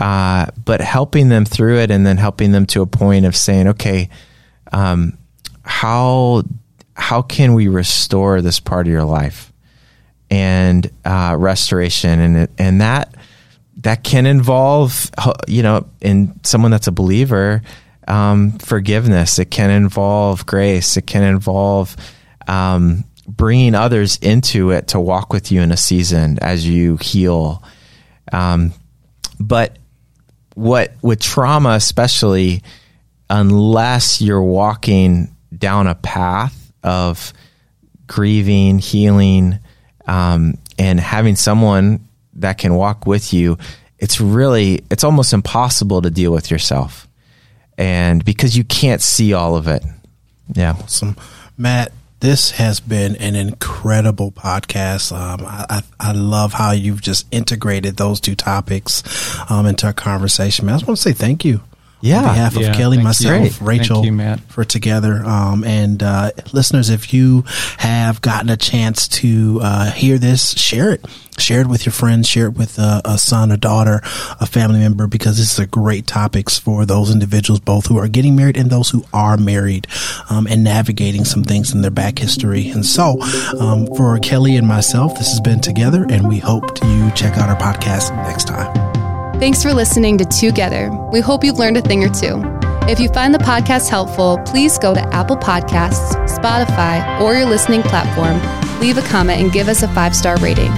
Uh, 0.00 0.46
but 0.64 0.80
helping 0.80 1.28
them 1.28 1.44
through 1.44 1.78
it, 1.78 1.90
and 1.90 2.06
then 2.06 2.18
helping 2.18 2.52
them 2.52 2.66
to 2.66 2.82
a 2.82 2.86
point 2.86 3.26
of 3.26 3.34
saying, 3.34 3.66
okay, 3.66 4.08
um, 4.72 5.18
how 5.62 6.44
how 6.94 7.22
can 7.22 7.54
we 7.54 7.68
restore 7.68 8.40
this 8.40 8.60
part 8.60 8.86
of 8.86 8.92
your 8.92 9.04
life? 9.04 9.47
And 10.30 10.90
uh, 11.04 11.36
restoration, 11.38 12.20
and 12.20 12.48
and 12.58 12.80
that 12.80 13.14
that 13.78 14.02
can 14.02 14.26
involve, 14.26 15.10
you 15.46 15.62
know, 15.62 15.88
in 16.00 16.38
someone 16.44 16.70
that's 16.70 16.88
a 16.88 16.92
believer, 16.92 17.62
um, 18.08 18.58
forgiveness. 18.58 19.38
It 19.38 19.50
can 19.50 19.70
involve 19.70 20.46
grace. 20.46 20.96
It 20.96 21.06
can 21.06 21.22
involve 21.22 21.96
um, 22.48 23.04
bringing 23.26 23.74
others 23.74 24.18
into 24.20 24.70
it 24.70 24.88
to 24.88 25.00
walk 25.00 25.32
with 25.32 25.52
you 25.52 25.60
in 25.60 25.70
a 25.70 25.76
season 25.76 26.38
as 26.40 26.66
you 26.66 26.96
heal. 26.96 27.62
Um, 28.32 28.72
but 29.38 29.78
what 30.54 30.94
with 31.02 31.20
trauma, 31.20 31.70
especially, 31.70 32.62
unless 33.30 34.20
you're 34.20 34.42
walking 34.42 35.36
down 35.56 35.86
a 35.86 35.94
path 35.94 36.72
of 36.82 37.32
grieving, 38.06 38.78
healing, 38.78 39.60
um, 40.08 40.58
and 40.78 40.98
having 40.98 41.36
someone 41.36 42.08
that 42.34 42.58
can 42.58 42.74
walk 42.74 43.06
with 43.06 43.32
you, 43.32 43.58
it's 43.98 44.20
really, 44.20 44.82
it's 44.90 45.04
almost 45.04 45.32
impossible 45.32 46.02
to 46.02 46.10
deal 46.10 46.32
with 46.32 46.50
yourself. 46.50 47.06
And 47.76 48.24
because 48.24 48.56
you 48.56 48.64
can't 48.64 49.02
see 49.02 49.34
all 49.34 49.54
of 49.54 49.68
it. 49.68 49.84
Yeah. 50.52 50.76
Awesome. 50.82 51.16
Matt, 51.56 51.92
this 52.20 52.52
has 52.52 52.80
been 52.80 53.16
an 53.16 53.36
incredible 53.36 54.32
podcast. 54.32 55.12
Um, 55.12 55.44
I, 55.46 55.82
I, 56.00 56.12
love 56.12 56.52
how 56.52 56.72
you've 56.72 57.00
just 57.00 57.26
integrated 57.30 57.96
those 57.96 58.18
two 58.18 58.34
topics 58.34 59.04
um, 59.48 59.66
into 59.66 59.86
our 59.86 59.92
conversation. 59.92 60.66
Man, 60.66 60.74
I 60.74 60.78
just 60.78 60.88
want 60.88 60.96
to 60.96 61.02
say 61.02 61.12
thank 61.12 61.44
you 61.44 61.60
yeah. 62.00 62.18
on 62.18 62.24
behalf 62.24 62.56
of 62.56 62.62
Yeah, 62.62 62.74
Kelly, 62.74 62.98
myself, 62.98 63.60
you. 63.60 63.66
Rachel, 63.66 64.04
you, 64.04 64.12
Matt. 64.12 64.40
for 64.40 64.64
together. 64.64 65.22
Um, 65.24 65.64
and 65.64 66.02
uh, 66.02 66.30
listeners, 66.52 66.90
if 66.90 67.12
you 67.12 67.44
have 67.78 68.20
gotten 68.20 68.50
a 68.50 68.56
chance 68.56 69.08
to 69.08 69.60
uh, 69.62 69.90
hear 69.90 70.18
this, 70.18 70.52
share 70.58 70.92
it. 70.92 71.04
Share 71.38 71.60
it 71.60 71.68
with 71.68 71.86
your 71.86 71.92
friends. 71.92 72.28
Share 72.28 72.46
it 72.46 72.54
with 72.54 72.78
uh, 72.80 73.00
a 73.04 73.16
son, 73.16 73.52
a 73.52 73.56
daughter, 73.56 74.00
a 74.40 74.46
family 74.46 74.80
member, 74.80 75.06
because 75.06 75.38
this 75.38 75.52
is 75.52 75.58
a 75.60 75.66
great 75.66 76.06
topics 76.06 76.58
for 76.58 76.84
those 76.84 77.12
individuals, 77.12 77.60
both 77.60 77.86
who 77.86 77.96
are 77.98 78.08
getting 78.08 78.34
married 78.34 78.56
and 78.56 78.70
those 78.70 78.90
who 78.90 79.04
are 79.12 79.36
married, 79.36 79.86
um, 80.30 80.48
and 80.48 80.64
navigating 80.64 81.24
some 81.24 81.44
things 81.44 81.72
in 81.72 81.82
their 81.82 81.92
back 81.92 82.18
history. 82.18 82.70
And 82.70 82.84
so, 82.84 83.20
um, 83.60 83.86
for 83.86 84.18
Kelly 84.18 84.56
and 84.56 84.66
myself, 84.66 85.16
this 85.16 85.30
has 85.30 85.40
been 85.40 85.60
together, 85.60 86.04
and 86.10 86.28
we 86.28 86.38
hope 86.38 86.82
you 86.84 87.10
check 87.12 87.38
out 87.38 87.48
our 87.48 87.56
podcast 87.56 88.14
next 88.26 88.48
time. 88.48 88.97
Thanks 89.38 89.62
for 89.62 89.72
listening 89.72 90.18
to 90.18 90.24
Together. 90.24 90.90
We 91.12 91.20
hope 91.20 91.44
you've 91.44 91.60
learned 91.60 91.76
a 91.76 91.80
thing 91.80 92.02
or 92.02 92.08
two. 92.08 92.42
If 92.88 92.98
you 92.98 93.08
find 93.08 93.32
the 93.32 93.38
podcast 93.38 93.88
helpful, 93.88 94.42
please 94.44 94.78
go 94.80 94.94
to 94.94 95.14
Apple 95.14 95.36
Podcasts, 95.36 96.12
Spotify, 96.26 97.20
or 97.20 97.34
your 97.34 97.44
listening 97.44 97.82
platform, 97.82 98.40
leave 98.80 98.98
a 98.98 99.02
comment, 99.02 99.40
and 99.40 99.52
give 99.52 99.68
us 99.68 99.84
a 99.84 99.88
five 99.94 100.16
star 100.16 100.38
rating. 100.38 100.72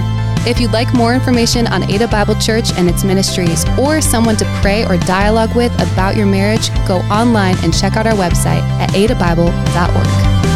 If 0.45 0.59
you'd 0.59 0.73
like 0.73 0.93
more 0.93 1.15
information 1.15 1.65
on 1.67 1.89
Ada 1.89 2.07
Bible 2.07 2.35
Church 2.35 2.71
and 2.73 2.87
its 2.87 3.03
ministries, 3.03 3.65
or 3.79 3.99
someone 3.99 4.37
to 4.37 4.45
pray 4.61 4.85
or 4.85 4.97
dialogue 4.97 5.55
with 5.55 5.73
about 5.81 6.15
your 6.15 6.27
marriage, 6.27 6.69
go 6.87 6.97
online 7.09 7.55
and 7.63 7.73
check 7.73 7.95
out 7.95 8.05
our 8.05 8.13
website 8.13 8.61
at 8.79 8.91
adabible.org. 8.91 10.50